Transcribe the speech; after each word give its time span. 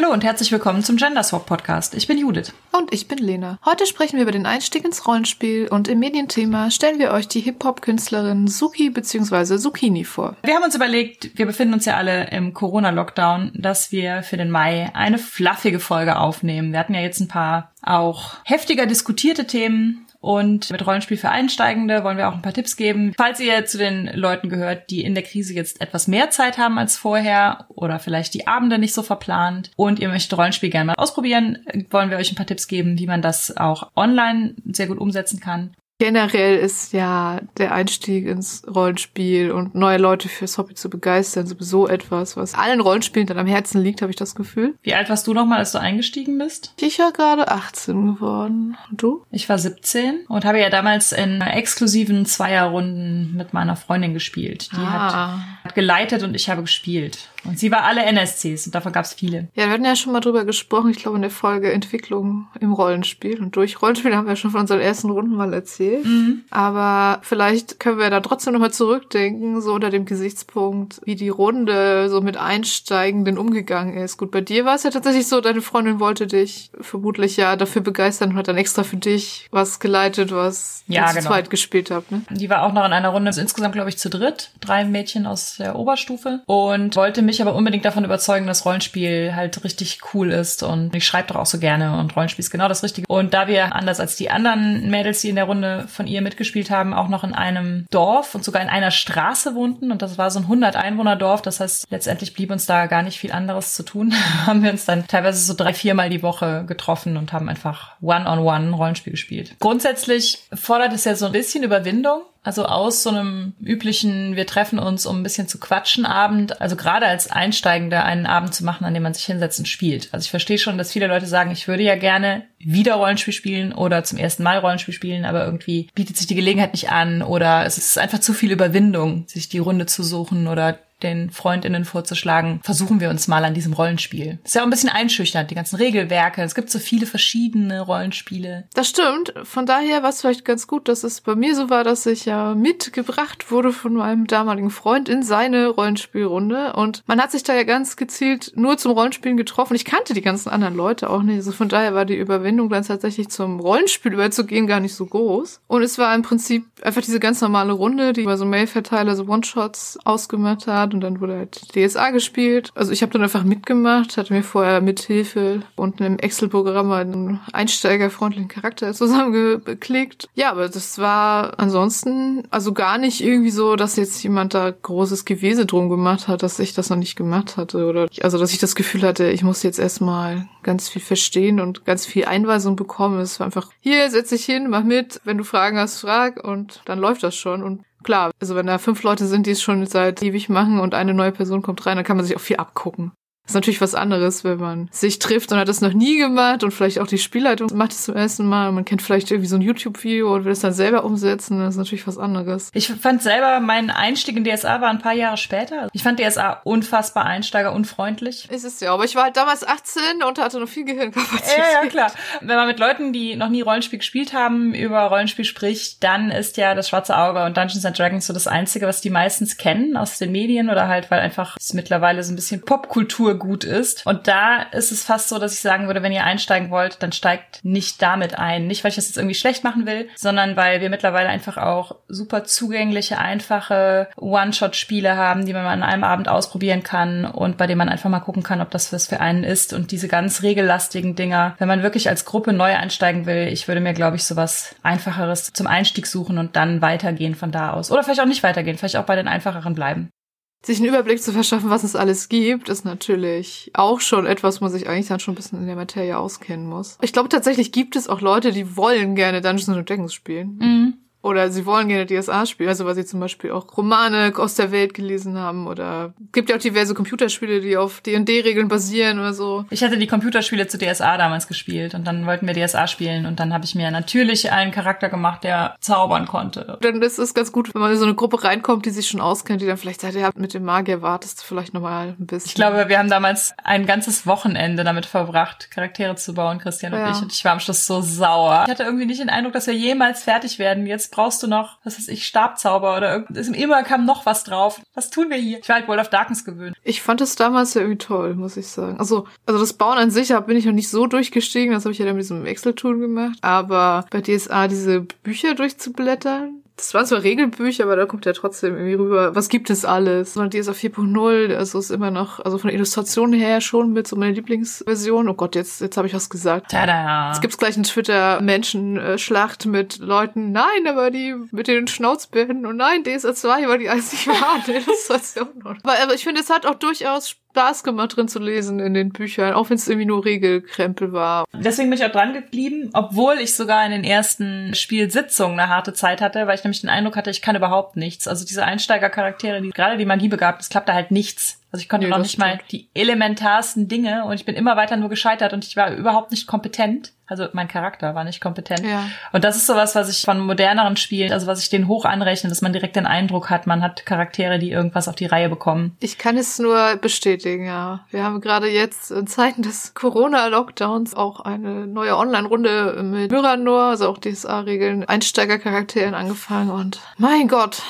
Hallo 0.00 0.12
und 0.12 0.22
herzlich 0.22 0.52
willkommen 0.52 0.84
zum 0.84 0.96
Gender 0.96 1.24
Swap 1.24 1.44
Podcast. 1.44 1.92
Ich 1.92 2.06
bin 2.06 2.18
Judith. 2.18 2.52
Und 2.70 2.94
ich 2.94 3.08
bin 3.08 3.18
Lena. 3.18 3.58
Heute 3.64 3.84
sprechen 3.84 4.14
wir 4.14 4.22
über 4.22 4.30
den 4.30 4.46
Einstieg 4.46 4.84
ins 4.84 5.08
Rollenspiel 5.08 5.66
und 5.66 5.88
im 5.88 5.98
Medienthema 5.98 6.70
stellen 6.70 7.00
wir 7.00 7.10
euch 7.10 7.26
die 7.26 7.40
Hip-Hop-Künstlerin 7.40 8.46
Suki 8.46 8.90
bzw. 8.90 9.58
Zucchini 9.58 10.04
vor. 10.04 10.36
Wir 10.44 10.54
haben 10.54 10.62
uns 10.62 10.76
überlegt, 10.76 11.36
wir 11.36 11.46
befinden 11.46 11.74
uns 11.74 11.84
ja 11.84 11.96
alle 11.96 12.30
im 12.30 12.54
Corona-Lockdown, 12.54 13.50
dass 13.56 13.90
wir 13.90 14.22
für 14.22 14.36
den 14.36 14.52
Mai 14.52 14.88
eine 14.94 15.18
fluffige 15.18 15.80
Folge 15.80 16.16
aufnehmen. 16.16 16.70
Wir 16.70 16.78
hatten 16.78 16.94
ja 16.94 17.00
jetzt 17.00 17.18
ein 17.18 17.26
paar 17.26 17.72
auch 17.82 18.36
heftiger 18.44 18.86
diskutierte 18.86 19.48
Themen 19.48 20.06
und 20.28 20.70
mit 20.70 20.86
Rollenspiel 20.86 21.16
für 21.16 21.30
Einsteigende 21.30 22.04
wollen 22.04 22.18
wir 22.18 22.28
auch 22.28 22.34
ein 22.34 22.42
paar 22.42 22.52
Tipps 22.52 22.76
geben. 22.76 23.14
Falls 23.16 23.40
ihr 23.40 23.64
zu 23.64 23.78
den 23.78 24.08
Leuten 24.12 24.50
gehört, 24.50 24.90
die 24.90 25.02
in 25.02 25.14
der 25.14 25.22
Krise 25.22 25.54
jetzt 25.54 25.80
etwas 25.80 26.06
mehr 26.06 26.28
Zeit 26.28 26.58
haben 26.58 26.76
als 26.76 26.98
vorher 26.98 27.64
oder 27.70 27.98
vielleicht 27.98 28.34
die 28.34 28.46
Abende 28.46 28.78
nicht 28.78 28.92
so 28.92 29.02
verplant 29.02 29.70
und 29.76 30.00
ihr 30.00 30.10
möchtet 30.10 30.36
Rollenspiel 30.36 30.68
gerne 30.68 30.88
mal 30.88 30.94
ausprobieren, 30.98 31.64
wollen 31.88 32.10
wir 32.10 32.18
euch 32.18 32.30
ein 32.30 32.34
paar 32.34 32.44
Tipps 32.44 32.68
geben, 32.68 32.98
wie 32.98 33.06
man 33.06 33.22
das 33.22 33.56
auch 33.56 33.90
online 33.96 34.54
sehr 34.70 34.86
gut 34.86 34.98
umsetzen 34.98 35.40
kann. 35.40 35.74
Generell 36.00 36.58
ist 36.58 36.92
ja 36.92 37.40
der 37.56 37.72
Einstieg 37.72 38.26
ins 38.26 38.62
Rollenspiel 38.72 39.50
und 39.50 39.74
neue 39.74 39.98
Leute 39.98 40.28
fürs 40.28 40.56
Hobby 40.56 40.74
zu 40.74 40.88
begeistern 40.88 41.48
sowieso 41.48 41.88
etwas, 41.88 42.36
was 42.36 42.54
allen 42.54 42.80
Rollenspielen 42.80 43.26
dann 43.26 43.38
am 43.38 43.48
Herzen 43.48 43.82
liegt, 43.82 44.00
habe 44.00 44.10
ich 44.10 44.16
das 44.16 44.36
Gefühl. 44.36 44.76
Wie 44.82 44.94
alt 44.94 45.10
warst 45.10 45.26
du 45.26 45.34
nochmal, 45.34 45.58
als 45.58 45.72
du 45.72 45.80
eingestiegen 45.80 46.38
bist? 46.38 46.72
Ich 46.78 47.00
war 47.00 47.10
gerade 47.10 47.48
18 47.48 48.14
geworden. 48.14 48.76
Und 48.88 49.02
du? 49.02 49.24
Ich 49.32 49.48
war 49.48 49.58
17 49.58 50.26
und 50.28 50.44
habe 50.44 50.60
ja 50.60 50.70
damals 50.70 51.10
in 51.10 51.40
exklusiven 51.40 52.26
Zweierrunden 52.26 53.34
mit 53.36 53.52
meiner 53.52 53.74
Freundin 53.74 54.14
gespielt. 54.14 54.70
Die 54.72 54.76
ah. 54.76 55.40
hat 55.64 55.74
geleitet 55.74 56.22
und 56.22 56.36
ich 56.36 56.48
habe 56.48 56.62
gespielt. 56.62 57.28
Und 57.44 57.58
sie 57.58 57.70
war 57.70 57.84
alle 57.84 58.02
NSCs 58.04 58.66
und 58.66 58.74
davon 58.74 58.92
gab 58.92 59.04
es 59.04 59.14
viele. 59.14 59.48
Ja, 59.54 59.66
wir 59.66 59.70
hatten 59.70 59.84
ja 59.84 59.96
schon 59.96 60.12
mal 60.12 60.20
drüber 60.20 60.44
gesprochen, 60.44 60.90
ich 60.90 60.98
glaube 60.98 61.16
in 61.16 61.22
der 61.22 61.30
Folge 61.30 61.72
Entwicklung 61.72 62.46
im 62.60 62.72
Rollenspiel. 62.72 63.40
Und 63.40 63.56
durch 63.56 63.80
Rollenspiel 63.80 64.14
haben 64.14 64.28
wir 64.28 64.36
schon 64.36 64.50
von 64.50 64.60
unseren 64.60 64.80
ersten 64.80 65.10
Runden 65.10 65.34
mal 65.34 65.52
erzählt. 65.52 65.87
Mhm. 66.02 66.44
Aber 66.50 67.20
vielleicht 67.22 67.80
können 67.80 67.98
wir 67.98 68.10
da 68.10 68.20
trotzdem 68.20 68.52
nochmal 68.52 68.72
zurückdenken, 68.72 69.60
so 69.60 69.74
unter 69.74 69.90
dem 69.90 70.04
Gesichtspunkt, 70.04 71.00
wie 71.04 71.16
die 71.16 71.28
Runde 71.28 72.08
so 72.08 72.20
mit 72.20 72.36
Einsteigenden 72.36 73.38
umgegangen 73.38 73.96
ist. 73.96 74.16
Gut, 74.16 74.30
bei 74.30 74.40
dir 74.40 74.64
war 74.64 74.74
es 74.74 74.82
ja 74.82 74.90
tatsächlich 74.90 75.26
so, 75.26 75.40
deine 75.40 75.60
Freundin 75.60 76.00
wollte 76.00 76.26
dich 76.26 76.70
vermutlich 76.80 77.36
ja 77.36 77.56
dafür 77.56 77.82
begeistern 77.82 78.30
und 78.30 78.36
hat 78.36 78.48
dann 78.48 78.56
extra 78.56 78.84
für 78.84 78.96
dich 78.96 79.48
was 79.50 79.80
geleitet, 79.80 80.32
was 80.32 80.84
ja, 80.86 81.02
ihr 81.02 81.08
zu 81.08 81.14
genau. 81.16 81.30
zweit 81.30 81.50
gespielt 81.50 81.90
habt. 81.90 82.10
Ne? 82.10 82.22
Die 82.30 82.50
war 82.50 82.62
auch 82.62 82.72
noch 82.72 82.84
in 82.84 82.92
einer 82.92 83.10
Runde, 83.10 83.28
also 83.28 83.40
insgesamt 83.40 83.74
glaube 83.74 83.88
ich 83.88 83.98
zu 83.98 84.10
dritt, 84.10 84.50
drei 84.60 84.84
Mädchen 84.84 85.26
aus 85.26 85.56
der 85.58 85.76
Oberstufe 85.76 86.42
und 86.46 86.96
wollte 86.96 87.22
mich 87.22 87.40
aber 87.42 87.54
unbedingt 87.54 87.84
davon 87.84 88.04
überzeugen, 88.04 88.46
dass 88.46 88.64
Rollenspiel 88.64 89.34
halt 89.34 89.64
richtig 89.64 90.00
cool 90.12 90.30
ist 90.30 90.62
und 90.62 90.94
ich 90.94 91.06
schreibe 91.06 91.28
doch 91.28 91.36
auch 91.36 91.46
so 91.46 91.58
gerne 91.58 91.98
und 91.98 92.14
Rollenspiel 92.16 92.42
ist 92.42 92.50
genau 92.50 92.68
das 92.68 92.82
Richtige. 92.82 93.06
Und 93.08 93.34
da 93.34 93.48
wir 93.48 93.74
anders 93.74 94.00
als 94.00 94.16
die 94.16 94.30
anderen 94.30 94.90
Mädels, 94.90 95.20
die 95.20 95.28
in 95.28 95.36
der 95.36 95.44
Runde 95.44 95.77
von 95.86 96.06
ihr 96.06 96.22
mitgespielt 96.22 96.70
haben, 96.70 96.94
auch 96.94 97.08
noch 97.08 97.24
in 97.24 97.34
einem 97.34 97.86
Dorf 97.90 98.34
und 98.34 98.44
sogar 98.44 98.62
in 98.62 98.68
einer 98.68 98.90
Straße 98.90 99.54
wohnten. 99.54 99.92
Und 99.92 100.02
das 100.02 100.18
war 100.18 100.30
so 100.30 100.40
ein 100.40 100.44
100 100.44 100.76
Einwohner 100.76 101.16
Dorf, 101.16 101.42
das 101.42 101.60
heißt 101.60 101.86
letztendlich 101.90 102.34
blieb 102.34 102.50
uns 102.50 102.66
da 102.66 102.86
gar 102.86 103.02
nicht 103.02 103.18
viel 103.18 103.32
anderes 103.32 103.74
zu 103.74 103.82
tun, 103.82 104.14
haben 104.46 104.62
wir 104.62 104.70
uns 104.70 104.84
dann 104.84 105.06
teilweise 105.06 105.44
so 105.44 105.54
drei, 105.54 105.74
viermal 105.74 106.10
die 106.10 106.22
Woche 106.22 106.64
getroffen 106.66 107.16
und 107.16 107.32
haben 107.32 107.48
einfach 107.48 107.96
One-on-One 108.00 108.66
-on 108.66 108.70
-one 108.70 108.74
Rollenspiel 108.74 109.12
gespielt. 109.12 109.54
Grundsätzlich 109.60 110.38
fordert 110.54 110.92
es 110.92 111.04
ja 111.04 111.14
so 111.14 111.26
ein 111.26 111.32
bisschen 111.32 111.62
Überwindung, 111.62 112.22
also 112.42 112.64
aus 112.64 113.02
so 113.02 113.10
einem 113.10 113.52
üblichen, 113.60 114.36
wir 114.36 114.46
treffen 114.46 114.78
uns, 114.78 115.06
um 115.06 115.20
ein 115.20 115.22
bisschen 115.22 115.48
zu 115.48 115.58
quatschen 115.58 116.06
Abend, 116.06 116.60
also 116.60 116.76
gerade 116.76 117.06
als 117.06 117.30
Einsteigender 117.30 118.04
einen 118.04 118.26
Abend 118.26 118.54
zu 118.54 118.64
machen, 118.64 118.84
an 118.84 118.94
dem 118.94 119.02
man 119.02 119.14
sich 119.14 119.26
hinsetzt 119.26 119.58
und 119.58 119.66
spielt. 119.66 120.08
Also 120.12 120.24
ich 120.24 120.30
verstehe 120.30 120.58
schon, 120.58 120.78
dass 120.78 120.92
viele 120.92 121.08
Leute 121.08 121.26
sagen, 121.26 121.50
ich 121.50 121.68
würde 121.68 121.82
ja 121.82 121.96
gerne 121.96 122.44
wieder 122.58 122.94
Rollenspiel 122.94 123.34
spielen 123.34 123.72
oder 123.72 124.04
zum 124.04 124.18
ersten 124.18 124.42
Mal 124.42 124.58
Rollenspiel 124.58 124.94
spielen, 124.94 125.24
aber 125.24 125.44
irgendwie 125.44 125.88
bietet 125.94 126.16
sich 126.16 126.26
die 126.26 126.34
Gelegenheit 126.34 126.72
nicht 126.72 126.90
an 126.90 127.22
oder 127.22 127.66
es 127.66 127.76
ist 127.76 127.98
einfach 127.98 128.20
zu 128.20 128.32
viel 128.32 128.52
Überwindung, 128.52 129.24
sich 129.26 129.48
die 129.48 129.58
Runde 129.58 129.86
zu 129.86 130.02
suchen 130.02 130.46
oder 130.48 130.78
den 131.02 131.30
Freundinnen 131.30 131.84
vorzuschlagen, 131.84 132.60
versuchen 132.62 133.00
wir 133.00 133.10
uns 133.10 133.28
mal 133.28 133.44
an 133.44 133.54
diesem 133.54 133.72
Rollenspiel. 133.72 134.38
Ist 134.44 134.54
ja 134.54 134.62
auch 134.62 134.66
ein 134.66 134.70
bisschen 134.70 134.88
einschüchternd, 134.88 135.50
die 135.50 135.54
ganzen 135.54 135.76
Regelwerke. 135.76 136.42
Es 136.42 136.54
gibt 136.54 136.70
so 136.70 136.78
viele 136.78 137.06
verschiedene 137.06 137.80
Rollenspiele. 137.80 138.64
Das 138.74 138.88
stimmt. 138.88 139.32
Von 139.44 139.66
daher 139.66 140.02
war 140.02 140.10
es 140.10 140.20
vielleicht 140.20 140.44
ganz 140.44 140.66
gut, 140.66 140.88
dass 140.88 141.04
es 141.04 141.20
bei 141.20 141.34
mir 141.34 141.54
so 141.54 141.70
war, 141.70 141.84
dass 141.84 142.06
ich 142.06 142.24
ja 142.24 142.54
mitgebracht 142.54 143.50
wurde 143.50 143.72
von 143.72 143.94
meinem 143.94 144.26
damaligen 144.26 144.70
Freund 144.70 145.08
in 145.08 145.22
seine 145.22 145.68
Rollenspielrunde. 145.68 146.72
Und 146.74 147.02
man 147.06 147.20
hat 147.20 147.30
sich 147.30 147.42
da 147.42 147.54
ja 147.54 147.62
ganz 147.62 147.96
gezielt 147.96 148.52
nur 148.56 148.76
zum 148.76 148.92
Rollenspielen 148.92 149.36
getroffen. 149.36 149.74
Ich 149.74 149.84
kannte 149.84 150.14
die 150.14 150.22
ganzen 150.22 150.48
anderen 150.48 150.74
Leute 150.74 151.10
auch 151.10 151.22
nicht. 151.22 151.36
Also 151.36 151.52
von 151.52 151.68
daher 151.68 151.94
war 151.94 152.04
die 152.04 152.16
Überwindung 152.16 152.68
dann 152.68 152.84
tatsächlich 152.84 153.28
zum 153.28 153.60
Rollenspiel 153.60 154.12
überzugehen 154.12 154.66
gar 154.66 154.80
nicht 154.80 154.94
so 154.94 155.06
groß. 155.06 155.60
Und 155.66 155.82
es 155.82 155.98
war 155.98 156.14
im 156.14 156.22
Prinzip 156.22 156.66
einfach 156.82 157.02
diese 157.02 157.20
ganz 157.20 157.40
normale 157.40 157.72
Runde, 157.72 158.12
die 158.12 158.22
über 158.22 158.36
so 158.36 158.44
Mailverteiler, 158.44 159.14
so 159.14 159.26
One-Shots 159.26 159.98
ausgemacht 160.04 160.66
hat 160.66 160.87
hat 160.88 160.94
und 160.94 161.00
dann 161.00 161.20
wurde 161.20 161.36
halt 161.36 161.60
DSA 161.74 162.10
gespielt. 162.10 162.70
Also 162.74 162.92
ich 162.92 163.02
habe 163.02 163.12
dann 163.12 163.22
einfach 163.22 163.44
mitgemacht, 163.44 164.16
hatte 164.16 164.32
mir 164.32 164.42
vorher 164.42 164.80
mit 164.80 165.00
Hilfe 165.00 165.62
und 165.76 166.00
einem 166.00 166.18
Excel-Programm 166.18 166.90
einen 166.92 167.40
einsteigerfreundlichen 167.52 168.48
Charakter 168.48 168.92
zusammengeklickt. 168.92 170.28
Ja, 170.34 170.50
aber 170.50 170.68
das 170.68 170.98
war 170.98 171.58
ansonsten 171.58 172.44
also 172.50 172.72
gar 172.72 172.98
nicht 172.98 173.22
irgendwie 173.22 173.50
so, 173.50 173.76
dass 173.76 173.96
jetzt 173.96 174.22
jemand 174.22 174.54
da 174.54 174.70
großes 174.70 175.24
Gewese 175.24 175.66
drum 175.66 175.88
gemacht 175.88 176.28
hat, 176.28 176.42
dass 176.42 176.58
ich 176.58 176.74
das 176.74 176.90
noch 176.90 176.96
nicht 176.96 177.16
gemacht 177.16 177.56
hatte 177.56 177.86
oder 177.86 178.08
also 178.22 178.38
dass 178.38 178.52
ich 178.52 178.58
das 178.58 178.74
Gefühl 178.74 179.02
hatte, 179.02 179.30
ich 179.30 179.42
muss 179.42 179.62
jetzt 179.62 179.78
erstmal 179.78 180.48
ganz 180.62 180.88
viel 180.88 181.02
verstehen 181.02 181.60
und 181.60 181.84
ganz 181.84 182.06
viel 182.06 182.24
Einweisung 182.24 182.76
bekommen. 182.76 183.20
Es 183.20 183.40
war 183.40 183.46
einfach 183.46 183.70
hier 183.80 184.10
setz 184.10 184.30
dich 184.30 184.44
hin, 184.44 184.68
mach 184.68 184.84
mit, 184.84 185.20
wenn 185.24 185.38
du 185.38 185.44
Fragen 185.44 185.78
hast, 185.78 186.00
frag 186.00 186.42
und 186.42 186.80
dann 186.86 186.98
läuft 186.98 187.22
das 187.22 187.36
schon 187.36 187.62
und 187.62 187.82
klar, 188.08 188.30
also 188.40 188.56
wenn 188.56 188.66
da 188.66 188.78
fünf 188.78 189.02
Leute 189.02 189.26
sind, 189.26 189.46
die 189.46 189.50
es 189.50 189.60
schon 189.60 189.84
seit 189.84 190.22
ewig 190.22 190.48
machen 190.48 190.80
und 190.80 190.94
eine 190.94 191.12
neue 191.12 191.30
Person 191.30 191.60
kommt 191.60 191.84
rein, 191.84 191.96
dann 191.96 192.06
kann 192.06 192.16
man 192.16 192.24
sich 192.24 192.34
auch 192.34 192.40
viel 192.40 192.56
abgucken 192.56 193.12
ist 193.48 193.54
natürlich 193.54 193.80
was 193.80 193.94
anderes, 193.94 194.44
wenn 194.44 194.58
man 194.58 194.88
sich 194.92 195.18
trifft 195.18 195.50
und 195.52 195.58
hat 195.58 195.68
das 195.68 195.80
noch 195.80 195.92
nie 195.92 196.18
gemacht 196.18 196.62
und 196.62 196.70
vielleicht 196.72 196.98
auch 196.98 197.06
die 197.06 197.18
Spielleitung 197.18 197.68
macht 197.74 197.92
es 197.92 198.04
zum 198.04 198.14
ersten 198.14 198.46
Mal 198.46 198.68
und 198.68 198.74
man 198.74 198.84
kennt 198.84 199.02
vielleicht 199.02 199.30
irgendwie 199.30 199.48
so 199.48 199.56
ein 199.56 199.62
YouTube-Video 199.62 200.34
und 200.34 200.44
will 200.44 200.52
es 200.52 200.60
dann 200.60 200.72
selber 200.72 201.04
umsetzen. 201.04 201.58
Das 201.58 201.74
ist 201.74 201.78
natürlich 201.78 202.06
was 202.06 202.18
anderes. 202.18 202.70
Ich 202.74 202.88
fand 202.88 203.22
selber, 203.22 203.60
mein 203.60 203.90
Einstieg 203.90 204.36
in 204.36 204.44
DSA 204.44 204.80
war 204.80 204.90
ein 204.90 204.98
paar 204.98 205.14
Jahre 205.14 205.36
später. 205.38 205.88
Ich 205.92 206.02
fand 206.02 206.20
DSA 206.20 206.60
unfassbar 206.64 207.24
einsteigerunfreundlich. 207.24 208.50
Ist 208.50 208.64
es 208.64 208.80
ja, 208.80 208.92
aber 208.92 209.04
ich 209.04 209.14
war 209.16 209.24
halt 209.24 209.36
damals 209.36 209.66
18 209.66 210.22
und 210.26 210.38
hatte 210.38 210.60
noch 210.60 210.68
viel 210.68 210.84
Gehirnkapazität. 210.84 211.56
Ja, 211.56 211.82
ja, 211.82 211.88
klar. 211.88 212.12
Wenn 212.40 212.56
man 212.56 212.68
mit 212.68 212.78
Leuten, 212.78 213.12
die 213.12 213.36
noch 213.36 213.48
nie 213.48 213.62
Rollenspiel 213.62 213.98
gespielt 213.98 214.32
haben, 214.34 214.74
über 214.74 215.00
Rollenspiel 215.04 215.44
spricht, 215.46 216.04
dann 216.04 216.30
ist 216.30 216.58
ja 216.58 216.74
das 216.74 216.88
Schwarze 216.90 217.16
Auge 217.16 217.44
und 217.44 217.56
Dungeons 217.56 217.84
and 217.84 217.98
Dragons 217.98 218.26
so 218.26 218.34
das 218.34 218.46
Einzige, 218.46 218.86
was 218.86 219.00
die 219.00 219.10
meistens 219.10 219.56
kennen 219.56 219.96
aus 219.96 220.18
den 220.18 220.32
Medien 220.32 220.68
oder 220.68 220.88
halt, 220.88 221.10
weil 221.10 221.20
einfach 221.20 221.56
es 221.58 221.72
mittlerweile 221.72 222.22
so 222.22 222.32
ein 222.32 222.36
bisschen 222.36 222.60
Popkultur 222.60 223.37
gut 223.38 223.64
ist. 223.64 224.04
Und 224.06 224.28
da 224.28 224.62
ist 224.62 224.92
es 224.92 225.04
fast 225.04 225.28
so, 225.28 225.38
dass 225.38 225.54
ich 225.54 225.60
sagen 225.60 225.86
würde, 225.86 226.02
wenn 226.02 226.12
ihr 226.12 226.24
einsteigen 226.24 226.70
wollt, 226.70 227.02
dann 227.02 227.12
steigt 227.12 227.64
nicht 227.64 228.02
damit 228.02 228.38
ein. 228.38 228.66
Nicht, 228.66 228.84
weil 228.84 228.90
ich 228.90 228.96
das 228.96 229.08
jetzt 229.08 229.16
irgendwie 229.16 229.34
schlecht 229.34 229.64
machen 229.64 229.86
will, 229.86 230.08
sondern 230.16 230.56
weil 230.56 230.80
wir 230.80 230.90
mittlerweile 230.90 231.28
einfach 231.28 231.56
auch 231.56 231.96
super 232.08 232.44
zugängliche, 232.44 233.18
einfache 233.18 234.08
One-Shot-Spiele 234.16 235.16
haben, 235.16 235.46
die 235.46 235.52
man 235.52 235.66
an 235.66 235.82
einem 235.82 236.04
Abend 236.04 236.28
ausprobieren 236.28 236.82
kann 236.82 237.24
und 237.24 237.56
bei 237.56 237.66
denen 237.66 237.78
man 237.78 237.88
einfach 237.88 238.10
mal 238.10 238.20
gucken 238.20 238.42
kann, 238.42 238.60
ob 238.60 238.70
das 238.70 238.92
was 238.92 239.06
für 239.06 239.20
einen 239.20 239.44
ist. 239.44 239.72
Und 239.72 239.90
diese 239.90 240.08
ganz 240.08 240.42
regellastigen 240.42 241.14
Dinger, 241.14 241.54
wenn 241.58 241.68
man 241.68 241.82
wirklich 241.82 242.08
als 242.08 242.24
Gruppe 242.24 242.52
neu 242.52 242.74
einsteigen 242.74 243.26
will, 243.26 243.48
ich 243.48 243.68
würde 243.68 243.80
mir, 243.80 243.94
glaube 243.94 244.16
ich, 244.16 244.24
sowas 244.24 244.74
Einfacheres 244.82 245.52
zum 245.52 245.66
Einstieg 245.66 246.06
suchen 246.06 246.38
und 246.38 246.56
dann 246.56 246.82
weitergehen 246.82 247.34
von 247.34 247.52
da 247.52 247.72
aus. 247.72 247.90
Oder 247.90 248.02
vielleicht 248.02 248.20
auch 248.20 248.26
nicht 248.26 248.42
weitergehen, 248.42 248.78
vielleicht 248.78 248.96
auch 248.96 249.04
bei 249.04 249.16
den 249.16 249.28
einfacheren 249.28 249.74
bleiben. 249.74 250.10
Sich 250.60 250.78
einen 250.78 250.88
Überblick 250.88 251.22
zu 251.22 251.32
verschaffen, 251.32 251.70
was 251.70 251.84
es 251.84 251.94
alles 251.94 252.28
gibt, 252.28 252.68
ist 252.68 252.84
natürlich 252.84 253.70
auch 253.74 254.00
schon 254.00 254.26
etwas, 254.26 254.60
wo 254.60 254.64
man 254.64 254.72
sich 254.72 254.88
eigentlich 254.88 255.06
dann 255.06 255.20
schon 255.20 255.34
ein 255.34 255.36
bisschen 255.36 255.60
in 255.60 255.66
der 255.66 255.76
Materie 255.76 256.18
auskennen 256.18 256.66
muss. 256.66 256.98
Ich 257.00 257.12
glaube 257.12 257.28
tatsächlich 257.28 257.70
gibt 257.70 257.94
es 257.94 258.08
auch 258.08 258.20
Leute, 258.20 258.50
die 258.50 258.76
wollen 258.76 259.14
gerne 259.14 259.40
Dungeons 259.40 259.86
Dragons 259.86 260.12
spielen. 260.12 260.58
Mhm. 260.58 260.94
Oder 261.20 261.50
sie 261.50 261.66
wollen 261.66 261.88
gerne 261.88 262.06
DSA 262.06 262.46
spielen, 262.46 262.68
also 262.68 262.84
weil 262.86 262.94
sie 262.94 263.04
zum 263.04 263.18
Beispiel 263.18 263.50
auch 263.50 263.76
Romane 263.76 264.32
aus 264.36 264.54
der 264.54 264.70
Welt 264.70 264.94
gelesen 264.94 265.36
haben 265.36 265.66
oder 265.66 266.14
gibt 266.32 266.48
ja 266.48 266.56
auch 266.56 266.60
diverse 266.60 266.94
Computerspiele, 266.94 267.60
die 267.60 267.76
auf 267.76 268.00
D&D-Regeln 268.00 268.68
basieren 268.68 269.18
oder 269.18 269.34
so. 269.34 269.64
Ich 269.70 269.82
hatte 269.82 269.98
die 269.98 270.06
Computerspiele 270.06 270.68
zu 270.68 270.78
DSA 270.78 271.18
damals 271.18 271.48
gespielt 271.48 271.94
und 271.94 272.06
dann 272.06 272.24
wollten 272.24 272.46
wir 272.46 272.54
DSA 272.54 272.86
spielen 272.86 273.26
und 273.26 273.40
dann 273.40 273.52
habe 273.52 273.64
ich 273.64 273.74
mir 273.74 273.90
natürlich 273.90 274.52
einen 274.52 274.70
Charakter 274.70 275.08
gemacht, 275.08 275.42
der 275.42 275.74
zaubern 275.80 276.26
konnte. 276.26 276.78
Dann 276.82 277.02
ist 277.02 277.18
es 277.18 277.34
ganz 277.34 277.50
gut, 277.50 277.74
wenn 277.74 277.82
man 277.82 277.90
in 277.90 277.98
so 277.98 278.04
eine 278.04 278.14
Gruppe 278.14 278.44
reinkommt, 278.44 278.86
die 278.86 278.90
sich 278.90 279.08
schon 279.08 279.20
auskennt, 279.20 279.60
die 279.60 279.66
dann 279.66 279.76
vielleicht 279.76 280.00
sagt, 280.00 280.14
ja, 280.14 280.30
mit 280.36 280.54
dem 280.54 280.64
Magier 280.64 281.02
wartest 281.02 281.40
du 281.40 281.44
vielleicht 281.44 281.74
nochmal 281.74 282.14
ein 282.18 282.26
bisschen. 282.26 282.48
Ich 282.48 282.54
glaube, 282.54 282.88
wir 282.88 282.96
haben 282.96 283.10
damals 283.10 283.54
ein 283.64 283.86
ganzes 283.86 284.24
Wochenende 284.24 284.84
damit 284.84 285.06
verbracht, 285.06 285.72
Charaktere 285.72 286.14
zu 286.14 286.32
bauen, 286.34 286.58
Christian 286.58 286.94
und 286.94 287.00
ja. 287.00 287.10
ich. 287.10 287.20
Und 287.20 287.32
ich 287.32 287.44
war 287.44 287.52
am 287.52 287.60
Schluss 287.60 287.86
so 287.86 288.00
sauer. 288.00 288.62
Ich 288.66 288.70
hatte 288.70 288.84
irgendwie 288.84 289.06
nicht 289.06 289.20
den 289.20 289.30
Eindruck, 289.30 289.54
dass 289.54 289.66
wir 289.66 289.74
jemals 289.74 290.22
fertig 290.22 290.60
werden. 290.60 290.86
Jetzt 290.86 291.07
jetzt 291.08 291.14
brauchst 291.14 291.42
du 291.42 291.46
noch, 291.46 291.78
was 291.84 291.98
weiß 291.98 292.08
ich, 292.08 292.26
Stabzauber 292.26 292.96
oder 292.96 293.12
irgendwas. 293.12 293.48
Immer 293.48 293.82
kam 293.82 294.04
noch 294.04 294.26
was 294.26 294.44
drauf. 294.44 294.80
Was 294.94 295.10
tun 295.10 295.30
wir 295.30 295.36
hier? 295.36 295.58
Ich 295.58 295.68
war 295.68 295.76
halt 295.76 295.88
World 295.88 296.00
of 296.00 296.10
Darkness 296.10 296.44
gewöhnt. 296.44 296.76
Ich 296.82 297.02
fand 297.02 297.20
es 297.20 297.36
damals 297.36 297.74
ja 297.74 297.80
irgendwie 297.80 297.98
toll, 297.98 298.34
muss 298.34 298.56
ich 298.56 298.68
sagen. 298.68 298.98
Also, 298.98 299.26
also 299.46 299.58
das 299.58 299.72
Bauen 299.72 299.98
an 299.98 300.10
sich 300.10 300.34
bin 300.46 300.56
ich 300.56 300.66
noch 300.66 300.72
nicht 300.72 300.90
so 300.90 301.06
durchgestiegen, 301.06 301.72
das 301.72 301.84
habe 301.84 301.92
ich 301.92 301.98
ja 301.98 302.04
dann 302.04 302.16
mit 302.16 302.24
diesem 302.24 302.44
Excel-Tool 302.44 302.98
gemacht. 302.98 303.38
Aber 303.40 304.04
bei 304.10 304.20
DSA 304.20 304.68
diese 304.68 305.00
Bücher 305.00 305.54
durchzublättern, 305.54 306.62
das 306.78 306.94
waren 306.94 307.06
zwar 307.06 307.24
Regelbücher, 307.24 307.84
aber 307.84 307.96
da 307.96 308.06
kommt 308.06 308.24
ja 308.24 308.32
trotzdem 308.32 308.76
irgendwie 308.76 308.94
rüber, 308.94 309.34
was 309.34 309.48
gibt 309.48 309.68
es 309.68 309.84
alles? 309.84 310.36
Und 310.36 310.54
die 310.54 310.58
ist 310.58 310.68
auf 310.68 310.78
4.0, 310.78 311.54
also 311.56 311.78
ist 311.80 311.90
immer 311.90 312.12
noch, 312.12 312.38
also 312.38 312.56
von 312.56 312.68
der 312.68 312.76
Illustration 312.76 313.32
her 313.32 313.60
schon 313.60 313.92
mit 313.92 314.06
so 314.06 314.14
meiner 314.14 314.32
Lieblingsversion. 314.32 315.28
Oh 315.28 315.34
Gott, 315.34 315.56
jetzt, 315.56 315.80
jetzt 315.80 315.96
habe 315.96 316.06
ich 316.06 316.14
was 316.14 316.30
gesagt. 316.30 316.70
Tada. 316.70 317.32
Es 317.32 317.40
gibt 317.40 317.58
gleich 317.58 317.74
einen 317.74 317.82
Twitter-Menschenschlacht 317.82 319.66
mit 319.66 319.98
Leuten, 319.98 320.52
nein, 320.52 320.86
aber 320.86 321.10
die 321.10 321.34
mit 321.50 321.66
den 321.66 321.88
Schnauzbärten 321.88 322.64
und 322.64 322.76
nein, 322.76 323.02
DSA 323.02 323.34
2 323.34 323.66
war 323.66 323.78
die 323.78 323.88
einzig 323.88 324.28
wahre 324.28 324.72
Illustration. 324.72 325.48
Aber, 325.64 326.02
aber 326.02 326.14
ich 326.14 326.24
finde, 326.24 326.40
es 326.40 326.50
hat 326.50 326.66
auch 326.66 326.76
durchaus 326.76 327.36
Spaß 327.50 327.82
gemacht 327.82 328.16
drin 328.16 328.28
zu 328.28 328.38
lesen 328.38 328.78
in 328.78 328.94
den 328.94 329.10
Büchern, 329.10 329.54
auch 329.54 329.70
wenn 329.70 329.76
es 329.76 329.88
irgendwie 329.88 330.06
nur 330.06 330.24
Regelkrempel 330.24 331.12
war. 331.12 331.44
Deswegen 331.52 331.90
bin 331.90 331.98
ich 331.98 332.04
auch 332.04 332.12
dran 332.12 332.32
geblieben, 332.32 332.90
obwohl 332.92 333.38
ich 333.40 333.54
sogar 333.54 333.84
in 333.84 333.90
den 333.90 334.04
ersten 334.04 334.74
Spielsitzungen 334.74 335.58
eine 335.58 335.68
harte 335.68 335.92
Zeit 335.92 336.20
hatte, 336.20 336.46
weil 336.46 336.54
ich 336.54 336.64
nämlich 336.64 336.82
den 336.82 336.90
Eindruck 336.90 337.16
hatte, 337.16 337.30
ich 337.30 337.42
kann 337.42 337.56
überhaupt 337.56 337.96
nichts. 337.96 338.28
Also 338.28 338.44
diese 338.44 338.64
Einsteigercharaktere, 338.64 339.60
die 339.60 339.70
gerade 339.70 339.96
die 339.96 340.04
Magie 340.04 340.28
begabt, 340.28 340.62
es 340.62 340.68
klappte 340.68 340.94
halt 340.94 341.10
nichts. 341.10 341.60
Also 341.70 341.82
ich 341.82 341.88
konnte 341.88 342.06
nee, 342.06 342.10
noch 342.10 342.18
nicht 342.18 342.38
mal 342.38 342.58
die 342.70 342.88
elementarsten 342.94 343.88
Dinge 343.88 344.24
und 344.24 344.34
ich 344.34 344.46
bin 344.46 344.54
immer 344.54 344.76
weiter 344.76 344.96
nur 344.96 345.10
gescheitert 345.10 345.52
und 345.52 345.66
ich 345.66 345.76
war 345.76 345.92
überhaupt 345.92 346.30
nicht 346.30 346.46
kompetent. 346.46 347.12
Also 347.26 347.46
mein 347.52 347.68
Charakter 347.68 348.14
war 348.14 348.24
nicht 348.24 348.40
kompetent. 348.40 348.86
Ja. 348.86 349.06
Und 349.32 349.44
das 349.44 349.56
ist 349.56 349.66
sowas, 349.66 349.94
was 349.94 350.08
ich 350.08 350.22
von 350.22 350.40
moderneren 350.40 350.96
Spielen, 350.96 351.30
also 351.30 351.46
was 351.46 351.62
ich 351.62 351.68
denen 351.68 351.86
hoch 351.86 352.06
anrechne, 352.06 352.48
dass 352.48 352.62
man 352.62 352.72
direkt 352.72 352.96
den 352.96 353.04
Eindruck 353.04 353.50
hat, 353.50 353.66
man 353.66 353.82
hat 353.82 354.06
Charaktere, 354.06 354.58
die 354.58 354.70
irgendwas 354.70 355.08
auf 355.08 355.14
die 355.14 355.26
Reihe 355.26 355.50
bekommen. 355.50 355.94
Ich 356.00 356.16
kann 356.16 356.38
es 356.38 356.58
nur 356.58 356.96
bestätigen, 356.96 357.66
ja. 357.66 358.00
Wir 358.10 358.24
haben 358.24 358.40
gerade 358.40 358.68
jetzt 358.68 359.10
in 359.10 359.26
Zeiten 359.26 359.60
des 359.60 359.92
Corona-Lockdowns 359.92 361.14
auch 361.14 361.40
eine 361.40 361.86
neue 361.86 362.16
Online-Runde 362.16 363.02
mit 363.02 363.30
Myranor, 363.30 363.90
also 363.90 364.08
auch 364.08 364.16
DSA-Regeln, 364.16 365.04
Einsteigercharakteren 365.04 366.14
angefangen 366.14 366.70
und 366.70 367.00
mein 367.18 367.46
Gott, 367.46 367.82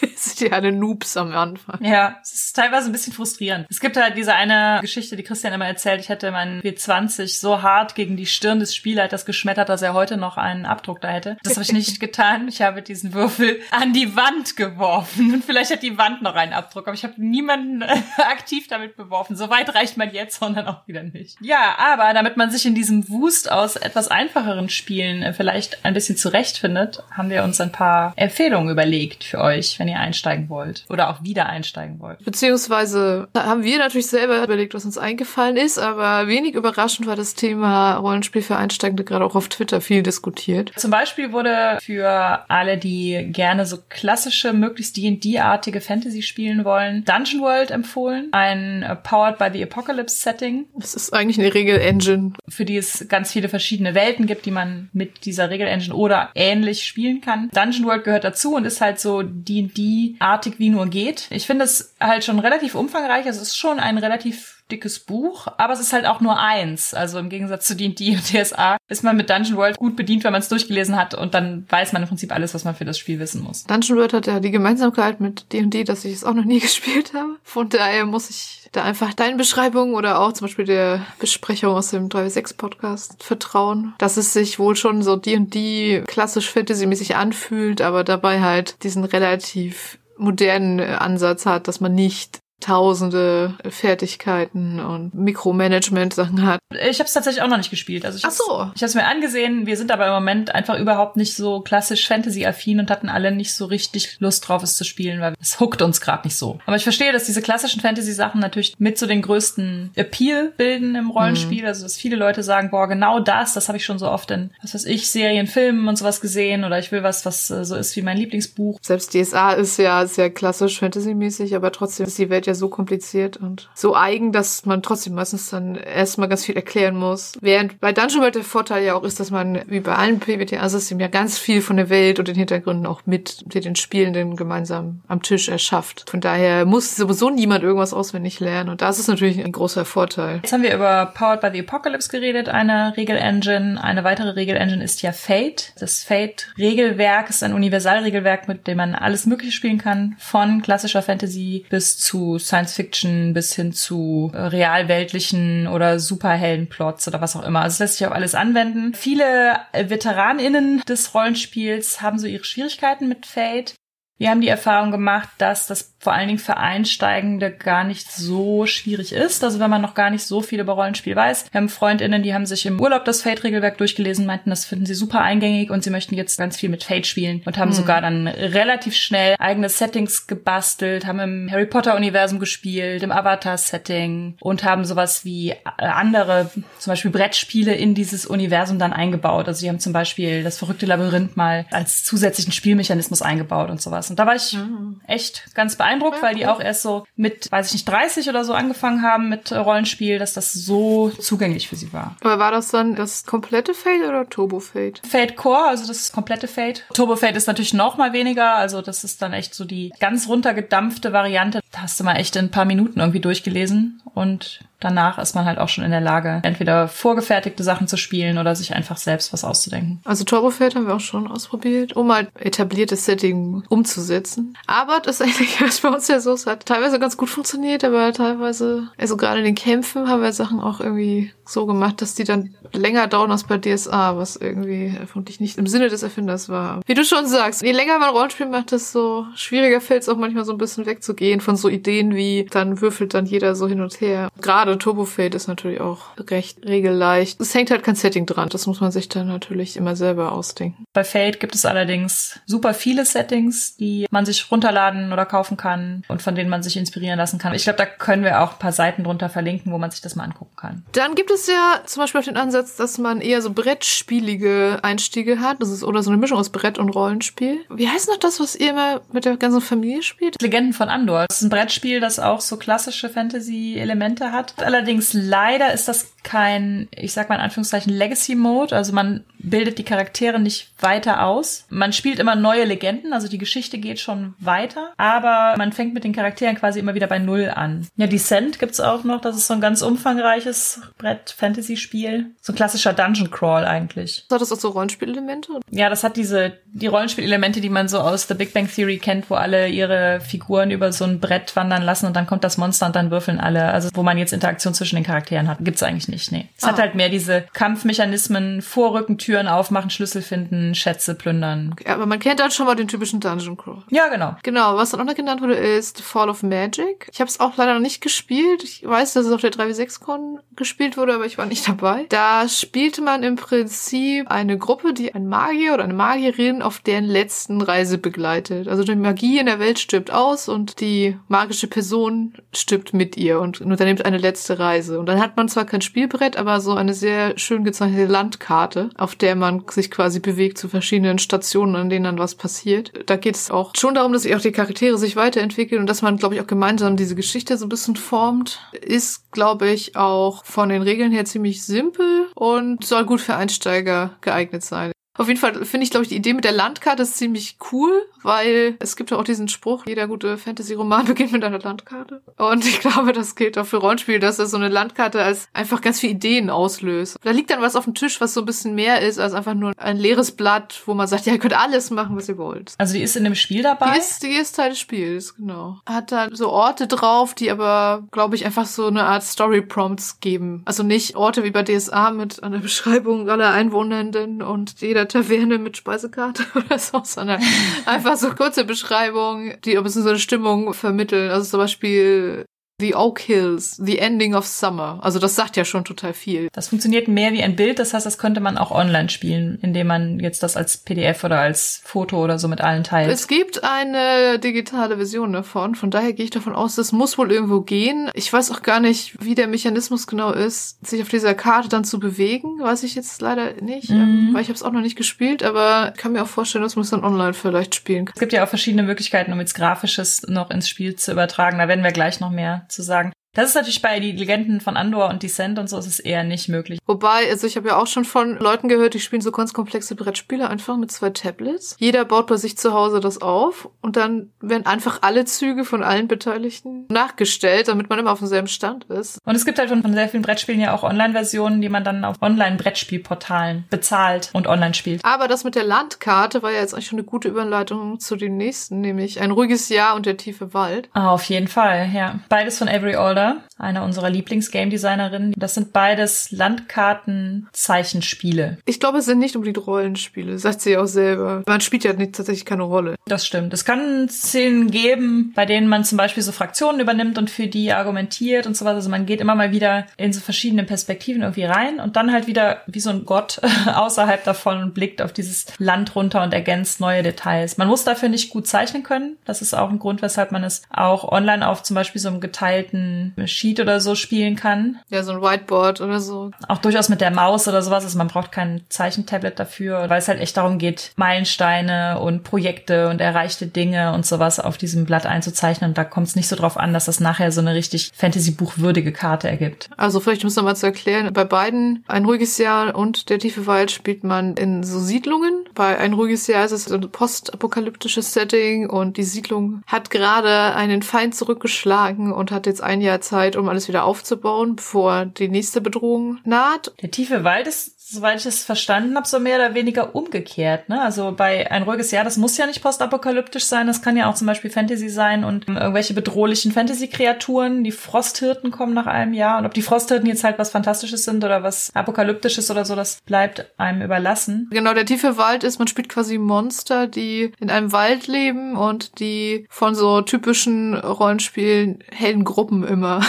sind 0.16 0.40
die 0.40 0.52
alle 0.52 0.72
Noobs 0.72 1.16
am 1.16 1.32
Anfang. 1.32 1.82
Ja, 1.82 2.18
es 2.22 2.32
ist 2.32 2.56
teilweise 2.56 2.88
ein 2.88 2.92
bisschen 2.92 3.12
frustrierend. 3.12 3.66
Es 3.70 3.80
gibt 3.80 3.96
halt 3.96 4.16
diese 4.16 4.34
eine 4.34 4.78
Geschichte, 4.80 5.16
die 5.16 5.22
Christian 5.22 5.52
immer 5.52 5.66
erzählt. 5.66 6.00
Ich 6.00 6.08
hätte 6.08 6.30
meinen 6.30 6.60
W20 6.62 7.40
so 7.40 7.62
hart 7.62 7.94
gegen 7.94 8.16
die 8.16 8.26
Stirn 8.26 8.60
des 8.60 8.74
Spielleiters 8.74 9.24
geschmettert, 9.24 9.68
dass 9.68 9.82
er 9.82 9.94
heute 9.94 10.16
noch 10.16 10.36
einen 10.36 10.66
Abdruck 10.66 11.00
da 11.00 11.08
hätte. 11.08 11.36
Das 11.42 11.54
habe 11.54 11.62
ich 11.62 11.72
nicht 11.72 12.00
getan. 12.00 12.48
Ich 12.48 12.62
habe 12.62 12.82
diesen 12.82 13.12
Würfel 13.12 13.60
an 13.70 13.92
die 13.92 14.16
Wand 14.16 14.56
geworfen. 14.56 15.34
Und 15.34 15.44
vielleicht 15.44 15.70
hat 15.70 15.82
die 15.82 15.98
Wand 15.98 16.22
noch 16.22 16.34
einen 16.34 16.52
Abdruck, 16.52 16.86
aber 16.86 16.94
ich 16.94 17.04
habe 17.04 17.14
niemanden 17.18 17.82
aktiv 18.16 18.66
damit 18.68 18.96
beworfen. 18.96 19.36
So 19.36 19.50
weit 19.50 19.74
reicht 19.74 19.96
man 19.96 20.12
jetzt, 20.12 20.38
sondern 20.40 20.66
auch 20.66 20.86
wieder 20.86 21.02
nicht. 21.02 21.36
Ja, 21.40 21.76
aber 21.78 22.12
damit 22.14 22.36
man 22.36 22.50
sich 22.50 22.66
in 22.66 22.74
diesem 22.74 23.08
Wust 23.08 23.50
aus 23.50 23.76
etwas 23.76 24.08
einfacheren 24.08 24.68
Spielen 24.68 25.22
äh, 25.22 25.32
vielleicht 25.32 25.84
ein 25.84 25.94
bisschen 25.94 26.16
zurechtfindet, 26.16 27.02
haben 27.10 27.30
wir 27.30 27.44
uns 27.44 27.60
ein 27.60 27.72
paar 27.72 28.12
Empfehlungen 28.16 28.70
überlegt 28.70 29.24
für 29.24 29.40
euch, 29.40 29.78
wenn 29.78 29.88
ihr 29.90 30.00
einsteigen 30.00 30.48
wollt 30.48 30.84
oder 30.88 31.10
auch 31.10 31.22
wieder 31.22 31.46
einsteigen 31.46 32.00
wollt. 32.00 32.24
Beziehungsweise 32.24 33.28
haben 33.36 33.62
wir 33.62 33.78
natürlich 33.78 34.06
selber 34.06 34.42
überlegt, 34.42 34.74
was 34.74 34.84
uns 34.84 34.98
eingefallen 34.98 35.56
ist, 35.56 35.78
aber 35.78 36.28
wenig 36.28 36.54
überraschend 36.54 37.06
war 37.06 37.16
das 37.16 37.34
Thema 37.34 37.96
Rollenspiel 37.96 38.42
für 38.42 38.56
Einsteigende 38.56 39.04
gerade 39.04 39.24
auch 39.24 39.34
auf 39.34 39.48
Twitter 39.48 39.80
viel 39.80 40.02
diskutiert. 40.02 40.72
Zum 40.76 40.90
Beispiel 40.90 41.32
wurde 41.32 41.78
für 41.82 42.44
alle, 42.48 42.78
die 42.78 43.28
gerne 43.30 43.66
so 43.66 43.78
klassische, 43.88 44.52
möglichst 44.52 44.96
D&D-artige 44.96 45.80
Fantasy 45.80 46.22
spielen 46.22 46.64
wollen, 46.64 47.04
Dungeon 47.04 47.42
World 47.42 47.70
empfohlen. 47.70 48.28
Ein 48.32 48.82
äh, 48.82 48.96
Powered 48.96 49.38
by 49.38 49.48
the 49.52 49.62
Apocalypse 49.62 50.16
Setting. 50.16 50.66
Das 50.76 50.94
ist 50.94 51.12
eigentlich 51.12 51.38
eine 51.38 51.52
Regel-Engine. 51.52 52.32
Für 52.48 52.64
die 52.64 52.76
es 52.76 53.06
ganz 53.08 53.32
viele 53.32 53.48
verschiedene 53.48 53.94
Welten 53.94 54.26
gibt, 54.26 54.46
die 54.46 54.50
man 54.50 54.88
mit 54.92 55.24
dieser 55.24 55.50
Regel-Engine 55.50 55.94
oder 55.94 56.30
ähnlich 56.34 56.84
spielen 56.84 57.20
kann. 57.20 57.50
Dungeon 57.52 57.86
World 57.86 58.04
gehört 58.04 58.24
dazu 58.24 58.54
und 58.54 58.64
ist 58.64 58.80
halt 58.80 59.00
so 59.00 59.22
D&D 59.22 59.79
artig 60.18 60.58
wie 60.58 60.70
nur 60.70 60.86
geht. 60.86 61.26
Ich 61.30 61.46
finde 61.46 61.64
es 61.64 61.94
halt 62.00 62.24
schon 62.24 62.38
relativ 62.38 62.74
umfangreich. 62.74 63.26
Es 63.26 63.40
ist 63.40 63.56
schon 63.56 63.78
ein 63.80 63.98
relativ 63.98 64.59
dickes 64.70 65.00
Buch, 65.00 65.48
aber 65.58 65.72
es 65.72 65.80
ist 65.80 65.92
halt 65.92 66.06
auch 66.06 66.20
nur 66.20 66.38
eins. 66.38 66.94
Also 66.94 67.18
im 67.18 67.28
Gegensatz 67.28 67.66
zu 67.66 67.76
D&D 67.76 68.16
und 68.16 68.24
DSA 68.24 68.76
ist 68.88 69.04
man 69.04 69.16
mit 69.16 69.30
Dungeon 69.30 69.56
World 69.56 69.78
gut 69.78 69.96
bedient, 69.96 70.24
wenn 70.24 70.32
man 70.32 70.40
es 70.40 70.48
durchgelesen 70.48 70.96
hat 70.96 71.14
und 71.14 71.34
dann 71.34 71.66
weiß 71.68 71.92
man 71.92 72.02
im 72.02 72.08
Prinzip 72.08 72.32
alles, 72.32 72.54
was 72.54 72.64
man 72.64 72.74
für 72.74 72.84
das 72.84 72.98
Spiel 72.98 73.18
wissen 73.18 73.42
muss. 73.42 73.64
Dungeon 73.64 73.98
World 73.98 74.12
hat 74.12 74.26
ja 74.26 74.40
die 74.40 74.50
Gemeinsamkeit 74.50 75.20
mit 75.20 75.52
D&D, 75.52 75.84
dass 75.84 76.04
ich 76.04 76.14
es 76.14 76.24
auch 76.24 76.34
noch 76.34 76.44
nie 76.44 76.60
gespielt 76.60 77.12
habe. 77.14 77.36
Von 77.42 77.68
daher 77.68 78.06
muss 78.06 78.30
ich 78.30 78.68
da 78.72 78.84
einfach 78.84 79.14
deinen 79.14 79.36
Beschreibungen 79.36 79.94
oder 79.94 80.20
auch 80.20 80.32
zum 80.32 80.46
Beispiel 80.46 80.64
der 80.64 81.04
Besprechung 81.18 81.74
aus 81.74 81.90
dem 81.90 82.08
3W6 82.08 82.56
Podcast 82.56 83.22
vertrauen, 83.22 83.94
dass 83.98 84.16
es 84.16 84.32
sich 84.32 84.58
wohl 84.58 84.76
schon 84.76 85.02
so 85.02 85.16
D&D 85.16 86.04
klassisch 86.06 86.50
Fantasy-mäßig 86.50 87.16
anfühlt, 87.16 87.80
aber 87.80 88.04
dabei 88.04 88.40
halt 88.40 88.82
diesen 88.84 89.04
relativ 89.04 89.98
modernen 90.20 90.80
Ansatz 90.80 91.46
hat, 91.46 91.66
dass 91.66 91.80
man 91.80 91.94
nicht 91.94 92.39
tausende 92.60 93.54
Fertigkeiten 93.68 94.80
und 94.80 95.14
Mikromanagement-Sachen 95.14 96.46
hat. 96.46 96.60
Ich 96.88 96.98
habe 96.98 97.06
es 97.06 97.12
tatsächlich 97.12 97.42
auch 97.42 97.48
noch 97.48 97.56
nicht 97.56 97.70
gespielt. 97.70 98.04
Also 98.04 98.18
ich 98.18 98.24
Ach 98.24 98.30
so. 98.30 98.70
Ich 98.74 98.82
habe 98.82 98.86
es 98.86 98.94
mir 98.94 99.06
angesehen. 99.06 99.66
Wir 99.66 99.76
sind 99.76 99.90
aber 99.90 100.06
im 100.06 100.12
Moment 100.12 100.54
einfach 100.54 100.78
überhaupt 100.78 101.16
nicht 101.16 101.34
so 101.34 101.60
klassisch 101.60 102.06
Fantasy-affin 102.06 102.80
und 102.80 102.90
hatten 102.90 103.08
alle 103.08 103.32
nicht 103.32 103.54
so 103.54 103.64
richtig 103.64 104.16
Lust 104.20 104.46
drauf, 104.46 104.62
es 104.62 104.76
zu 104.76 104.84
spielen, 104.84 105.20
weil 105.20 105.34
es 105.40 105.58
huckt 105.60 105.82
uns 105.82 106.00
gerade 106.00 106.26
nicht 106.26 106.36
so. 106.36 106.58
Aber 106.66 106.76
ich 106.76 106.82
verstehe, 106.82 107.12
dass 107.12 107.24
diese 107.24 107.42
klassischen 107.42 107.80
Fantasy-Sachen 107.80 108.40
natürlich 108.40 108.74
mit 108.78 108.98
zu 108.98 109.04
so 109.04 109.08
den 109.08 109.22
größten 109.22 109.90
Appeal 109.96 110.52
bilden 110.56 110.94
im 110.94 111.10
Rollenspiel. 111.10 111.62
Mhm. 111.62 111.68
Also 111.68 111.82
dass 111.84 111.96
viele 111.96 112.16
Leute 112.16 112.42
sagen, 112.42 112.70
boah, 112.70 112.88
genau 112.88 113.20
das, 113.20 113.54
das 113.54 113.68
habe 113.68 113.78
ich 113.78 113.84
schon 113.84 113.98
so 113.98 114.08
oft 114.08 114.30
in, 114.30 114.50
was 114.62 114.74
weiß 114.74 114.84
ich, 114.84 115.10
Serien, 115.10 115.46
Filmen 115.46 115.88
und 115.88 115.96
sowas 115.96 116.20
gesehen 116.20 116.64
oder 116.64 116.78
ich 116.78 116.92
will 116.92 117.02
was, 117.02 117.24
was 117.24 117.50
äh, 117.50 117.64
so 117.64 117.76
ist 117.76 117.96
wie 117.96 118.02
mein 118.02 118.16
Lieblingsbuch. 118.16 118.78
Selbst 118.82 119.14
DSA 119.14 119.52
ist 119.52 119.78
ja 119.78 120.06
sehr 120.06 120.30
klassisch 120.30 120.78
Fantasy-mäßig, 120.78 121.54
aber 121.56 121.72
trotzdem 121.72 122.06
ist 122.06 122.18
die 122.18 122.30
Welt 122.30 122.46
ja 122.46 122.49
ja 122.50 122.54
so 122.54 122.68
kompliziert 122.68 123.36
und 123.36 123.70
so 123.74 123.96
eigen, 123.96 124.32
dass 124.32 124.66
man 124.66 124.82
trotzdem 124.82 125.14
meistens 125.14 125.50
dann 125.50 125.74
erstmal 125.76 126.28
ganz 126.28 126.44
viel 126.44 126.56
erklären 126.56 126.96
muss. 126.96 127.32
Während 127.40 127.80
bei 127.80 127.92
Dungeon 127.92 128.20
World 128.20 128.34
der 128.34 128.44
Vorteil 128.44 128.84
ja 128.84 128.94
auch 128.94 129.04
ist, 129.04 129.20
dass 129.20 129.30
man 129.30 129.62
wie 129.66 129.80
bei 129.80 129.94
allen 129.94 130.20
PBTA-Systemen 130.20 131.00
ja 131.00 131.08
ganz 131.08 131.38
viel 131.38 131.62
von 131.62 131.76
der 131.76 131.88
Welt 131.88 132.18
und 132.18 132.28
den 132.28 132.34
Hintergründen 132.34 132.86
auch 132.86 133.02
mit, 133.06 133.44
den 133.54 133.76
Spielenden 133.76 134.36
gemeinsam 134.36 135.00
am 135.08 135.22
Tisch 135.22 135.48
erschafft. 135.48 136.08
Von 136.10 136.20
daher 136.20 136.64
muss 136.64 136.96
sowieso 136.96 137.30
niemand 137.30 137.62
irgendwas 137.62 137.94
auswendig 137.94 138.40
lernen 138.40 138.70
und 138.70 138.82
das 138.82 138.98
ist 138.98 139.08
natürlich 139.08 139.42
ein 139.42 139.52
großer 139.52 139.84
Vorteil. 139.84 140.40
Jetzt 140.42 140.52
haben 140.52 140.62
wir 140.62 140.74
über 140.74 141.12
Powered 141.14 141.40
by 141.40 141.48
the 141.52 141.60
Apocalypse 141.60 142.08
geredet, 142.08 142.48
eine 142.48 142.96
Regel-Engine. 142.96 143.82
Eine 143.82 144.04
weitere 144.04 144.30
Regel-Engine 144.30 144.82
ist 144.82 145.02
ja 145.02 145.12
Fate. 145.12 145.72
Das 145.78 146.02
Fate-Regelwerk 146.02 147.30
ist 147.30 147.42
ein 147.42 147.54
Universalregelwerk, 147.54 148.48
mit 148.48 148.66
dem 148.66 148.78
man 148.78 148.94
alles 148.94 149.26
Mögliche 149.26 149.52
spielen 149.52 149.78
kann, 149.78 150.16
von 150.18 150.62
klassischer 150.62 151.02
Fantasy 151.02 151.66
bis 151.68 151.98
zu 151.98 152.38
Science 152.40 152.74
Fiction 152.74 153.32
bis 153.32 153.54
hin 153.54 153.72
zu 153.72 154.30
äh, 154.34 154.38
realweltlichen 154.38 155.66
oder 155.66 155.98
Superheldenplots 155.98 157.06
oder 157.08 157.20
was 157.20 157.36
auch 157.36 157.44
immer. 157.44 157.60
Also 157.60 157.74
es 157.74 157.78
lässt 157.78 157.96
sich 157.98 158.06
auf 158.06 158.12
alles 158.12 158.34
anwenden. 158.34 158.94
Viele 158.94 159.60
VeteranInnen 159.72 160.82
des 160.88 161.14
Rollenspiels 161.14 162.02
haben 162.02 162.18
so 162.18 162.26
ihre 162.26 162.44
Schwierigkeiten 162.44 163.08
mit 163.08 163.26
Fate. 163.26 163.74
Wir 164.18 164.30
haben 164.30 164.42
die 164.42 164.48
Erfahrung 164.48 164.90
gemacht, 164.90 165.28
dass 165.38 165.66
das 165.66 165.89
vor 166.00 166.14
allen 166.14 166.28
Dingen 166.28 166.38
für 166.38 166.56
Einsteigende 166.56 167.50
gar 167.50 167.84
nicht 167.84 168.10
so 168.10 168.64
schwierig 168.64 169.12
ist. 169.12 169.44
Also 169.44 169.60
wenn 169.60 169.68
man 169.68 169.82
noch 169.82 169.92
gar 169.92 170.08
nicht 170.08 170.24
so 170.24 170.40
viel 170.40 170.58
über 170.58 170.72
Rollenspiel 170.72 171.14
weiß. 171.14 171.52
Wir 171.52 171.60
haben 171.60 171.68
Freundinnen, 171.68 172.22
die 172.22 172.32
haben 172.32 172.46
sich 172.46 172.64
im 172.64 172.80
Urlaub 172.80 173.04
das 173.04 173.20
Fate-Regelwerk 173.20 173.76
durchgelesen, 173.76 174.24
meinten, 174.24 174.48
das 174.48 174.64
finden 174.64 174.86
sie 174.86 174.94
super 174.94 175.20
eingängig 175.20 175.70
und 175.70 175.84
sie 175.84 175.90
möchten 175.90 176.14
jetzt 176.14 176.38
ganz 176.38 176.56
viel 176.56 176.70
mit 176.70 176.84
Fate 176.84 177.06
spielen 177.06 177.42
und 177.44 177.58
haben 177.58 177.68
mhm. 177.68 177.74
sogar 177.74 178.00
dann 178.00 178.28
relativ 178.28 178.96
schnell 178.96 179.36
eigene 179.38 179.68
Settings 179.68 180.26
gebastelt, 180.26 181.06
haben 181.06 181.20
im 181.20 181.50
Harry 181.50 181.66
Potter-Universum 181.66 182.38
gespielt, 182.38 183.02
im 183.02 183.12
Avatar-Setting 183.12 184.36
und 184.40 184.64
haben 184.64 184.86
sowas 184.86 185.26
wie 185.26 185.54
andere, 185.76 186.50
zum 186.78 186.92
Beispiel 186.92 187.10
Brettspiele 187.10 187.74
in 187.74 187.94
dieses 187.94 188.24
Universum 188.24 188.78
dann 188.78 188.94
eingebaut. 188.94 189.48
Also 189.48 189.60
sie 189.60 189.68
haben 189.68 189.80
zum 189.80 189.92
Beispiel 189.92 190.42
das 190.44 190.56
verrückte 190.56 190.86
Labyrinth 190.86 191.36
mal 191.36 191.66
als 191.70 192.04
zusätzlichen 192.04 192.52
Spielmechanismus 192.52 193.20
eingebaut 193.20 193.68
und 193.68 193.82
sowas. 193.82 194.08
Und 194.08 194.18
da 194.18 194.24
war 194.24 194.34
ich 194.34 194.54
mhm. 194.54 195.02
echt 195.06 195.54
ganz 195.54 195.76
beeindruckt, 195.76 195.89
weil 196.22 196.34
die 196.34 196.46
auch 196.46 196.60
erst 196.60 196.82
so 196.82 197.04
mit, 197.16 197.50
weiß 197.50 197.68
ich 197.68 197.72
nicht, 197.72 197.88
30 197.88 198.28
oder 198.28 198.44
so 198.44 198.52
angefangen 198.52 199.02
haben 199.02 199.28
mit 199.28 199.52
Rollenspiel, 199.52 200.18
dass 200.18 200.34
das 200.34 200.52
so 200.52 201.10
zugänglich 201.10 201.68
für 201.68 201.76
sie 201.76 201.92
war. 201.92 202.16
Aber 202.20 202.38
war 202.38 202.52
das 202.52 202.70
dann 202.70 202.94
das 202.94 203.24
komplette 203.24 203.74
Fate 203.74 204.08
oder 204.08 204.28
Turbo 204.28 204.60
Fate? 204.60 205.02
Fate 205.06 205.36
Core, 205.36 205.68
also 205.68 205.86
das 205.86 206.12
komplette 206.12 206.48
Fate. 206.48 206.84
Turbo 206.94 207.16
Fate 207.16 207.36
ist 207.36 207.46
natürlich 207.46 207.74
noch 207.74 207.96
mal 207.96 208.12
weniger, 208.12 208.54
also 208.54 208.82
das 208.82 209.04
ist 209.04 209.22
dann 209.22 209.32
echt 209.32 209.54
so 209.54 209.64
die 209.64 209.92
ganz 210.00 210.28
runtergedampfte 210.28 211.12
Variante. 211.12 211.60
Da 211.72 211.82
hast 211.82 211.98
du 211.98 212.04
mal 212.04 212.16
echt 212.16 212.36
in 212.36 212.46
ein 212.46 212.50
paar 212.50 212.64
Minuten 212.64 213.00
irgendwie 213.00 213.20
durchgelesen 213.20 214.02
und 214.14 214.60
danach 214.80 215.18
ist 215.18 215.34
man 215.34 215.44
halt 215.44 215.58
auch 215.58 215.68
schon 215.68 215.84
in 215.84 215.90
der 215.90 216.00
Lage, 216.00 216.40
entweder 216.42 216.88
vorgefertigte 216.88 217.62
Sachen 217.62 217.86
zu 217.86 217.96
spielen 217.96 218.38
oder 218.38 218.56
sich 218.56 218.74
einfach 218.74 218.96
selbst 218.96 219.32
was 219.32 219.44
auszudenken. 219.44 220.00
Also 220.04 220.24
Turbofeld 220.24 220.74
haben 220.74 220.86
wir 220.86 220.94
auch 220.94 221.00
schon 221.00 221.30
ausprobiert, 221.30 221.94
um 221.94 222.12
halt 222.12 222.28
etabliertes 222.38 223.04
Setting 223.04 223.62
umzusetzen. 223.68 224.56
Aber 224.66 225.00
das 225.00 225.20
ist 225.20 225.22
eigentlich, 225.26 225.60
was 225.60 225.80
bei 225.80 225.88
uns 225.88 226.08
ja 226.08 226.20
so 226.20 226.34
ist, 226.34 226.46
hat 226.46 226.66
teilweise 226.66 226.98
ganz 226.98 227.16
gut 227.16 227.28
funktioniert, 227.28 227.84
aber 227.84 228.12
teilweise, 228.12 228.88
also 228.98 229.16
gerade 229.16 229.40
in 229.40 229.44
den 229.44 229.54
Kämpfen 229.54 230.08
haben 230.08 230.22
wir 230.22 230.32
Sachen 230.32 230.60
auch 230.60 230.80
irgendwie 230.80 231.32
so 231.44 231.66
gemacht, 231.66 232.00
dass 232.00 232.14
die 232.14 232.24
dann 232.24 232.54
länger 232.72 233.06
dauern 233.08 233.30
als 233.30 233.44
bei 233.44 233.58
DSA, 233.58 234.16
was 234.16 234.36
irgendwie 234.36 234.94
vermutlich 235.06 235.40
nicht 235.40 235.58
im 235.58 235.66
Sinne 235.66 235.88
des 235.88 236.02
Erfinders 236.02 236.48
war. 236.48 236.80
Wie 236.86 236.94
du 236.94 237.04
schon 237.04 237.26
sagst, 237.26 237.62
je 237.62 237.72
länger 237.72 237.98
man 237.98 238.10
Rollenspiel 238.10 238.46
macht, 238.46 238.72
desto 238.72 239.26
schwieriger 239.34 239.80
fällt 239.80 240.02
es 240.02 240.08
auch 240.08 240.16
manchmal 240.16 240.44
so 240.44 240.52
ein 240.52 240.58
bisschen 240.58 240.86
wegzugehen 240.86 241.40
von 241.40 241.56
so 241.56 241.68
Ideen 241.68 242.14
wie, 242.14 242.46
dann 242.50 242.80
würfelt 242.80 243.14
dann 243.14 243.26
jeder 243.26 243.54
so 243.54 243.66
hin 243.66 243.80
und 243.80 244.00
her. 244.00 244.28
Gerade 244.40 244.69
Turbo 244.76 245.04
Fate 245.04 245.34
ist 245.34 245.48
natürlich 245.48 245.80
auch 245.80 246.16
recht 246.30 246.64
regelleicht. 246.64 247.40
Es 247.40 247.54
hängt 247.54 247.70
halt 247.70 247.82
kein 247.82 247.94
Setting 247.94 248.26
dran, 248.26 248.48
das 248.48 248.66
muss 248.66 248.80
man 248.80 248.90
sich 248.90 249.08
dann 249.08 249.28
natürlich 249.28 249.76
immer 249.76 249.96
selber 249.96 250.32
ausdenken. 250.32 250.84
Bei 250.92 251.04
Fate 251.04 251.40
gibt 251.40 251.54
es 251.54 251.64
allerdings 251.64 252.40
super 252.46 252.74
viele 252.74 253.04
Settings, 253.04 253.76
die 253.76 254.06
man 254.10 254.26
sich 254.26 254.50
runterladen 254.50 255.12
oder 255.12 255.26
kaufen 255.26 255.56
kann 255.56 256.02
und 256.08 256.22
von 256.22 256.34
denen 256.34 256.50
man 256.50 256.62
sich 256.62 256.76
inspirieren 256.76 257.18
lassen 257.18 257.38
kann. 257.38 257.54
Ich 257.54 257.64
glaube, 257.64 257.76
da 257.76 257.86
können 257.86 258.24
wir 258.24 258.40
auch 258.40 258.52
ein 258.52 258.58
paar 258.58 258.72
Seiten 258.72 259.04
drunter 259.04 259.28
verlinken, 259.28 259.72
wo 259.72 259.78
man 259.78 259.90
sich 259.90 260.00
das 260.00 260.16
mal 260.16 260.24
angucken 260.24 260.56
kann. 260.56 260.84
Dann 260.92 261.14
gibt 261.14 261.30
es 261.30 261.46
ja 261.46 261.80
zum 261.86 262.02
Beispiel 262.02 262.20
auch 262.20 262.24
den 262.24 262.36
Ansatz, 262.36 262.76
dass 262.76 262.98
man 262.98 263.20
eher 263.20 263.42
so 263.42 263.52
brettspielige 263.52 264.78
Einstiege 264.82 265.40
hat. 265.40 265.60
Das 265.60 265.70
ist 265.70 265.84
oder 265.84 266.02
so 266.02 266.10
eine 266.10 266.18
Mischung 266.18 266.38
aus 266.38 266.50
Brett 266.50 266.78
und 266.78 266.90
Rollenspiel. 266.90 267.58
Wie 267.70 267.88
heißt 267.88 268.08
noch 268.08 268.18
das, 268.18 268.40
was 268.40 268.56
ihr 268.56 268.70
immer 268.70 269.00
mit 269.12 269.24
der 269.24 269.36
ganzen 269.36 269.60
Familie 269.60 270.02
spielt? 270.02 270.40
Legenden 270.40 270.72
von 270.72 270.88
Andor. 270.88 271.26
Das 271.28 271.38
ist 271.38 271.42
ein 271.42 271.50
Brettspiel, 271.50 272.00
das 272.00 272.18
auch 272.18 272.40
so 272.40 272.56
klassische 272.56 273.08
Fantasy-Elemente 273.08 274.32
hat. 274.32 274.54
Allerdings 274.62 275.12
leider 275.12 275.72
ist 275.72 275.88
das 275.88 276.12
kein, 276.22 276.88
ich 276.94 277.12
sag 277.12 277.28
mal 277.28 277.36
in 277.36 277.40
Anführungszeichen, 277.40 277.92
Legacy-Mode. 277.92 278.76
Also 278.76 278.92
man 278.92 279.24
bildet 279.38 279.78
die 279.78 279.84
Charaktere 279.84 280.38
nicht 280.38 280.70
weiter 280.80 281.24
aus. 281.24 281.64
Man 281.70 281.92
spielt 281.92 282.18
immer 282.18 282.34
neue 282.34 282.64
Legenden, 282.64 283.12
also 283.12 283.28
die 283.28 283.38
Geschichte 283.38 283.78
geht 283.78 284.00
schon 284.00 284.34
weiter, 284.38 284.92
aber 284.98 285.54
man 285.56 285.72
fängt 285.72 285.94
mit 285.94 286.04
den 286.04 286.12
Charakteren 286.12 286.56
quasi 286.56 286.78
immer 286.78 286.94
wieder 286.94 287.06
bei 287.06 287.18
Null 287.18 287.50
an. 287.54 287.86
Ja, 287.96 288.06
Descent 288.06 288.58
gibt's 288.58 288.80
auch 288.80 289.04
noch. 289.04 289.20
Das 289.20 289.36
ist 289.36 289.46
so 289.46 289.54
ein 289.54 289.60
ganz 289.60 289.82
umfangreiches 289.82 290.82
Brett-Fantasy-Spiel. 290.98 292.26
So 292.40 292.52
ein 292.52 292.56
klassischer 292.56 292.92
Dungeon-Crawl 292.92 293.64
eigentlich. 293.64 294.26
Hat 294.30 294.40
das 294.40 294.52
auch 294.52 294.60
so 294.60 294.68
Rollenspielelemente? 294.68 295.60
Ja, 295.70 295.88
das 295.88 296.04
hat 296.04 296.16
diese, 296.16 296.52
die 296.66 296.86
Rollenspielelemente, 296.86 297.60
die 297.60 297.70
man 297.70 297.88
so 297.88 297.98
aus 297.98 298.28
The 298.28 298.34
Big 298.34 298.52
Bang 298.52 298.68
Theory 298.68 298.98
kennt, 298.98 299.30
wo 299.30 299.34
alle 299.34 299.68
ihre 299.68 300.20
Figuren 300.20 300.70
über 300.70 300.92
so 300.92 301.04
ein 301.04 301.18
Brett 301.20 301.56
wandern 301.56 301.82
lassen 301.82 302.06
und 302.06 302.14
dann 302.14 302.26
kommt 302.26 302.44
das 302.44 302.58
Monster 302.58 302.86
und 302.86 302.96
dann 302.96 303.10
würfeln 303.10 303.40
alle. 303.40 303.72
Also 303.72 303.88
wo 303.94 304.02
man 304.02 304.18
jetzt 304.18 304.32
Interaktion 304.32 304.49
zwischen 304.58 304.96
den 304.96 305.04
Charakteren 305.04 305.48
hat. 305.48 305.58
Gibt's 305.60 305.82
eigentlich 305.82 306.08
nicht, 306.08 306.32
nee. 306.32 306.48
Es 306.56 306.64
ah. 306.64 306.68
hat 306.68 306.78
halt 306.78 306.94
mehr 306.94 307.08
diese 307.08 307.44
Kampfmechanismen, 307.52 308.62
Vorrücken, 308.62 309.18
Türen 309.18 309.48
aufmachen, 309.48 309.90
Schlüssel 309.90 310.22
finden, 310.22 310.74
Schätze 310.74 311.14
plündern. 311.14 311.70
Okay, 311.72 311.90
aber 311.90 312.06
man 312.06 312.18
kennt 312.18 312.40
dann 312.40 312.50
schon 312.50 312.66
mal 312.66 312.74
den 312.74 312.88
typischen 312.88 313.20
Dungeon 313.20 313.56
Crawl. 313.56 313.82
Ja, 313.90 314.08
genau. 314.08 314.36
Genau, 314.42 314.76
was 314.76 314.90
dann 314.90 315.00
auch 315.00 315.04
noch 315.04 315.14
genannt 315.14 315.40
wurde, 315.40 315.54
ist 315.54 316.00
Fall 316.00 316.28
of 316.28 316.42
Magic. 316.42 317.08
Ich 317.12 317.20
habe 317.20 317.28
es 317.28 317.40
auch 317.40 317.56
leider 317.56 317.74
noch 317.74 317.80
nicht 317.80 318.00
gespielt. 318.00 318.64
Ich 318.64 318.86
weiß, 318.86 319.12
dass 319.12 319.26
es 319.26 319.32
auf 319.32 319.40
der 319.40 319.52
3W6-Con 319.52 320.40
gespielt 320.56 320.96
wurde, 320.96 321.14
aber 321.14 321.26
ich 321.26 321.38
war 321.38 321.46
nicht 321.46 321.68
dabei. 321.68 322.06
Da 322.08 322.48
spielte 322.48 323.02
man 323.02 323.22
im 323.22 323.36
Prinzip 323.36 324.30
eine 324.30 324.58
Gruppe, 324.58 324.94
die 324.94 325.14
ein 325.14 325.26
Magier 325.26 325.74
oder 325.74 325.84
eine 325.84 325.94
Magierin 325.94 326.62
auf 326.62 326.80
deren 326.80 327.04
letzten 327.04 327.60
Reise 327.60 327.98
begleitet. 327.98 328.68
Also 328.68 328.84
die 328.84 328.96
Magie 328.96 329.38
in 329.38 329.46
der 329.46 329.58
Welt 329.58 329.78
stirbt 329.78 330.10
aus 330.10 330.48
und 330.48 330.80
die 330.80 331.16
magische 331.28 331.66
Person 331.66 332.34
stirbt 332.52 332.92
mit 332.94 333.16
ihr 333.16 333.40
und 333.40 333.60
unternimmt 333.60 334.04
eine 334.04 334.18
letzte 334.18 334.39
Reise. 334.48 334.98
Und 334.98 335.06
dann 335.06 335.20
hat 335.20 335.36
man 335.36 335.48
zwar 335.48 335.64
kein 335.64 335.80
Spielbrett, 335.82 336.36
aber 336.36 336.60
so 336.60 336.74
eine 336.74 336.94
sehr 336.94 337.38
schön 337.38 337.64
gezeichnete 337.64 338.10
Landkarte, 338.10 338.90
auf 338.96 339.14
der 339.14 339.36
man 339.36 339.64
sich 339.70 339.90
quasi 339.90 340.20
bewegt 340.20 340.56
zu 340.58 340.68
verschiedenen 340.68 341.18
Stationen, 341.18 341.76
an 341.76 341.90
denen 341.90 342.04
dann 342.04 342.18
was 342.18 342.34
passiert. 342.34 342.92
Da 343.06 343.16
geht 343.16 343.36
es 343.36 343.50
auch 343.50 343.72
schon 343.76 343.94
darum, 343.94 344.12
dass 344.12 344.22
sich 344.22 344.34
auch 344.34 344.40
die 344.40 344.52
Charaktere 344.52 344.96
sich 344.96 345.16
weiterentwickeln 345.16 345.80
und 345.80 345.86
dass 345.86 346.02
man, 346.02 346.16
glaube 346.16 346.34
ich, 346.34 346.40
auch 346.40 346.46
gemeinsam 346.46 346.96
diese 346.96 347.14
Geschichte 347.14 347.56
so 347.56 347.66
ein 347.66 347.70
bisschen 347.70 347.96
formt. 347.96 348.60
Ist, 348.80 349.30
glaube 349.32 349.68
ich, 349.68 349.96
auch 349.96 350.44
von 350.44 350.68
den 350.68 350.82
Regeln 350.82 351.12
her 351.12 351.24
ziemlich 351.24 351.64
simpel 351.64 352.26
und 352.34 352.84
soll 352.84 353.04
gut 353.04 353.20
für 353.20 353.36
Einsteiger 353.36 354.16
geeignet 354.20 354.64
sein. 354.64 354.92
Auf 355.20 355.28
jeden 355.28 355.38
Fall 355.38 355.66
finde 355.66 355.84
ich, 355.84 355.90
glaube 355.90 356.04
ich, 356.04 356.08
die 356.08 356.16
Idee 356.16 356.32
mit 356.32 356.46
der 356.46 356.52
Landkarte 356.52 357.02
ist 357.02 357.18
ziemlich 357.18 357.58
cool, 357.72 357.92
weil 358.22 358.76
es 358.78 358.96
gibt 358.96 359.10
ja 359.10 359.18
auch 359.18 359.24
diesen 359.24 359.48
Spruch, 359.48 359.84
jeder 359.86 360.08
gute 360.08 360.38
Fantasy-Roman 360.38 361.04
beginnt 361.06 361.32
mit 361.32 361.44
einer 361.44 361.58
Landkarte. 361.58 362.22
Und 362.38 362.64
ich 362.64 362.80
glaube, 362.80 363.12
das 363.12 363.34
gilt 363.34 363.58
auch 363.58 363.66
für 363.66 363.76
Rollenspiel, 363.76 364.18
dass 364.18 364.38
er 364.38 364.46
so 364.46 364.56
eine 364.56 364.68
Landkarte 364.68 365.22
als 365.22 365.48
einfach 365.52 365.82
ganz 365.82 366.00
viele 366.00 366.14
Ideen 366.14 366.48
auslöst. 366.48 367.18
Da 367.22 367.32
liegt 367.32 367.50
dann 367.50 367.60
was 367.60 367.76
auf 367.76 367.84
dem 367.84 367.92
Tisch, 367.92 368.18
was 368.22 368.32
so 368.32 368.40
ein 368.40 368.46
bisschen 368.46 368.74
mehr 368.74 369.02
ist 369.02 369.18
als 369.18 369.34
einfach 369.34 369.52
nur 369.52 369.74
ein 369.76 369.98
leeres 369.98 370.32
Blatt, 370.32 370.80
wo 370.86 370.94
man 370.94 371.06
sagt, 371.06 371.26
ja, 371.26 371.34
ihr 371.34 371.38
könnt 371.38 371.52
alles 371.52 371.90
machen, 371.90 372.16
was 372.16 372.30
ihr 372.30 372.38
wollt. 372.38 372.72
Also 372.78 372.94
die 372.94 373.02
ist 373.02 373.14
in 373.14 373.24
dem 373.24 373.34
Spiel 373.34 373.62
dabei? 373.62 373.92
Die 373.92 373.98
ist, 373.98 374.22
die 374.22 374.28
ist 374.28 374.56
Teil 374.56 374.70
des 374.70 374.78
Spiels, 374.78 375.36
genau. 375.36 375.80
Hat 375.84 376.12
da 376.12 376.28
so 376.32 376.48
Orte 376.48 376.86
drauf, 376.86 377.34
die 377.34 377.50
aber, 377.50 378.04
glaube 378.10 378.36
ich, 378.36 378.46
einfach 378.46 378.64
so 378.64 378.86
eine 378.86 379.04
Art 379.04 379.22
Story-Prompts 379.22 380.20
geben. 380.20 380.62
Also 380.64 380.82
nicht 380.82 381.14
Orte 381.14 381.44
wie 381.44 381.50
bei 381.50 381.62
DSA 381.62 382.10
mit 382.10 382.42
einer 382.42 382.58
Beschreibung 382.70 383.28
aller 383.28 383.50
Einwohnenden 383.50 384.40
und 384.40 384.80
jeder 384.80 385.09
Taverne 385.10 385.58
mit 385.58 385.76
Speisekarte 385.76 386.46
oder 386.54 386.78
so, 386.78 387.02
sondern 387.04 387.42
einfach 387.86 388.16
so 388.16 388.30
kurze 388.30 388.64
Beschreibungen, 388.64 389.60
die 389.64 389.76
ein 389.76 389.82
bisschen 389.84 390.02
so 390.02 390.10
eine 390.10 390.18
Stimmung 390.18 390.72
vermitteln. 390.72 391.30
Also 391.30 391.50
zum 391.50 391.60
Beispiel 391.60 392.46
The 392.80 392.94
Oak 392.94 393.20
Hills, 393.20 393.76
The 393.76 393.98
Ending 393.98 394.34
of 394.34 394.46
Summer. 394.46 394.98
Also 395.02 395.18
das 395.18 395.36
sagt 395.36 395.56
ja 395.56 395.64
schon 395.64 395.84
total 395.84 396.14
viel. 396.14 396.48
Das 396.52 396.68
funktioniert 396.68 397.08
mehr 397.08 397.32
wie 397.32 397.42
ein 397.42 397.56
Bild, 397.56 397.78
das 397.78 397.94
heißt, 397.94 398.06
das 398.06 398.18
könnte 398.18 398.40
man 398.40 398.58
auch 398.58 398.70
online 398.70 399.08
spielen, 399.10 399.58
indem 399.62 399.86
man 399.86 400.18
jetzt 400.18 400.42
das 400.42 400.56
als 400.56 400.78
PDF 400.78 401.24
oder 401.24 401.38
als 401.38 401.82
Foto 401.84 402.22
oder 402.22 402.38
so 402.38 402.48
mit 402.48 402.60
allen 402.60 402.84
teilt. 402.84 403.10
Es 403.10 403.28
gibt 403.28 403.62
eine 403.64 404.38
digitale 404.38 404.96
Version 404.96 405.32
davon, 405.32 405.74
von 405.74 405.90
daher 405.90 406.12
gehe 406.12 406.24
ich 406.24 406.30
davon 406.30 406.54
aus, 406.54 406.74
das 406.74 406.92
muss 406.92 407.18
wohl 407.18 407.30
irgendwo 407.30 407.60
gehen. 407.60 408.10
Ich 408.14 408.32
weiß 408.32 408.50
auch 408.50 408.62
gar 408.62 408.80
nicht, 408.80 409.14
wie 409.24 409.34
der 409.34 409.46
Mechanismus 409.46 410.06
genau 410.06 410.32
ist, 410.32 410.84
sich 410.86 411.02
auf 411.02 411.08
dieser 411.08 411.34
Karte 411.34 411.68
dann 411.68 411.84
zu 411.84 412.00
bewegen, 412.00 412.58
weiß 412.60 412.82
ich 412.82 412.94
jetzt 412.94 413.20
leider 413.20 413.60
nicht, 413.60 413.90
mhm. 413.90 414.30
weil 414.32 414.42
ich 414.42 414.48
habe 414.48 414.56
es 414.56 414.62
auch 414.62 414.72
noch 414.72 414.80
nicht 414.80 414.96
gespielt, 414.96 415.42
aber 415.42 415.92
ich 415.94 416.00
kann 416.00 416.12
mir 416.12 416.22
auch 416.22 416.28
vorstellen, 416.28 416.64
dass 416.64 416.76
man 416.76 416.84
es 416.84 416.90
dann 416.90 417.04
online 417.04 417.34
vielleicht 417.34 417.74
spielen 417.74 418.06
kann. 418.06 418.14
Es 418.14 418.20
gibt 418.20 418.32
ja 418.32 418.44
auch 418.44 418.48
verschiedene 418.48 418.82
Möglichkeiten, 418.82 419.32
um 419.32 419.40
jetzt 419.40 419.54
Grafisches 419.54 420.22
noch 420.28 420.50
ins 420.50 420.68
Spiel 420.68 420.96
zu 420.96 421.12
übertragen. 421.12 421.58
Da 421.58 421.68
werden 421.68 421.84
wir 421.84 421.92
gleich 421.92 422.20
noch 422.20 422.30
mehr 422.30 422.64
zu 422.70 422.82
sagen. 422.82 423.12
Das 423.32 423.48
ist 423.48 423.54
natürlich 423.54 423.80
bei 423.80 424.00
die 424.00 424.10
Legenden 424.10 424.60
von 424.60 424.76
Andor 424.76 425.08
und 425.08 425.22
Descent 425.22 425.58
und 425.60 425.68
so 425.68 425.78
ist 425.78 425.86
es 425.86 426.00
eher 426.00 426.24
nicht 426.24 426.48
möglich. 426.48 426.80
Wobei, 426.86 427.28
also 427.30 427.46
ich 427.46 427.56
habe 427.56 427.68
ja 427.68 427.76
auch 427.76 427.86
schon 427.86 428.04
von 428.04 428.36
Leuten 428.38 428.66
gehört, 428.68 428.94
die 428.94 429.00
spielen 429.00 429.22
so 429.22 429.30
ganz 429.30 429.52
komplexe 429.52 429.94
Brettspiele 429.94 430.50
einfach 430.50 430.76
mit 430.76 430.90
zwei 430.90 431.10
Tablets. 431.10 431.76
Jeder 431.78 432.04
baut 432.04 432.26
bei 432.26 432.36
sich 432.36 432.58
zu 432.58 432.72
Hause 432.72 432.98
das 432.98 433.22
auf 433.22 433.68
und 433.82 433.96
dann 433.96 434.32
werden 434.40 434.66
einfach 434.66 434.98
alle 435.02 435.26
Züge 435.26 435.64
von 435.64 435.84
allen 435.84 436.08
Beteiligten 436.08 436.86
nachgestellt, 436.88 437.68
damit 437.68 437.88
man 437.88 438.00
immer 438.00 438.10
auf 438.10 438.18
demselben 438.18 438.48
Stand 438.48 438.84
ist. 438.86 439.18
Und 439.24 439.36
es 439.36 439.44
gibt 439.44 439.60
halt 439.60 439.68
von 439.68 439.94
sehr 439.94 440.08
vielen 440.08 440.24
Brettspielen 440.24 440.60
ja 440.60 440.74
auch 440.74 440.82
Online-Versionen, 440.82 441.60
die 441.60 441.68
man 441.68 441.84
dann 441.84 442.04
auf 442.04 442.16
Online-Brettspielportalen 442.20 443.66
bezahlt 443.70 444.30
und 444.32 444.48
online 444.48 444.74
spielt. 444.74 445.04
Aber 445.04 445.28
das 445.28 445.44
mit 445.44 445.54
der 445.54 445.64
Landkarte 445.64 446.42
war 446.42 446.50
ja 446.50 446.58
jetzt 446.58 446.74
eigentlich 446.74 446.88
schon 446.88 446.98
eine 446.98 447.06
gute 447.06 447.28
Überleitung 447.28 448.00
zu 448.00 448.16
dem 448.16 448.36
nächsten, 448.36 448.80
nämlich 448.80 449.20
ein 449.20 449.30
ruhiges 449.30 449.68
Jahr 449.68 449.94
und 449.94 450.06
der 450.06 450.16
tiefe 450.16 450.52
Wald. 450.52 450.88
Ah, 450.94 451.10
auf 451.10 451.22
jeden 451.24 451.46
Fall, 451.46 451.90
ja. 451.94 452.18
Beides 452.28 452.58
von 452.58 452.68
Avery 452.68 452.96
Alder 452.96 453.19
Mother, 453.20 453.42
einer 453.58 453.84
unserer 453.84 454.08
Lieblings-Game-Designerinnen. 454.10 455.34
Das 455.36 455.54
sind 455.54 455.72
beides 455.72 456.30
Landkarten-Zeichenspiele. 456.30 458.58
Ich 458.64 458.78
glaube, 458.80 458.98
es 458.98 459.04
sind 459.04 459.18
nicht 459.18 459.36
unbedingt 459.36 459.66
Rollenspiele, 459.66 460.38
sagt 460.38 460.62
sie 460.62 460.78
auch 460.78 460.86
selber. 460.86 461.42
Man 461.46 461.60
spielt 461.60 461.84
ja 461.84 461.92
nicht, 461.92 462.14
tatsächlich 462.14 462.46
keine 462.46 462.62
Rolle. 462.62 462.94
Das 463.06 463.26
stimmt. 463.26 463.52
Es 463.52 463.64
kann 463.64 464.08
Szenen 464.08 464.70
geben, 464.70 465.32
bei 465.34 465.46
denen 465.46 465.66
man 465.68 465.82
zum 465.84 465.98
Beispiel 465.98 466.22
so 466.22 466.30
Fraktionen 466.32 466.80
übernimmt 466.80 467.18
und 467.18 467.30
für 467.30 467.46
die 467.46 467.72
argumentiert 467.72 468.46
und 468.46 468.56
so 468.56 468.64
was. 468.64 468.74
Also 468.74 468.88
man 468.88 469.04
geht 469.06 469.20
immer 469.20 469.34
mal 469.34 469.50
wieder 469.52 469.86
in 469.96 470.12
so 470.12 470.20
verschiedene 470.20 470.64
Perspektiven 470.64 471.22
irgendwie 471.22 471.44
rein 471.44 471.80
und 471.80 471.96
dann 471.96 472.12
halt 472.12 472.26
wieder 472.26 472.62
wie 472.66 472.80
so 472.80 472.90
ein 472.90 473.04
Gott 473.04 473.40
außerhalb 473.74 474.24
davon 474.24 474.62
und 474.62 474.74
blickt 474.74 475.02
auf 475.02 475.12
dieses 475.12 475.46
Land 475.58 475.94
runter 475.94 476.22
und 476.22 476.32
ergänzt 476.32 476.80
neue 476.80 477.02
Details. 477.02 477.58
Man 477.58 477.68
muss 477.68 477.84
dafür 477.84 478.08
nicht 478.08 478.30
gut 478.30 478.46
zeichnen 478.46 478.82
können. 478.82 479.18
Das 479.26 479.42
ist 479.42 479.52
auch 479.54 479.68
ein 479.70 479.78
Grund, 479.78 480.00
weshalb 480.02 480.32
man 480.32 480.44
es 480.44 480.62
auch 480.70 481.04
online 481.04 481.46
auf 481.46 481.62
zum 481.62 481.74
Beispiel 481.74 482.00
so 482.00 482.08
einem 482.08 482.20
geteilten 482.20 483.09
Sheet 483.26 483.60
oder 483.60 483.80
so 483.80 483.94
spielen 483.94 484.36
kann. 484.36 484.78
Ja, 484.88 485.02
so 485.02 485.12
ein 485.12 485.22
Whiteboard 485.22 485.80
oder 485.80 486.00
so. 486.00 486.30
Auch 486.48 486.58
durchaus 486.58 486.88
mit 486.88 487.00
der 487.00 487.10
Maus 487.10 487.48
oder 487.48 487.62
sowas. 487.62 487.84
Also 487.84 487.98
man 487.98 488.08
braucht 488.08 488.32
kein 488.32 488.62
Zeichentablet 488.68 489.38
dafür, 489.38 489.88
weil 489.88 489.98
es 489.98 490.08
halt 490.08 490.20
echt 490.20 490.36
darum 490.36 490.58
geht, 490.58 490.92
Meilensteine 490.96 492.00
und 492.00 492.22
Projekte 492.24 492.88
und 492.88 493.00
erreichte 493.00 493.46
Dinge 493.46 493.92
und 493.92 494.06
sowas 494.06 494.40
auf 494.40 494.58
diesem 494.58 494.84
Blatt 494.84 495.06
einzuzeichnen. 495.06 495.70
Und 495.70 495.78
da 495.78 495.84
kommt 495.84 496.08
es 496.08 496.16
nicht 496.16 496.28
so 496.28 496.36
drauf 496.36 496.56
an, 496.56 496.72
dass 496.72 496.86
das 496.86 497.00
nachher 497.00 497.32
so 497.32 497.40
eine 497.40 497.54
richtig 497.54 497.90
Fantasy-Buchwürdige 497.94 498.92
Karte 498.92 499.28
ergibt. 499.28 499.68
Also 499.76 500.00
vielleicht 500.00 500.24
muss 500.24 500.36
man 500.36 500.44
mal 500.44 500.56
zu 500.56 500.66
erklären, 500.66 501.12
bei 501.12 501.24
beiden 501.24 501.84
Ein 501.88 502.04
ruhiges 502.04 502.38
Jahr 502.38 502.74
und 502.74 503.10
Der 503.10 503.18
tiefe 503.18 503.46
Wald 503.46 503.70
spielt 503.70 504.04
man 504.04 504.34
in 504.34 504.62
so 504.62 504.78
Siedlungen. 504.78 505.44
Bei 505.54 505.78
Ein 505.78 505.92
ruhiges 505.92 506.26
Jahr 506.26 506.44
ist 506.44 506.52
es 506.52 506.70
ein 506.70 506.90
postapokalyptisches 506.90 508.12
Setting 508.12 508.68
und 508.68 508.96
die 508.96 509.02
Siedlung 509.02 509.62
hat 509.66 509.90
gerade 509.90 510.54
einen 510.54 510.82
Feind 510.82 511.14
zurückgeschlagen 511.14 512.12
und 512.12 512.30
hat 512.30 512.46
jetzt 512.46 512.62
ein 512.62 512.80
Jahr 512.80 512.99
Zeit, 513.00 513.36
um 513.36 513.48
alles 513.48 513.68
wieder 513.68 513.84
aufzubauen, 513.84 514.56
bevor 514.56 515.06
die 515.06 515.28
nächste 515.28 515.60
Bedrohung 515.60 516.18
naht. 516.24 516.72
Der 516.80 516.90
tiefe 516.90 517.24
Wald 517.24 517.46
ist 517.46 517.79
soweit 517.90 518.20
ich 518.20 518.26
es 518.26 518.44
verstanden 518.44 518.96
habe, 518.96 519.06
so 519.06 519.18
mehr 519.18 519.36
oder 519.36 519.54
weniger 519.54 519.94
umgekehrt. 519.94 520.68
Ne? 520.68 520.80
Also 520.80 521.12
bei 521.12 521.50
ein 521.50 521.64
ruhiges 521.64 521.90
Jahr, 521.90 522.04
das 522.04 522.16
muss 522.16 522.36
ja 522.36 522.46
nicht 522.46 522.62
postapokalyptisch 522.62 523.44
sein, 523.44 523.66
das 523.66 523.82
kann 523.82 523.96
ja 523.96 524.08
auch 524.08 524.14
zum 524.14 524.28
Beispiel 524.28 524.50
Fantasy 524.50 524.88
sein 524.88 525.24
und 525.24 525.48
irgendwelche 525.48 525.94
bedrohlichen 525.94 526.52
Fantasy-Kreaturen. 526.52 527.64
Die 527.64 527.72
Frosthirten 527.72 528.50
kommen 528.52 528.74
nach 528.74 528.86
einem 528.86 529.12
Jahr. 529.12 529.38
Und 529.38 529.46
ob 529.46 529.54
die 529.54 529.62
Frosthirten 529.62 530.06
jetzt 530.06 530.22
halt 530.22 530.38
was 530.38 530.50
Fantastisches 530.50 531.04
sind 531.04 531.24
oder 531.24 531.42
was 531.42 531.70
Apokalyptisches 531.74 532.50
oder 532.50 532.64
so, 532.64 532.76
das 532.76 533.00
bleibt 533.04 533.46
einem 533.58 533.82
überlassen. 533.82 534.48
Genau, 534.52 534.72
der 534.72 534.86
tiefe 534.86 535.16
Wald 535.16 535.42
ist, 535.42 535.58
man 535.58 535.68
spielt 535.68 535.88
quasi 535.88 536.18
Monster, 536.18 536.86
die 536.86 537.32
in 537.40 537.50
einem 537.50 537.72
Wald 537.72 538.06
leben 538.06 538.56
und 538.56 539.00
die 539.00 539.46
von 539.50 539.74
so 539.74 540.02
typischen 540.02 540.74
Rollenspielen 540.74 541.82
hellen 541.90 542.24
Gruppen 542.24 542.62
immer 542.64 543.00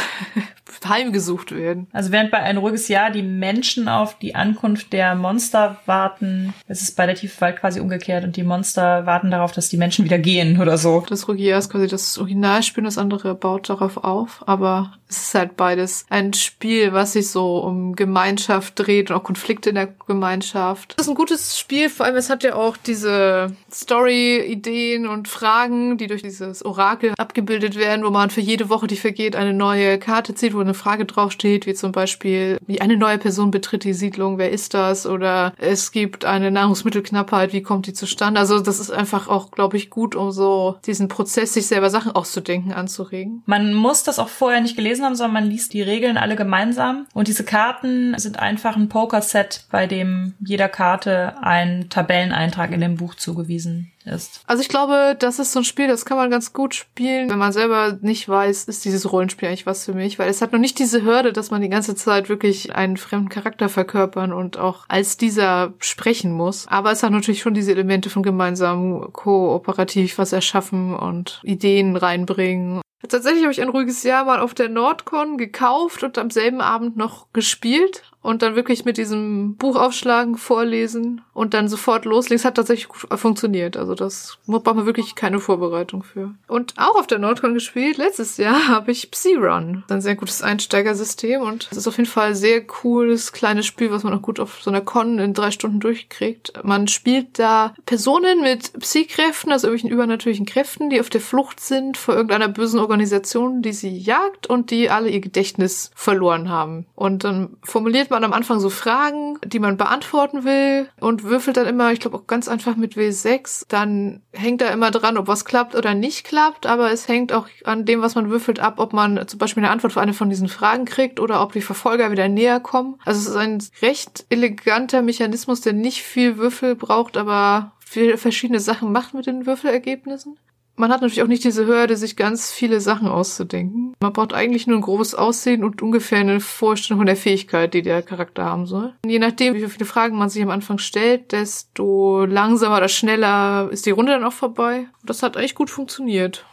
heimgesucht 0.87 1.51
werden. 1.51 1.87
Also 1.91 2.11
während 2.11 2.31
bei 2.31 2.39
ein 2.39 2.57
ruhiges 2.57 2.87
Jahr 2.87 3.11
die 3.11 3.23
Menschen 3.23 3.87
auf 3.87 4.17
die 4.19 4.35
Ankunft 4.35 4.93
der 4.93 5.15
Monster 5.15 5.77
warten, 5.85 6.53
ist 6.67 6.81
es 6.81 6.91
bei 6.91 7.05
der 7.05 7.15
tiefe 7.15 7.39
Wald 7.41 7.59
quasi 7.59 7.79
umgekehrt 7.79 8.23
und 8.23 8.35
die 8.35 8.43
Monster 8.43 9.05
warten 9.05 9.31
darauf, 9.31 9.51
dass 9.51 9.69
die 9.69 9.77
Menschen 9.77 10.05
wieder 10.05 10.19
gehen 10.19 10.61
oder 10.61 10.77
so. 10.77 11.03
Das 11.07 11.27
ruhige 11.27 11.43
Jahr 11.43 11.59
ist 11.59 11.71
quasi 11.71 11.87
das 11.87 12.17
Originalspiel, 12.17 12.83
das 12.83 12.97
andere 12.97 13.35
baut 13.35 13.69
darauf 13.69 13.97
auf, 13.97 14.43
aber 14.47 14.93
es 15.11 15.17
ist 15.23 15.35
halt 15.35 15.57
beides 15.57 16.05
ein 16.09 16.33
Spiel, 16.33 16.93
was 16.93 17.13
sich 17.13 17.29
so 17.29 17.57
um 17.59 17.95
Gemeinschaft 17.95 18.73
dreht 18.77 19.11
und 19.11 19.17
auch 19.17 19.23
Konflikte 19.23 19.69
in 19.69 19.75
der 19.75 19.87
Gemeinschaft. 20.07 20.93
Das 20.97 21.05
ist 21.05 21.11
ein 21.11 21.15
gutes 21.15 21.59
Spiel, 21.59 21.89
vor 21.89 22.05
allem 22.05 22.15
es 22.15 22.29
hat 22.29 22.43
ja 22.43 22.55
auch 22.55 22.77
diese 22.77 23.55
Story-Ideen 23.71 25.07
und 25.07 25.27
Fragen, 25.27 25.97
die 25.97 26.07
durch 26.07 26.21
dieses 26.21 26.63
Orakel 26.63 27.13
abgebildet 27.17 27.75
werden, 27.75 28.05
wo 28.05 28.09
man 28.09 28.29
für 28.29 28.41
jede 28.41 28.69
Woche, 28.69 28.87
die 28.87 28.95
vergeht, 28.95 29.35
eine 29.35 29.53
neue 29.53 29.99
Karte 29.99 30.33
zieht, 30.33 30.53
wo 30.53 30.60
eine 30.61 30.73
Frage 30.73 31.05
draufsteht, 31.05 31.65
wie 31.65 31.73
zum 31.73 31.91
Beispiel, 31.91 32.57
wie 32.65 32.81
eine 32.81 32.97
neue 32.97 33.17
Person 33.17 33.51
betritt 33.51 33.83
die 33.83 33.93
Siedlung, 33.93 34.37
wer 34.37 34.51
ist 34.51 34.73
das? 34.73 35.05
Oder 35.05 35.53
es 35.57 35.91
gibt 35.91 36.25
eine 36.25 36.51
Nahrungsmittelknappheit, 36.51 37.53
wie 37.53 37.61
kommt 37.61 37.87
die 37.87 37.93
zustande? 37.93 38.39
Also 38.39 38.59
das 38.59 38.79
ist 38.79 38.91
einfach 38.91 39.27
auch, 39.27 39.51
glaube 39.51 39.77
ich, 39.77 39.89
gut, 39.89 40.15
um 40.15 40.31
so 40.31 40.77
diesen 40.85 41.07
Prozess, 41.07 41.53
sich 41.53 41.67
selber 41.67 41.89
Sachen 41.89 42.11
auszudenken, 42.11 42.73
anzuregen. 42.73 43.43
Man 43.45 43.73
muss 43.73 44.03
das 44.03 44.19
auch 44.19 44.29
vorher 44.29 44.61
nicht 44.61 44.75
gelesen 44.75 45.05
haben, 45.05 45.15
sondern 45.15 45.33
man 45.33 45.49
liest 45.49 45.73
die 45.73 45.81
Regeln 45.81 46.17
alle 46.17 46.35
gemeinsam. 46.35 47.07
Und 47.13 47.27
diese 47.27 47.43
Karten 47.43 48.17
sind 48.17 48.39
einfach 48.39 48.75
ein 48.75 48.89
Poker-Set, 48.89 49.65
bei 49.71 49.87
dem 49.87 50.33
jeder 50.39 50.69
Karte 50.69 51.35
ein 51.41 51.89
Tabelleneintrag 51.89 52.71
in 52.71 52.81
dem 52.81 52.95
Buch 52.95 53.15
zugewiesen 53.15 53.91
ist. 54.05 54.41
Also 54.47 54.61
ich 54.61 54.69
glaube, 54.69 55.15
das 55.17 55.39
ist 55.39 55.51
so 55.51 55.59
ein 55.59 55.65
Spiel, 55.65 55.87
das 55.87 56.05
kann 56.05 56.17
man 56.17 56.29
ganz 56.29 56.53
gut 56.53 56.75
spielen, 56.75 57.29
wenn 57.29 57.37
man 57.37 57.51
selber 57.51 57.97
nicht 58.01 58.27
weiß, 58.27 58.65
ist 58.65 58.85
dieses 58.85 59.11
Rollenspiel 59.11 59.47
eigentlich 59.47 59.65
was 59.65 59.85
für 59.85 59.93
mich, 59.93 60.19
weil 60.19 60.29
es 60.29 60.41
hat 60.41 60.51
noch 60.51 60.59
nicht 60.59 60.79
diese 60.79 61.03
Hürde, 61.03 61.33
dass 61.33 61.51
man 61.51 61.61
die 61.61 61.69
ganze 61.69 61.95
Zeit 61.95 62.29
wirklich 62.29 62.75
einen 62.75 62.97
fremden 62.97 63.29
Charakter 63.29 63.69
verkörpern 63.69 64.33
und 64.33 64.57
auch 64.57 64.85
als 64.87 65.17
dieser 65.17 65.73
sprechen 65.79 66.31
muss. 66.31 66.67
Aber 66.67 66.91
es 66.91 67.03
hat 67.03 67.11
natürlich 67.11 67.41
schon 67.41 67.53
diese 67.53 67.71
Elemente 67.71 68.09
von 68.09 68.23
gemeinsam 68.23 69.11
kooperativ 69.13 70.17
was 70.17 70.33
erschaffen 70.33 70.95
und 70.95 71.41
Ideen 71.43 71.95
reinbringen. 71.95 72.81
Tatsächlich 73.07 73.43
habe 73.43 73.51
ich 73.51 73.61
ein 73.61 73.69
ruhiges 73.69 74.03
Jahr 74.03 74.25
mal 74.25 74.39
auf 74.39 74.53
der 74.53 74.69
Nordcon 74.69 75.37
gekauft 75.37 76.03
und 76.03 76.17
am 76.17 76.29
selben 76.29 76.61
Abend 76.61 76.97
noch 76.97 77.27
gespielt 77.33 78.03
und 78.21 78.41
dann 78.41 78.55
wirklich 78.55 78.85
mit 78.85 78.97
diesem 78.97 79.55
Buch 79.55 79.75
aufschlagen, 79.75 80.37
vorlesen 80.37 81.21
und 81.33 81.53
dann 81.53 81.67
sofort 81.67 82.05
loslegen. 82.05 82.37
Es 82.37 82.45
hat 82.45 82.55
tatsächlich 82.55 82.87
gut 82.87 83.07
funktioniert. 83.19 83.77
Also 83.77 83.95
das 83.95 84.37
braucht 84.47 84.65
man 84.65 84.85
wirklich 84.85 85.15
keine 85.15 85.39
Vorbereitung 85.39 86.03
für. 86.03 86.31
Und 86.47 86.73
auch 86.77 86.95
auf 86.95 87.07
der 87.07 87.19
Nordcon 87.19 87.53
gespielt. 87.53 87.97
Letztes 87.97 88.37
Jahr 88.37 88.67
habe 88.67 88.91
ich 88.91 89.11
Psy-Run. 89.11 89.83
Ein 89.89 90.01
sehr 90.01 90.15
gutes 90.15 90.41
Einsteigersystem 90.41 91.41
und 91.41 91.67
es 91.71 91.77
ist 91.77 91.87
auf 91.87 91.97
jeden 91.97 92.09
Fall 92.09 92.29
ein 92.29 92.35
sehr 92.35 92.65
cooles 92.65 93.31
kleines 93.31 93.65
Spiel, 93.65 93.91
was 93.91 94.03
man 94.03 94.13
auch 94.13 94.21
gut 94.21 94.39
auf 94.39 94.61
so 94.61 94.69
einer 94.69 94.81
Con 94.81 95.19
in 95.19 95.33
drei 95.33 95.51
Stunden 95.51 95.79
durchkriegt. 95.79 96.53
Man 96.63 96.87
spielt 96.87 97.39
da 97.39 97.73
Personen 97.85 98.41
mit 98.41 98.73
Psy-Kräften, 98.79 99.51
also 99.51 99.67
irgendwelchen 99.67 99.89
übernatürlichen 99.89 100.45
Kräften, 100.45 100.89
die 100.89 100.99
auf 100.99 101.09
der 101.09 101.21
Flucht 101.21 101.59
sind 101.59 101.97
vor 101.97 102.15
irgendeiner 102.15 102.47
bösen 102.47 102.79
Organisation, 102.79 103.61
die 103.61 103.73
sie 103.73 103.97
jagt 103.97 104.47
und 104.47 104.71
die 104.71 104.89
alle 104.89 105.09
ihr 105.09 105.21
Gedächtnis 105.21 105.91
verloren 105.95 106.49
haben. 106.49 106.85
Und 106.95 107.23
dann 107.23 107.57
formuliert 107.63 108.09
man 108.09 108.23
am 108.23 108.33
Anfang 108.33 108.59
so 108.59 108.69
Fragen, 108.69 109.37
die 109.45 109.59
man 109.59 109.77
beantworten 109.77 110.43
will 110.43 110.89
und 110.99 111.23
würfelt 111.31 111.57
dann 111.57 111.65
immer, 111.65 111.91
ich 111.91 111.99
glaube 111.99 112.17
auch 112.17 112.27
ganz 112.27 112.47
einfach 112.47 112.75
mit 112.75 112.93
W6. 112.93 113.65
Dann 113.67 114.21
hängt 114.31 114.61
da 114.61 114.67
immer 114.67 114.91
dran, 114.91 115.17
ob 115.17 115.27
was 115.27 115.45
klappt 115.45 115.73
oder 115.73 115.95
nicht 115.95 116.23
klappt, 116.23 116.67
aber 116.67 116.91
es 116.91 117.07
hängt 117.07 117.33
auch 117.33 117.47
an 117.63 117.85
dem, 117.85 118.01
was 118.01 118.13
man 118.13 118.29
würfelt, 118.29 118.59
ab, 118.59 118.75
ob 118.77 118.93
man 118.93 119.27
zum 119.27 119.39
Beispiel 119.39 119.63
eine 119.63 119.71
Antwort 119.71 119.93
für 119.93 120.01
eine 120.01 120.13
von 120.13 120.29
diesen 120.29 120.49
Fragen 120.49 120.85
kriegt 120.85 121.19
oder 121.19 121.41
ob 121.41 121.53
die 121.53 121.61
Verfolger 121.61 122.11
wieder 122.11 122.27
näher 122.27 122.59
kommen. 122.59 122.99
Also 123.03 123.21
es 123.21 123.27
ist 123.27 123.35
ein 123.35 123.63
recht 123.81 124.25
eleganter 124.29 125.01
Mechanismus, 125.01 125.61
der 125.61 125.73
nicht 125.73 126.03
viel 126.03 126.37
Würfel 126.37 126.75
braucht, 126.75 127.17
aber 127.17 127.71
viele 127.79 128.17
verschiedene 128.17 128.59
Sachen 128.59 128.91
macht 128.91 129.13
mit 129.13 129.25
den 129.25 129.47
Würfelergebnissen. 129.47 130.37
Man 130.81 130.91
hat 130.91 131.01
natürlich 131.01 131.21
auch 131.21 131.27
nicht 131.27 131.43
diese 131.43 131.67
Hürde, 131.67 131.95
sich 131.95 132.15
ganz 132.15 132.51
viele 132.51 132.81
Sachen 132.81 133.07
auszudenken. 133.07 133.93
Man 133.99 134.13
braucht 134.13 134.33
eigentlich 134.33 134.65
nur 134.65 134.79
ein 134.79 134.81
grobes 134.81 135.13
Aussehen 135.13 135.63
und 135.63 135.83
ungefähr 135.83 136.17
eine 136.17 136.39
Vorstellung 136.39 137.01
von 137.01 137.05
der 137.05 137.15
Fähigkeit, 137.15 137.75
die 137.75 137.83
der 137.83 138.01
Charakter 138.01 138.45
haben 138.45 138.65
soll. 138.65 138.91
Und 139.03 139.11
je 139.11 139.19
nachdem, 139.19 139.53
wie 139.53 139.67
viele 139.67 139.85
Fragen 139.85 140.17
man 140.17 140.29
sich 140.29 140.41
am 140.41 140.49
Anfang 140.49 140.79
stellt, 140.79 141.33
desto 141.33 142.25
langsamer 142.25 142.77
oder 142.77 142.87
schneller 142.87 143.69
ist 143.69 143.85
die 143.85 143.91
Runde 143.91 144.13
dann 144.13 144.23
auch 144.23 144.33
vorbei. 144.33 144.87
Und 145.01 145.07
das 145.11 145.21
hat 145.21 145.37
eigentlich 145.37 145.53
gut 145.53 145.69
funktioniert. 145.69 146.47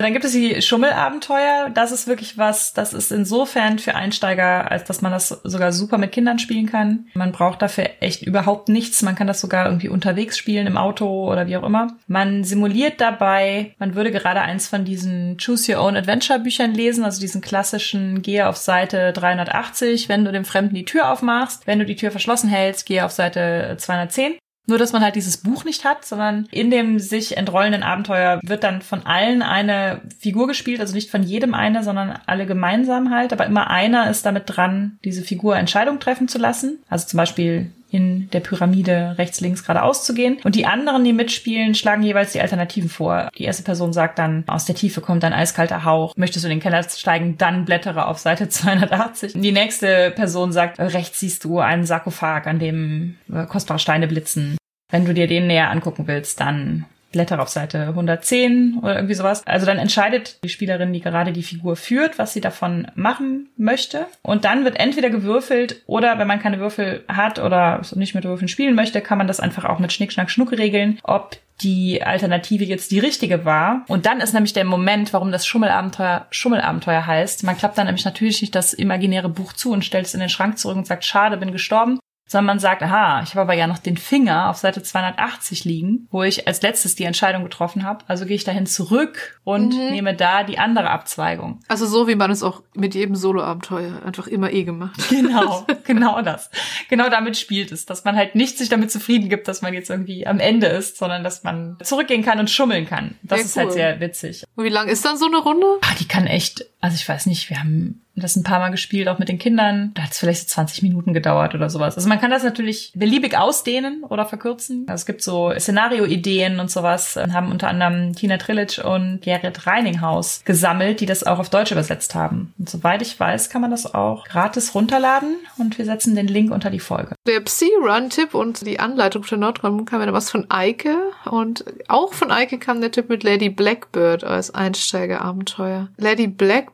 Dann 0.00 0.14
gibt 0.14 0.24
es 0.24 0.32
die 0.32 0.62
Schummelabenteuer. 0.62 1.70
Das 1.74 1.92
ist 1.92 2.06
wirklich 2.06 2.38
was, 2.38 2.72
das 2.72 2.94
ist 2.94 3.12
insofern 3.12 3.78
für 3.78 3.94
Einsteiger, 3.94 4.70
als 4.70 4.84
dass 4.84 5.02
man 5.02 5.12
das 5.12 5.28
sogar 5.28 5.72
super 5.72 5.98
mit 5.98 6.12
Kindern 6.12 6.38
spielen 6.38 6.64
kann. 6.64 7.06
Man 7.12 7.32
braucht 7.32 7.60
dafür 7.60 7.90
echt 8.00 8.22
überhaupt 8.22 8.70
nichts. 8.70 9.02
Man 9.02 9.14
kann 9.14 9.26
das 9.26 9.42
sogar 9.42 9.66
irgendwie 9.66 9.90
unterwegs 9.90 10.38
spielen, 10.38 10.66
im 10.66 10.78
Auto 10.78 11.30
oder 11.30 11.48
wie 11.48 11.56
auch 11.58 11.64
immer. 11.64 11.98
Man 12.06 12.44
simuliert 12.44 13.00
dabei, 13.00 13.74
man 13.78 13.94
würde 13.94 14.10
gerade 14.10 14.40
eins 14.40 14.68
von 14.68 14.86
diesen 14.86 15.36
Choose 15.36 15.74
Your 15.74 15.84
Own 15.84 15.96
Adventure 15.96 16.38
Büchern 16.38 16.72
lesen, 16.72 17.04
also 17.04 17.20
diesen 17.20 17.42
klassischen, 17.42 18.22
gehe 18.22 18.48
auf 18.48 18.56
Seite 18.56 19.12
380, 19.12 20.08
wenn 20.08 20.24
du 20.24 20.32
dem 20.32 20.46
Fremden 20.46 20.74
die 20.74 20.86
Tür 20.86 21.10
aufmachst. 21.12 21.66
Wenn 21.66 21.78
du 21.78 21.84
die 21.84 21.96
Tür 21.96 22.10
verschlossen 22.10 22.48
hältst, 22.48 22.86
gehe 22.86 23.04
auf 23.04 23.12
Seite 23.12 23.76
210. 23.78 24.38
Nur, 24.66 24.78
dass 24.78 24.92
man 24.92 25.02
halt 25.02 25.16
dieses 25.16 25.38
Buch 25.38 25.64
nicht 25.64 25.84
hat, 25.84 26.04
sondern 26.04 26.46
in 26.50 26.70
dem 26.70 26.98
sich 26.98 27.36
entrollenden 27.36 27.82
Abenteuer 27.82 28.40
wird 28.44 28.62
dann 28.62 28.82
von 28.82 29.04
allen 29.04 29.42
eine 29.42 30.02
Figur 30.18 30.46
gespielt, 30.46 30.80
also 30.80 30.94
nicht 30.94 31.10
von 31.10 31.22
jedem 31.22 31.54
eine, 31.54 31.82
sondern 31.82 32.18
alle 32.26 32.46
gemeinsam 32.46 33.10
halt. 33.10 33.32
Aber 33.32 33.46
immer 33.46 33.68
einer 33.68 34.08
ist 34.10 34.26
damit 34.26 34.44
dran, 34.46 34.98
diese 35.04 35.22
Figur 35.22 35.56
Entscheidung 35.56 35.98
treffen 35.98 36.28
zu 36.28 36.38
lassen. 36.38 36.78
Also 36.88 37.06
zum 37.08 37.16
Beispiel 37.16 37.72
in 37.90 38.30
der 38.30 38.40
Pyramide 38.40 39.14
rechts, 39.18 39.40
links, 39.40 39.62
geradeaus 39.62 40.04
zu 40.04 40.14
gehen. 40.14 40.38
Und 40.44 40.54
die 40.54 40.66
anderen, 40.66 41.04
die 41.04 41.12
mitspielen, 41.12 41.74
schlagen 41.74 42.02
jeweils 42.02 42.32
die 42.32 42.40
Alternativen 42.40 42.88
vor. 42.88 43.30
Die 43.36 43.44
erste 43.44 43.62
Person 43.62 43.92
sagt 43.92 44.18
dann, 44.18 44.44
aus 44.46 44.64
der 44.64 44.74
Tiefe 44.74 45.00
kommt 45.00 45.24
ein 45.24 45.32
eiskalter 45.32 45.84
Hauch. 45.84 46.16
Möchtest 46.16 46.44
du 46.44 46.48
in 46.48 46.56
den 46.56 46.62
Keller 46.62 46.82
steigen, 46.82 47.36
dann 47.38 47.64
blättere 47.64 48.06
auf 48.06 48.18
Seite 48.18 48.48
280. 48.50 49.32
Die 49.34 49.52
nächste 49.52 50.12
Person 50.12 50.52
sagt, 50.52 50.78
rechts 50.78 51.20
siehst 51.20 51.44
du 51.44 51.58
einen 51.58 51.84
Sarkophag, 51.84 52.46
an 52.46 52.58
dem 52.58 53.16
äh, 53.32 53.46
kostbare 53.46 53.78
Steine 53.78 54.06
blitzen. 54.06 54.56
Wenn 54.90 55.04
du 55.04 55.14
dir 55.14 55.26
den 55.26 55.46
näher 55.46 55.70
angucken 55.70 56.06
willst, 56.06 56.40
dann 56.40 56.86
Blätter 57.12 57.40
auf 57.40 57.48
Seite 57.48 57.88
110 57.88 58.78
oder 58.82 58.96
irgendwie 58.96 59.14
sowas. 59.14 59.46
Also 59.46 59.66
dann 59.66 59.78
entscheidet 59.78 60.42
die 60.44 60.48
Spielerin, 60.48 60.92
die 60.92 61.00
gerade 61.00 61.32
die 61.32 61.42
Figur 61.42 61.76
führt, 61.76 62.18
was 62.18 62.32
sie 62.32 62.40
davon 62.40 62.88
machen 62.94 63.48
möchte. 63.56 64.06
Und 64.22 64.44
dann 64.44 64.64
wird 64.64 64.78
entweder 64.78 65.10
gewürfelt 65.10 65.82
oder 65.86 66.18
wenn 66.18 66.28
man 66.28 66.40
keine 66.40 66.60
Würfel 66.60 67.04
hat 67.08 67.38
oder 67.38 67.82
nicht 67.94 68.14
mit 68.14 68.24
Würfeln 68.24 68.48
spielen 68.48 68.74
möchte, 68.74 69.00
kann 69.00 69.18
man 69.18 69.26
das 69.26 69.40
einfach 69.40 69.64
auch 69.64 69.78
mit 69.78 69.92
Schnick, 69.92 70.12
Schnack, 70.12 70.30
Schnuck 70.30 70.52
regeln, 70.52 70.98
ob 71.02 71.36
die 71.62 72.02
Alternative 72.02 72.64
jetzt 72.64 72.90
die 72.90 72.98
richtige 72.98 73.44
war. 73.44 73.84
Und 73.88 74.06
dann 74.06 74.20
ist 74.20 74.32
nämlich 74.32 74.52
der 74.52 74.64
Moment, 74.64 75.12
warum 75.12 75.30
das 75.30 75.46
Schummelabenteuer 75.46 76.26
Schummelabenteuer 76.30 77.06
heißt. 77.06 77.44
Man 77.44 77.56
klappt 77.56 77.78
dann 77.78 77.86
nämlich 77.86 78.04
natürlich 78.04 78.40
nicht 78.40 78.54
das 78.54 78.72
imaginäre 78.72 79.28
Buch 79.28 79.52
zu 79.52 79.72
und 79.72 79.84
stellt 79.84 80.06
es 80.06 80.14
in 80.14 80.20
den 80.20 80.28
Schrank 80.28 80.58
zurück 80.58 80.76
und 80.76 80.86
sagt, 80.86 81.04
schade, 81.04 81.36
bin 81.36 81.52
gestorben, 81.52 81.98
sondern 82.30 82.46
man 82.46 82.58
sagt, 82.60 82.80
aha, 82.80 83.22
ich 83.24 83.30
habe 83.30 83.40
aber 83.40 83.54
ja 83.54 83.66
noch 83.66 83.78
den 83.78 83.96
Finger 83.96 84.50
auf 84.50 84.56
Seite 84.56 84.84
280 84.84 85.64
liegen, 85.64 86.06
wo 86.12 86.22
ich 86.22 86.46
als 86.46 86.62
letztes 86.62 86.94
die 86.94 87.02
Entscheidung 87.02 87.42
getroffen 87.42 87.82
habe. 87.82 88.04
Also 88.06 88.24
gehe 88.24 88.36
ich 88.36 88.44
dahin 88.44 88.66
zurück 88.66 89.40
und 89.42 89.74
mhm. 89.74 89.90
nehme 89.90 90.14
da 90.14 90.44
die 90.44 90.56
andere 90.56 90.90
Abzweigung. 90.90 91.58
Also 91.66 91.86
so 91.86 92.06
wie 92.06 92.14
man 92.14 92.30
es 92.30 92.44
auch 92.44 92.62
mit 92.72 92.94
jedem 92.94 93.16
Solo-Abenteuer 93.16 94.04
einfach 94.06 94.28
immer 94.28 94.52
eh 94.52 94.62
gemacht. 94.62 95.08
Genau, 95.10 95.66
genau 95.84 96.22
das. 96.22 96.50
genau 96.88 97.08
damit 97.08 97.36
spielt 97.36 97.72
es, 97.72 97.84
dass 97.84 98.04
man 98.04 98.14
halt 98.14 98.36
nicht 98.36 98.58
sich 98.58 98.68
damit 98.68 98.92
zufrieden 98.92 99.28
gibt, 99.28 99.48
dass 99.48 99.60
man 99.60 99.74
jetzt 99.74 99.90
irgendwie 99.90 100.24
am 100.24 100.38
Ende 100.38 100.68
ist, 100.68 100.98
sondern 100.98 101.24
dass 101.24 101.42
man 101.42 101.78
zurückgehen 101.82 102.22
kann 102.22 102.38
und 102.38 102.48
schummeln 102.48 102.86
kann. 102.86 103.16
Das 103.24 103.40
Sehr 103.40 103.46
ist 103.46 103.56
halt 103.56 103.68
cool. 103.70 103.74
sehr 103.74 104.00
witzig. 104.00 104.44
Und 104.54 104.64
wie 104.64 104.68
lang 104.68 104.86
ist 104.86 105.04
dann 105.04 105.16
so 105.16 105.26
eine 105.26 105.38
Runde? 105.38 105.66
Ah, 105.82 105.94
die 105.98 106.06
kann 106.06 106.28
echt, 106.28 106.64
also 106.80 106.94
ich 106.94 107.08
weiß 107.08 107.26
nicht, 107.26 107.50
wir 107.50 107.58
haben 107.60 108.00
das 108.16 108.36
ein 108.36 108.42
paar 108.42 108.58
Mal 108.58 108.70
gespielt, 108.70 109.08
auch 109.08 109.18
mit 109.18 109.28
den 109.28 109.38
Kindern. 109.38 109.92
Da 109.94 110.02
hat 110.02 110.12
es 110.12 110.18
vielleicht 110.18 110.48
so 110.48 110.54
20 110.54 110.82
Minuten 110.82 111.14
gedauert 111.14 111.54
oder 111.54 111.70
sowas. 111.70 111.96
Also 111.96 112.08
man 112.08 112.20
kann 112.20 112.30
das 112.30 112.42
natürlich 112.42 112.92
beliebig 112.94 113.36
ausdehnen 113.36 114.04
oder 114.04 114.26
verkürzen. 114.26 114.84
Also 114.88 115.02
es 115.02 115.06
gibt 115.06 115.22
so 115.22 115.52
Szenario-Ideen 115.56 116.60
und 116.60 116.70
sowas. 116.70 117.16
Haben 117.16 117.50
unter 117.50 117.68
anderem 117.68 118.14
Tina 118.14 118.36
Trillitsch 118.36 118.78
und 118.78 119.22
Gerrit 119.22 119.66
Reininghaus 119.66 120.42
gesammelt, 120.44 121.00
die 121.00 121.06
das 121.06 121.24
auch 121.24 121.38
auf 121.38 121.50
Deutsch 121.50 121.72
übersetzt 121.72 122.14
haben. 122.14 122.52
Und 122.58 122.68
soweit 122.68 123.02
ich 123.02 123.18
weiß, 123.18 123.50
kann 123.50 123.62
man 123.62 123.70
das 123.70 123.94
auch 123.94 124.24
gratis 124.26 124.74
runterladen 124.74 125.36
und 125.58 125.78
wir 125.78 125.84
setzen 125.84 126.14
den 126.14 126.28
Link 126.28 126.52
unter 126.52 126.70
die 126.70 126.80
Folge. 126.80 127.14
Der 127.26 127.40
Psi-Run-Tipp 127.40 128.34
und 128.34 128.66
die 128.66 128.80
Anleitung 128.80 129.22
für 129.22 129.36
Nordraum 129.36 129.84
kam 129.84 130.02
ja 130.02 130.12
was 130.12 130.30
von 130.30 130.50
Eike. 130.50 130.96
Und 131.24 131.64
auch 131.88 132.12
von 132.12 132.30
Eike 132.30 132.58
kam 132.58 132.80
der 132.80 132.90
Tipp 132.90 133.08
mit 133.08 133.22
Lady 133.22 133.48
Blackbird 133.48 134.24
als 134.24 134.52
Einsteigerabenteuer. 134.52 135.88
Lady 135.96 136.26
Blackbird 136.26 136.69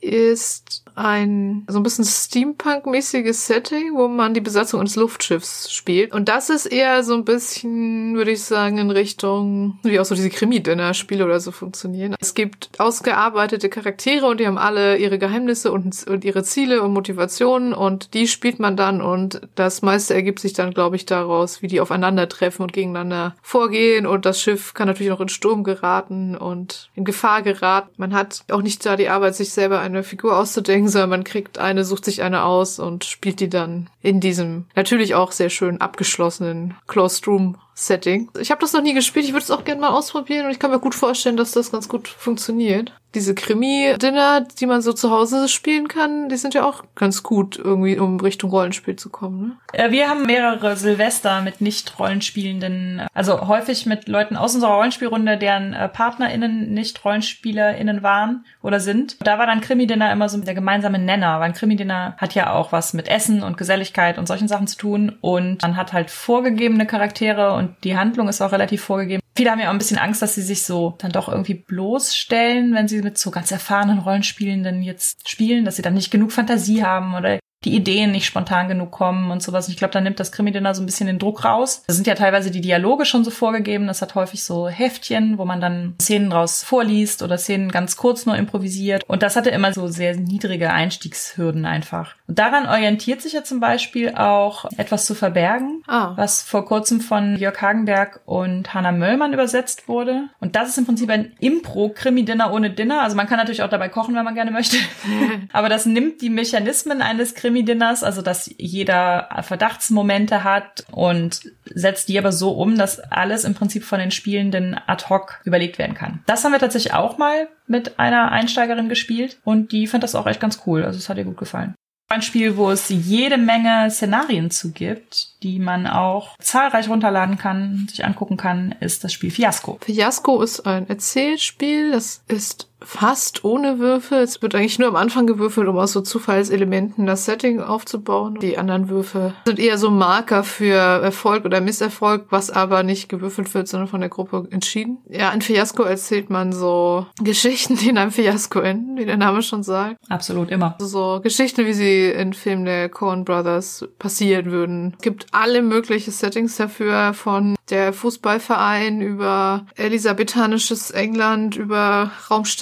ist 0.00 0.84
ein 0.98 1.64
so 1.68 1.78
ein 1.78 1.82
bisschen 1.82 2.04
Steampunk-mäßiges 2.04 3.46
Setting, 3.46 3.94
wo 3.94 4.08
man 4.08 4.34
die 4.34 4.40
Besatzung 4.40 4.80
eines 4.80 4.96
Luftschiffs 4.96 5.72
spielt. 5.72 6.12
Und 6.12 6.28
das 6.28 6.50
ist 6.50 6.66
eher 6.66 7.04
so 7.04 7.14
ein 7.14 7.24
bisschen, 7.24 8.16
würde 8.16 8.32
ich 8.32 8.42
sagen, 8.42 8.78
in 8.78 8.90
Richtung, 8.90 9.78
wie 9.82 10.00
auch 10.00 10.04
so 10.04 10.14
diese 10.14 10.30
Krimi-Dinner-Spiele 10.30 11.24
oder 11.24 11.40
so 11.40 11.52
funktionieren. 11.52 12.16
Es 12.18 12.34
gibt 12.34 12.70
ausgearbeitete 12.78 13.68
Charaktere 13.68 14.26
und 14.26 14.40
die 14.40 14.46
haben 14.46 14.58
alle 14.58 14.96
ihre 14.96 15.18
Geheimnisse 15.18 15.72
und, 15.72 16.06
und 16.06 16.24
ihre 16.24 16.42
Ziele 16.42 16.82
und 16.82 16.92
Motivationen 16.92 17.72
und 17.72 18.14
die 18.14 18.26
spielt 18.26 18.58
man 18.58 18.76
dann 18.76 19.00
und 19.00 19.40
das 19.54 19.82
meiste 19.82 20.14
ergibt 20.14 20.40
sich 20.40 20.52
dann, 20.52 20.72
glaube 20.72 20.96
ich, 20.96 21.06
daraus, 21.06 21.62
wie 21.62 21.68
die 21.68 21.80
aufeinandertreffen 21.80 22.64
und 22.64 22.72
gegeneinander 22.72 23.36
vorgehen 23.42 24.06
und 24.06 24.26
das 24.26 24.40
Schiff 24.40 24.74
kann 24.74 24.88
natürlich 24.88 25.10
noch 25.10 25.20
in 25.20 25.28
Sturm 25.28 25.64
geraten 25.64 26.36
und 26.36 26.90
in 26.94 27.04
Gefahr 27.04 27.42
geraten. 27.42 27.90
Man 27.96 28.14
hat 28.14 28.42
auch 28.50 28.62
nicht 28.62 28.84
da 28.84 28.96
die 28.96 29.08
Arbeit, 29.08 29.36
sich 29.36 29.50
selber 29.50 29.80
eine 29.80 30.02
Figur 30.02 30.36
auszudenken, 30.36 30.87
sondern 30.88 31.10
man 31.10 31.24
kriegt 31.24 31.58
eine, 31.58 31.84
sucht 31.84 32.04
sich 32.04 32.22
eine 32.22 32.44
aus 32.44 32.78
und 32.78 33.04
spielt 33.04 33.40
die 33.40 33.48
dann 33.48 33.88
in 34.02 34.20
diesem 34.20 34.66
natürlich 34.74 35.14
auch 35.14 35.32
sehr 35.32 35.50
schön 35.50 35.80
abgeschlossenen 35.80 36.74
Closed 36.86 37.26
Room 37.26 37.56
Setting. 37.78 38.28
Ich 38.40 38.50
habe 38.50 38.60
das 38.60 38.72
noch 38.72 38.82
nie 38.82 38.92
gespielt, 38.92 39.24
ich 39.24 39.32
würde 39.32 39.44
es 39.44 39.52
auch 39.52 39.62
gerne 39.62 39.80
mal 39.80 39.90
ausprobieren 39.90 40.46
und 40.46 40.50
ich 40.50 40.58
kann 40.58 40.72
mir 40.72 40.80
gut 40.80 40.96
vorstellen, 40.96 41.36
dass 41.36 41.52
das 41.52 41.70
ganz 41.70 41.88
gut 41.88 42.08
funktioniert. 42.08 42.92
Diese 43.14 43.34
Krimi-Dinner, 43.34 44.42
die 44.60 44.66
man 44.66 44.82
so 44.82 44.92
zu 44.92 45.10
Hause 45.10 45.48
spielen 45.48 45.88
kann, 45.88 46.28
die 46.28 46.36
sind 46.36 46.52
ja 46.52 46.66
auch 46.66 46.84
ganz 46.94 47.22
gut 47.22 47.56
irgendwie, 47.56 47.98
um 47.98 48.20
Richtung 48.20 48.50
Rollenspiel 48.50 48.96
zu 48.96 49.08
kommen. 49.08 49.58
Ne? 49.72 49.90
Wir 49.90 50.10
haben 50.10 50.26
mehrere 50.26 50.76
Silvester 50.76 51.40
mit 51.40 51.62
nicht 51.62 51.98
Rollenspielenden, 51.98 53.06
also 53.14 53.48
häufig 53.48 53.86
mit 53.86 54.08
Leuten 54.08 54.36
aus 54.36 54.54
unserer 54.54 54.74
Rollenspielrunde, 54.74 55.38
deren 55.38 55.72
äh, 55.72 55.88
PartnerInnen 55.88 56.74
nicht 56.74 57.02
RollenspielerInnen 57.02 58.02
waren 58.02 58.44
oder 58.60 58.78
sind. 58.78 59.16
Da 59.24 59.38
war 59.38 59.46
dann 59.46 59.62
Krimi-Dinner 59.62 60.12
immer 60.12 60.28
so 60.28 60.36
der 60.38 60.54
gemeinsame 60.54 60.98
Nenner, 60.98 61.40
weil 61.40 61.50
ein 61.50 61.54
Krimi-Dinner 61.54 62.16
hat 62.18 62.34
ja 62.34 62.52
auch 62.52 62.72
was 62.72 62.92
mit 62.92 63.08
Essen 63.08 63.42
und 63.42 63.56
Geselligkeit 63.56 64.18
und 64.18 64.26
solchen 64.26 64.48
Sachen 64.48 64.66
zu 64.66 64.76
tun 64.76 65.16
und 65.22 65.62
man 65.62 65.76
hat 65.76 65.94
halt 65.94 66.10
vorgegebene 66.10 66.86
Charaktere 66.86 67.54
und 67.54 67.67
die 67.84 67.96
Handlung 67.96 68.28
ist 68.28 68.40
auch 68.40 68.52
relativ 68.52 68.82
vorgegeben. 68.82 69.22
Viele 69.36 69.50
haben 69.50 69.60
ja 69.60 69.68
auch 69.68 69.72
ein 69.72 69.78
bisschen 69.78 69.98
Angst, 69.98 70.20
dass 70.20 70.34
sie 70.34 70.42
sich 70.42 70.62
so 70.64 70.96
dann 70.98 71.12
doch 71.12 71.28
irgendwie 71.28 71.54
bloßstellen, 71.54 72.74
wenn 72.74 72.88
sie 72.88 73.02
mit 73.02 73.18
so 73.18 73.30
ganz 73.30 73.52
erfahrenen 73.52 74.00
Rollenspielenden 74.00 74.82
jetzt 74.82 75.28
spielen, 75.28 75.64
dass 75.64 75.76
sie 75.76 75.82
dann 75.82 75.94
nicht 75.94 76.10
genug 76.10 76.32
Fantasie 76.32 76.82
haben 76.82 77.14
oder 77.14 77.38
die 77.64 77.74
Ideen 77.74 78.12
nicht 78.12 78.26
spontan 78.26 78.68
genug 78.68 78.92
kommen 78.92 79.30
und 79.30 79.42
sowas. 79.42 79.66
Und 79.66 79.72
ich 79.72 79.78
glaube, 79.78 79.92
da 79.92 80.00
nimmt 80.00 80.20
das 80.20 80.30
Krimi-Dinner 80.30 80.74
so 80.74 80.82
ein 80.82 80.86
bisschen 80.86 81.08
den 81.08 81.18
Druck 81.18 81.44
raus. 81.44 81.82
Da 81.86 81.94
sind 81.94 82.06
ja 82.06 82.14
teilweise 82.14 82.50
die 82.50 82.60
Dialoge 82.60 83.04
schon 83.04 83.24
so 83.24 83.30
vorgegeben. 83.30 83.88
Das 83.88 84.00
hat 84.00 84.14
häufig 84.14 84.44
so 84.44 84.68
Heftchen, 84.68 85.38
wo 85.38 85.44
man 85.44 85.60
dann 85.60 85.94
Szenen 86.00 86.30
draus 86.30 86.62
vorliest 86.62 87.22
oder 87.22 87.36
Szenen 87.36 87.70
ganz 87.70 87.96
kurz 87.96 88.26
nur 88.26 88.36
improvisiert. 88.36 89.02
Und 89.08 89.22
das 89.22 89.34
hatte 89.34 89.50
immer 89.50 89.72
so 89.72 89.88
sehr 89.88 90.16
niedrige 90.16 90.72
Einstiegshürden 90.72 91.64
einfach. 91.64 92.14
Und 92.28 92.38
daran 92.38 92.66
orientiert 92.66 93.22
sich 93.22 93.32
ja 93.32 93.42
zum 93.42 93.58
Beispiel 93.58 94.14
auch 94.14 94.66
etwas 94.76 95.06
zu 95.06 95.14
verbergen, 95.14 95.82
Ah. 95.86 96.12
was 96.16 96.42
vor 96.42 96.66
kurzem 96.66 97.00
von 97.00 97.36
Jörg 97.36 97.60
Hagenberg 97.60 98.20
und 98.26 98.74
Hannah 98.74 98.92
Möllmann 98.92 99.32
übersetzt 99.32 99.88
wurde. 99.88 100.28
Und 100.38 100.54
das 100.54 100.68
ist 100.68 100.76
im 100.78 100.84
Prinzip 100.84 101.08
ein 101.08 101.32
Impro-Krimi-Dinner 101.40 102.52
ohne 102.52 102.70
Dinner. 102.70 103.00
Also 103.02 103.16
man 103.16 103.26
kann 103.26 103.38
natürlich 103.38 103.62
auch 103.62 103.70
dabei 103.70 103.88
kochen, 103.88 104.14
wenn 104.14 104.24
man 104.24 104.34
gerne 104.34 104.50
möchte. 104.50 104.76
Aber 105.52 105.68
das 105.70 105.86
nimmt 105.86 106.20
die 106.20 106.28
Mechanismen 106.30 107.00
eines 107.00 107.34
Krimi-Dinners, 107.34 108.04
also 108.04 108.20
dass 108.20 108.50
jeder 108.58 109.28
Verdachtsmomente 109.42 110.44
hat 110.44 110.84
und 110.90 111.40
setzt 111.64 112.08
die 112.08 112.18
aber 112.18 112.32
so 112.32 112.52
um, 112.52 112.76
dass 112.76 112.98
alles 113.00 113.44
im 113.44 113.54
Prinzip 113.54 113.84
von 113.84 113.98
den 113.98 114.10
Spielenden 114.10 114.76
ad 114.86 115.06
hoc 115.08 115.40
überlegt 115.44 115.78
werden 115.78 115.94
kann. 115.94 116.20
Das 116.26 116.44
haben 116.44 116.52
wir 116.52 116.58
tatsächlich 116.58 116.92
auch 116.94 117.18
mal 117.18 117.48
mit 117.66 117.98
einer 117.98 118.30
Einsteigerin 118.32 118.88
gespielt 118.88 119.38
und 119.44 119.72
die 119.72 119.86
fand 119.86 120.02
das 120.02 120.14
auch 120.14 120.26
echt 120.26 120.40
ganz 120.40 120.62
cool. 120.66 120.84
Also 120.84 120.98
es 120.98 121.08
hat 121.08 121.16
ihr 121.18 121.24
gut 121.24 121.36
gefallen. 121.36 121.74
Ein 122.10 122.22
Spiel, 122.22 122.56
wo 122.56 122.70
es 122.70 122.88
jede 122.88 123.36
Menge 123.36 123.90
Szenarien 123.90 124.50
zu 124.50 124.72
gibt, 124.72 125.42
die 125.42 125.58
man 125.58 125.86
auch 125.86 126.38
zahlreich 126.38 126.88
runterladen 126.88 127.36
kann, 127.36 127.86
sich 127.88 128.04
angucken 128.04 128.38
kann, 128.38 128.74
ist 128.80 129.04
das 129.04 129.12
Spiel 129.12 129.30
Fiasco. 129.30 129.78
Fiasco 129.82 130.40
ist 130.40 130.60
ein 130.60 130.88
Erzählspiel, 130.88 131.92
das 131.92 132.22
ist 132.28 132.67
fast 132.80 133.44
ohne 133.44 133.78
Würfel. 133.78 134.18
Es 134.18 134.42
wird 134.42 134.54
eigentlich 134.54 134.78
nur 134.78 134.88
am 134.88 134.96
Anfang 134.96 135.26
gewürfelt, 135.26 135.68
um 135.68 135.78
aus 135.78 135.92
so 135.92 136.00
Zufallselementen 136.00 137.06
das 137.06 137.24
Setting 137.24 137.60
aufzubauen. 137.60 138.38
Die 138.40 138.58
anderen 138.58 138.88
Würfel 138.88 139.34
sind 139.46 139.58
eher 139.58 139.78
so 139.78 139.90
Marker 139.90 140.44
für 140.44 140.74
Erfolg 140.74 141.44
oder 141.44 141.60
Misserfolg, 141.60 142.26
was 142.30 142.50
aber 142.50 142.82
nicht 142.82 143.08
gewürfelt 143.08 143.52
wird, 143.54 143.68
sondern 143.68 143.88
von 143.88 144.00
der 144.00 144.08
Gruppe 144.08 144.46
entschieden. 144.50 144.98
Ja, 145.08 145.30
in 145.30 145.42
Fiasco 145.42 145.82
erzählt 145.82 146.30
man 146.30 146.52
so 146.52 147.06
Geschichten, 147.22 147.76
die 147.76 147.88
in 147.88 147.98
einem 147.98 148.12
Fiasco 148.12 148.60
enden, 148.60 148.96
wie 148.96 149.06
der 149.06 149.16
Name 149.16 149.42
schon 149.42 149.62
sagt. 149.62 149.96
Absolut 150.08 150.50
immer. 150.50 150.76
Also 150.78 151.14
so 151.16 151.20
Geschichten, 151.20 151.66
wie 151.66 151.72
sie 151.72 152.06
in 152.06 152.32
Filmen 152.32 152.64
der 152.64 152.88
Coen 152.88 153.24
Brothers 153.24 153.88
passieren 153.98 154.50
würden. 154.50 154.94
Es 154.96 155.02
gibt 155.02 155.26
alle 155.32 155.62
möglichen 155.62 156.12
Settings 156.12 156.56
dafür, 156.56 157.12
von 157.14 157.56
der 157.70 157.92
Fußballverein 157.92 159.00
über 159.00 159.66
elisabethanisches 159.76 160.90
England, 160.90 161.56
über 161.56 162.10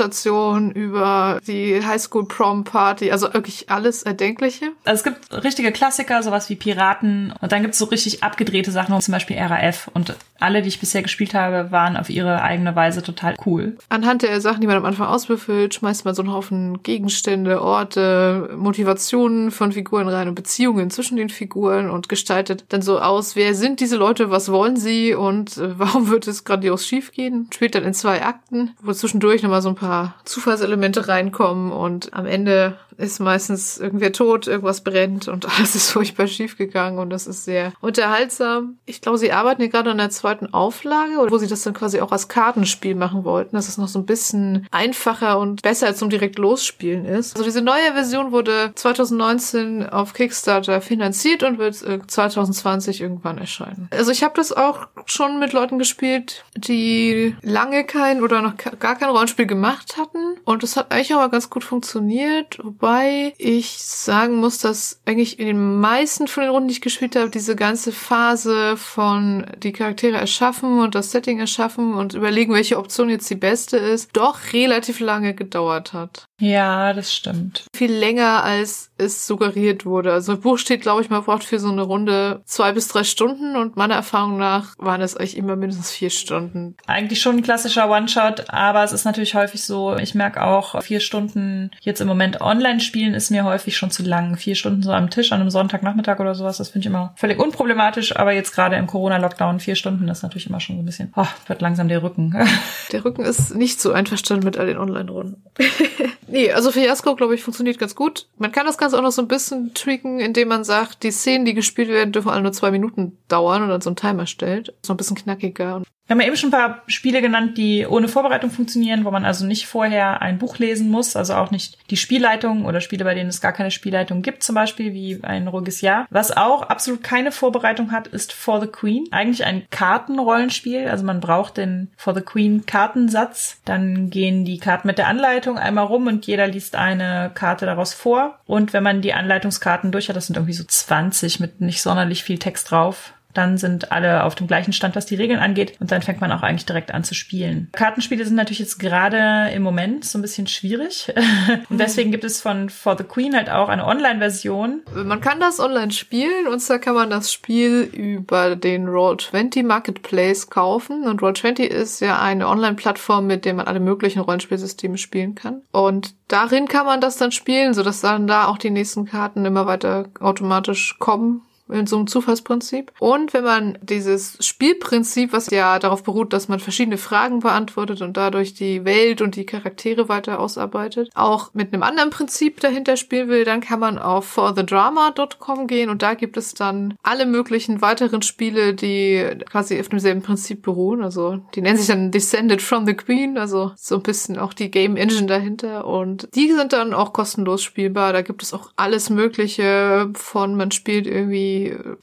Raumstation, 0.06 0.70
über 0.70 1.40
die 1.46 1.84
Highschool 1.84 2.26
Prom 2.26 2.64
Party, 2.64 3.10
also 3.10 3.32
wirklich 3.34 3.70
alles 3.70 4.02
Erdenkliche. 4.02 4.72
Also 4.84 5.00
es 5.00 5.04
gibt 5.04 5.44
richtige 5.44 5.72
Klassiker, 5.72 6.22
sowas 6.22 6.48
wie 6.48 6.56
Piraten 6.56 7.32
und 7.40 7.52
dann 7.52 7.62
gibt 7.62 7.74
es 7.74 7.78
so 7.78 7.86
richtig 7.86 8.22
abgedrehte 8.22 8.70
Sachen, 8.70 8.98
zum 9.00 9.12
Beispiel 9.12 9.38
RAF 9.38 9.90
und 9.94 10.14
alle, 10.38 10.62
die 10.62 10.68
ich 10.68 10.80
bisher 10.80 11.02
gespielt 11.02 11.34
habe, 11.34 11.70
waren 11.70 11.96
auf 11.96 12.10
ihre 12.10 12.42
eigene 12.42 12.74
Weise 12.76 13.02
total 13.02 13.34
cool. 13.46 13.76
Anhand 13.88 14.22
der 14.22 14.40
Sachen, 14.40 14.60
die 14.60 14.66
man 14.66 14.76
am 14.76 14.84
Anfang 14.84 15.06
auswürfelt, 15.06 15.74
schmeißt 15.74 16.04
man 16.04 16.14
so 16.14 16.22
einen 16.22 16.32
Haufen 16.32 16.82
Gegenstände, 16.82 17.62
Orte, 17.62 18.50
Motivationen 18.56 19.50
von 19.50 19.72
Figuren 19.72 20.08
rein 20.08 20.28
und 20.28 20.34
Beziehungen 20.34 20.90
zwischen 20.90 21.16
den 21.16 21.30
Figuren 21.30 21.90
und 21.90 22.08
gestaltet 22.08 22.64
dann 22.68 22.82
so 22.82 23.00
aus, 23.00 23.36
wer 23.36 23.54
sind 23.54 23.80
diese 23.80 23.96
Leute, 23.96 24.30
was 24.30 24.50
wollen 24.52 24.76
sie 24.76 25.14
und 25.14 25.56
äh, 25.56 25.78
warum 25.78 26.10
wird 26.10 26.26
es 26.26 26.44
grandios 26.44 26.86
schiefgehen. 26.86 27.48
Spielt 27.52 27.74
dann 27.74 27.84
in 27.84 27.94
zwei 27.94 28.22
Akten, 28.22 28.72
wo 28.82 28.92
zwischendurch 28.92 29.42
nochmal 29.42 29.62
so 29.62 29.68
ein 29.70 29.74
paar 29.74 29.95
Zufallselemente 30.24 31.08
reinkommen 31.08 31.72
und 31.72 32.12
am 32.12 32.26
Ende 32.26 32.76
ist 32.98 33.20
meistens 33.20 33.78
irgendwer 33.78 34.12
tot, 34.12 34.46
irgendwas 34.46 34.80
brennt 34.80 35.28
und 35.28 35.46
alles 35.56 35.74
ist 35.74 35.90
furchtbar 35.90 36.26
schiefgegangen 36.26 36.98
und 36.98 37.10
das 37.10 37.26
ist 37.26 37.44
sehr 37.44 37.72
unterhaltsam. 37.80 38.78
Ich 38.86 39.00
glaube, 39.00 39.18
sie 39.18 39.32
arbeiten 39.32 39.62
hier 39.62 39.70
gerade 39.70 39.90
an 39.90 39.98
der 39.98 40.10
zweiten 40.10 40.52
Auflage, 40.52 41.12
wo 41.28 41.38
sie 41.38 41.46
das 41.46 41.62
dann 41.62 41.74
quasi 41.74 42.00
auch 42.00 42.12
als 42.12 42.28
Kartenspiel 42.28 42.94
machen 42.94 43.24
wollten, 43.24 43.56
dass 43.56 43.68
es 43.68 43.78
noch 43.78 43.88
so 43.88 43.98
ein 43.98 44.06
bisschen 44.06 44.66
einfacher 44.70 45.38
und 45.38 45.62
besser 45.62 45.94
zum 45.94 46.10
direkt 46.10 46.38
losspielen 46.38 47.04
ist. 47.04 47.34
Also 47.36 47.44
diese 47.44 47.62
neue 47.62 47.92
Version 47.92 48.32
wurde 48.32 48.72
2019 48.74 49.88
auf 49.88 50.14
Kickstarter 50.14 50.80
finanziert 50.80 51.42
und 51.42 51.58
wird 51.58 51.82
äh, 51.82 52.00
2020 52.06 53.00
irgendwann 53.00 53.38
erscheinen. 53.38 53.88
Also 53.90 54.10
ich 54.10 54.22
habe 54.22 54.34
das 54.36 54.52
auch 54.52 54.86
schon 55.04 55.38
mit 55.38 55.52
Leuten 55.52 55.78
gespielt, 55.78 56.44
die 56.56 57.36
lange 57.42 57.84
kein 57.84 58.22
oder 58.22 58.42
noch 58.42 58.54
gar 58.78 58.96
kein 58.96 59.10
Rollenspiel 59.10 59.46
gemacht 59.46 59.85
hatten 59.96 60.36
und 60.44 60.62
es 60.62 60.76
hat 60.76 60.92
eigentlich 60.92 61.14
aber 61.14 61.28
ganz 61.28 61.50
gut 61.50 61.64
funktioniert, 61.64 62.58
wobei 62.62 63.34
ich 63.38 63.78
sagen 63.78 64.36
muss, 64.36 64.58
dass 64.58 65.00
eigentlich 65.06 65.38
in 65.38 65.46
den 65.46 65.80
meisten 65.80 66.28
von 66.28 66.42
den 66.42 66.50
Runden, 66.50 66.68
die 66.68 66.74
ich 66.74 66.80
gespielt 66.80 67.16
habe, 67.16 67.30
diese 67.30 67.56
ganze 67.56 67.92
Phase 67.92 68.76
von 68.76 69.46
die 69.58 69.72
Charaktere 69.72 70.16
erschaffen 70.16 70.80
und 70.80 70.94
das 70.94 71.10
Setting 71.10 71.38
erschaffen 71.38 71.94
und 71.94 72.14
überlegen, 72.14 72.52
welche 72.52 72.78
Option 72.78 73.08
jetzt 73.08 73.30
die 73.30 73.36
beste 73.36 73.76
ist, 73.76 74.10
doch 74.14 74.52
relativ 74.52 75.00
lange 75.00 75.34
gedauert 75.34 75.92
hat. 75.92 76.26
Ja, 76.38 76.92
das 76.92 77.14
stimmt. 77.14 77.64
Viel 77.74 77.92
länger, 77.92 78.44
als 78.44 78.90
es 78.98 79.26
suggeriert 79.26 79.86
wurde. 79.86 80.12
Also 80.12 80.34
im 80.34 80.40
Buch 80.40 80.58
steht, 80.58 80.82
glaube 80.82 81.00
ich, 81.02 81.10
man 81.10 81.24
braucht 81.24 81.44
für 81.44 81.58
so 81.58 81.70
eine 81.70 81.82
Runde 81.82 82.42
zwei 82.44 82.72
bis 82.72 82.88
drei 82.88 83.04
Stunden 83.04 83.56
und 83.56 83.76
meiner 83.76 83.94
Erfahrung 83.94 84.36
nach 84.36 84.74
waren 84.78 85.00
es 85.00 85.16
eigentlich 85.16 85.36
immer 85.36 85.56
mindestens 85.56 85.90
vier 85.90 86.10
Stunden. 86.10 86.76
Eigentlich 86.86 87.20
schon 87.20 87.36
ein 87.36 87.42
klassischer 87.42 87.90
One-Shot, 87.90 88.50
aber 88.50 88.84
es 88.84 88.92
ist 88.92 89.04
natürlich 89.04 89.34
häufig 89.34 89.64
so, 89.64 89.75
ich 90.00 90.14
merke 90.14 90.42
auch, 90.42 90.80
vier 90.82 91.00
Stunden 91.00 91.70
jetzt 91.80 92.00
im 92.00 92.08
Moment 92.08 92.40
online 92.40 92.80
spielen 92.80 93.14
ist 93.14 93.30
mir 93.30 93.44
häufig 93.44 93.76
schon 93.76 93.90
zu 93.90 94.02
lang. 94.02 94.36
Vier 94.36 94.54
Stunden 94.54 94.82
so 94.82 94.92
am 94.92 95.10
Tisch 95.10 95.32
an 95.32 95.40
einem 95.40 95.50
Sonntagnachmittag 95.50 96.20
oder 96.20 96.34
sowas, 96.34 96.58
das 96.58 96.70
finde 96.70 96.80
ich 96.80 96.86
immer 96.86 97.12
völlig 97.16 97.38
unproblematisch, 97.38 98.16
aber 98.16 98.32
jetzt 98.32 98.52
gerade 98.52 98.76
im 98.76 98.86
Corona-Lockdown 98.86 99.60
vier 99.60 99.74
Stunden 99.74 100.08
ist 100.08 100.22
natürlich 100.22 100.48
immer 100.48 100.60
schon 100.60 100.76
so 100.76 100.82
ein 100.82 100.86
bisschen, 100.86 101.12
oh, 101.16 101.26
wird 101.46 101.60
langsam 101.60 101.88
der 101.88 102.02
Rücken. 102.02 102.34
der 102.92 103.04
Rücken 103.04 103.24
ist 103.24 103.54
nicht 103.54 103.80
so 103.80 103.92
einverstanden 103.92 104.44
mit 104.44 104.58
all 104.58 104.66
den 104.66 104.78
Online-Runden. 104.78 105.42
Nee, 106.28 106.52
also 106.52 106.72
Fiasco, 106.72 107.14
glaube 107.14 107.34
ich, 107.34 107.42
funktioniert 107.42 107.78
ganz 107.78 107.94
gut. 107.94 108.26
Man 108.36 108.50
kann 108.50 108.66
das 108.66 108.78
Ganze 108.78 108.98
auch 108.98 109.02
noch 109.02 109.12
so 109.12 109.22
ein 109.22 109.28
bisschen 109.28 109.74
tweaken, 109.74 110.18
indem 110.18 110.48
man 110.48 110.64
sagt, 110.64 111.02
die 111.02 111.12
Szenen, 111.12 111.44
die 111.44 111.54
gespielt 111.54 111.88
werden, 111.88 112.12
dürfen 112.12 112.30
alle 112.30 112.42
nur 112.42 112.52
zwei 112.52 112.70
Minuten 112.70 113.16
dauern 113.28 113.62
und 113.62 113.68
dann 113.68 113.80
so 113.80 113.90
einen 113.90 113.96
Timer 113.96 114.26
stellt. 114.26 114.74
So 114.82 114.92
ein 114.92 114.96
bisschen 114.96 115.16
knackiger. 115.16 115.82
Wir 116.06 116.14
haben 116.14 116.20
ja 116.20 116.28
eben 116.28 116.36
schon 116.36 116.50
ein 116.50 116.58
paar 116.60 116.82
Spiele 116.86 117.20
genannt, 117.20 117.58
die 117.58 117.84
ohne 117.84 118.06
Vorbereitung 118.06 118.50
funktionieren, 118.50 119.04
wo 119.04 119.10
man 119.10 119.24
also 119.24 119.44
nicht 119.44 119.66
vorher 119.66 120.22
ein 120.22 120.38
Buch 120.38 120.58
lesen 120.58 120.88
muss, 120.88 121.16
also 121.16 121.34
auch 121.34 121.50
nicht 121.50 121.78
die 121.90 121.96
Spielleitung 121.96 122.64
oder 122.64 122.80
Spiele, 122.80 123.04
bei 123.04 123.14
denen 123.14 123.28
es 123.28 123.40
gar 123.40 123.52
keine 123.52 123.72
Spielleitung 123.72 124.22
gibt, 124.22 124.44
zum 124.44 124.54
Beispiel 124.54 124.92
wie 124.92 125.18
ein 125.24 125.48
ruhiges 125.48 125.80
Jahr. 125.80 126.06
Was 126.10 126.36
auch 126.36 126.62
absolut 126.62 127.02
keine 127.02 127.32
Vorbereitung 127.32 127.90
hat, 127.90 128.06
ist 128.06 128.32
For 128.32 128.60
the 128.60 128.68
Queen. 128.68 129.06
Eigentlich 129.10 129.44
ein 129.44 129.66
Kartenrollenspiel, 129.70 130.88
also 130.88 131.04
man 131.04 131.18
braucht 131.18 131.56
den 131.56 131.90
For 131.96 132.14
the 132.14 132.20
Queen 132.20 132.66
Kartensatz. 132.66 133.60
Dann 133.64 134.08
gehen 134.08 134.44
die 134.44 134.58
Karten 134.58 134.86
mit 134.86 134.98
der 134.98 135.08
Anleitung 135.08 135.58
einmal 135.58 135.86
rum 135.86 136.06
und 136.06 136.24
jeder 136.24 136.46
liest 136.46 136.76
eine 136.76 137.32
Karte 137.34 137.66
daraus 137.66 137.94
vor. 137.94 138.38
Und 138.46 138.72
wenn 138.72 138.84
man 138.84 139.02
die 139.02 139.12
Anleitungskarten 139.12 139.90
durch 139.90 140.08
hat, 140.08 140.14
das 140.14 140.28
sind 140.28 140.36
irgendwie 140.36 140.52
so 140.52 140.64
20 140.64 141.40
mit 141.40 141.60
nicht 141.60 141.82
sonderlich 141.82 142.22
viel 142.22 142.38
Text 142.38 142.70
drauf, 142.70 143.12
dann 143.36 143.58
sind 143.58 143.92
alle 143.92 144.24
auf 144.24 144.34
dem 144.34 144.46
gleichen 144.46 144.72
Stand, 144.72 144.96
was 144.96 145.06
die 145.06 145.14
Regeln 145.14 145.40
angeht. 145.40 145.74
Und 145.80 145.92
dann 145.92 146.02
fängt 146.02 146.20
man 146.20 146.32
auch 146.32 146.42
eigentlich 146.42 146.66
direkt 146.66 146.92
an 146.92 147.04
zu 147.04 147.14
spielen. 147.14 147.68
Kartenspiele 147.72 148.24
sind 148.24 148.36
natürlich 148.36 148.58
jetzt 148.58 148.78
gerade 148.78 149.50
im 149.52 149.62
Moment 149.62 150.04
so 150.04 150.18
ein 150.18 150.22
bisschen 150.22 150.46
schwierig. 150.46 151.12
und 151.70 151.78
deswegen 151.78 152.10
gibt 152.10 152.24
es 152.24 152.40
von 152.40 152.70
For 152.70 152.96
the 152.96 153.04
Queen 153.04 153.34
halt 153.34 153.50
auch 153.50 153.68
eine 153.68 153.86
Online-Version. 153.86 154.82
Man 154.94 155.20
kann 155.20 155.40
das 155.40 155.60
online 155.60 155.92
spielen 155.92 156.46
und 156.46 156.60
zwar 156.60 156.78
kann 156.78 156.94
man 156.94 157.10
das 157.10 157.32
Spiel 157.32 157.82
über 157.82 158.56
den 158.56 158.88
Roll20 158.88 159.64
Marketplace 159.64 160.48
kaufen. 160.50 161.04
Und 161.04 161.20
Roll20 161.20 161.62
ist 161.62 162.00
ja 162.00 162.20
eine 162.20 162.48
Online-Plattform, 162.48 163.26
mit 163.26 163.44
der 163.44 163.54
man 163.54 163.66
alle 163.66 163.80
möglichen 163.80 164.20
Rollenspielsysteme 164.20 164.98
spielen 164.98 165.34
kann. 165.34 165.62
Und 165.72 166.14
darin 166.28 166.68
kann 166.68 166.86
man 166.86 167.00
das 167.00 167.16
dann 167.16 167.32
spielen, 167.32 167.74
sodass 167.74 168.00
dann 168.00 168.26
da 168.26 168.46
auch 168.46 168.58
die 168.58 168.70
nächsten 168.70 169.06
Karten 169.06 169.44
immer 169.44 169.66
weiter 169.66 170.06
automatisch 170.20 170.96
kommen 170.98 171.42
in 171.68 171.86
so 171.86 171.96
einem 171.96 172.06
Zufallsprinzip. 172.06 172.92
Und 172.98 173.34
wenn 173.34 173.44
man 173.44 173.78
dieses 173.82 174.38
Spielprinzip, 174.40 175.32
was 175.32 175.50
ja 175.50 175.78
darauf 175.78 176.02
beruht, 176.02 176.32
dass 176.32 176.48
man 176.48 176.60
verschiedene 176.60 176.98
Fragen 176.98 177.40
beantwortet 177.40 178.02
und 178.02 178.16
dadurch 178.16 178.54
die 178.54 178.84
Welt 178.84 179.20
und 179.20 179.36
die 179.36 179.46
Charaktere 179.46 180.08
weiter 180.08 180.38
ausarbeitet, 180.40 181.10
auch 181.14 181.50
mit 181.54 181.72
einem 181.72 181.82
anderen 181.82 182.10
Prinzip 182.10 182.60
dahinter 182.60 182.96
spielen 182.96 183.28
will, 183.28 183.44
dann 183.44 183.60
kann 183.60 183.80
man 183.80 183.98
auf 183.98 184.26
forthedrama.com 184.26 185.66
gehen 185.66 185.90
und 185.90 186.02
da 186.02 186.14
gibt 186.14 186.36
es 186.36 186.54
dann 186.54 186.94
alle 187.02 187.26
möglichen 187.26 187.80
weiteren 187.80 188.22
Spiele, 188.22 188.74
die 188.74 189.24
quasi 189.50 189.78
auf 189.80 189.88
demselben 189.88 190.22
Prinzip 190.22 190.62
beruhen. 190.62 191.02
Also 191.02 191.38
die 191.54 191.62
nennen 191.62 191.78
sich 191.78 191.88
dann 191.88 192.10
Descended 192.10 192.62
from 192.62 192.86
the 192.86 192.94
Queen, 192.94 193.38
also 193.38 193.72
so 193.76 193.96
ein 193.96 194.02
bisschen 194.02 194.38
auch 194.38 194.52
die 194.52 194.70
Game 194.70 194.96
Engine 194.96 195.26
dahinter 195.26 195.86
und 195.86 196.28
die 196.34 196.52
sind 196.52 196.72
dann 196.72 196.94
auch 196.94 197.12
kostenlos 197.12 197.62
spielbar. 197.62 198.12
Da 198.12 198.22
gibt 198.22 198.42
es 198.42 198.54
auch 198.54 198.70
alles 198.76 199.10
Mögliche 199.10 200.10
von 200.14 200.54
man 200.54 200.70
spielt 200.70 201.06
irgendwie 201.06 201.55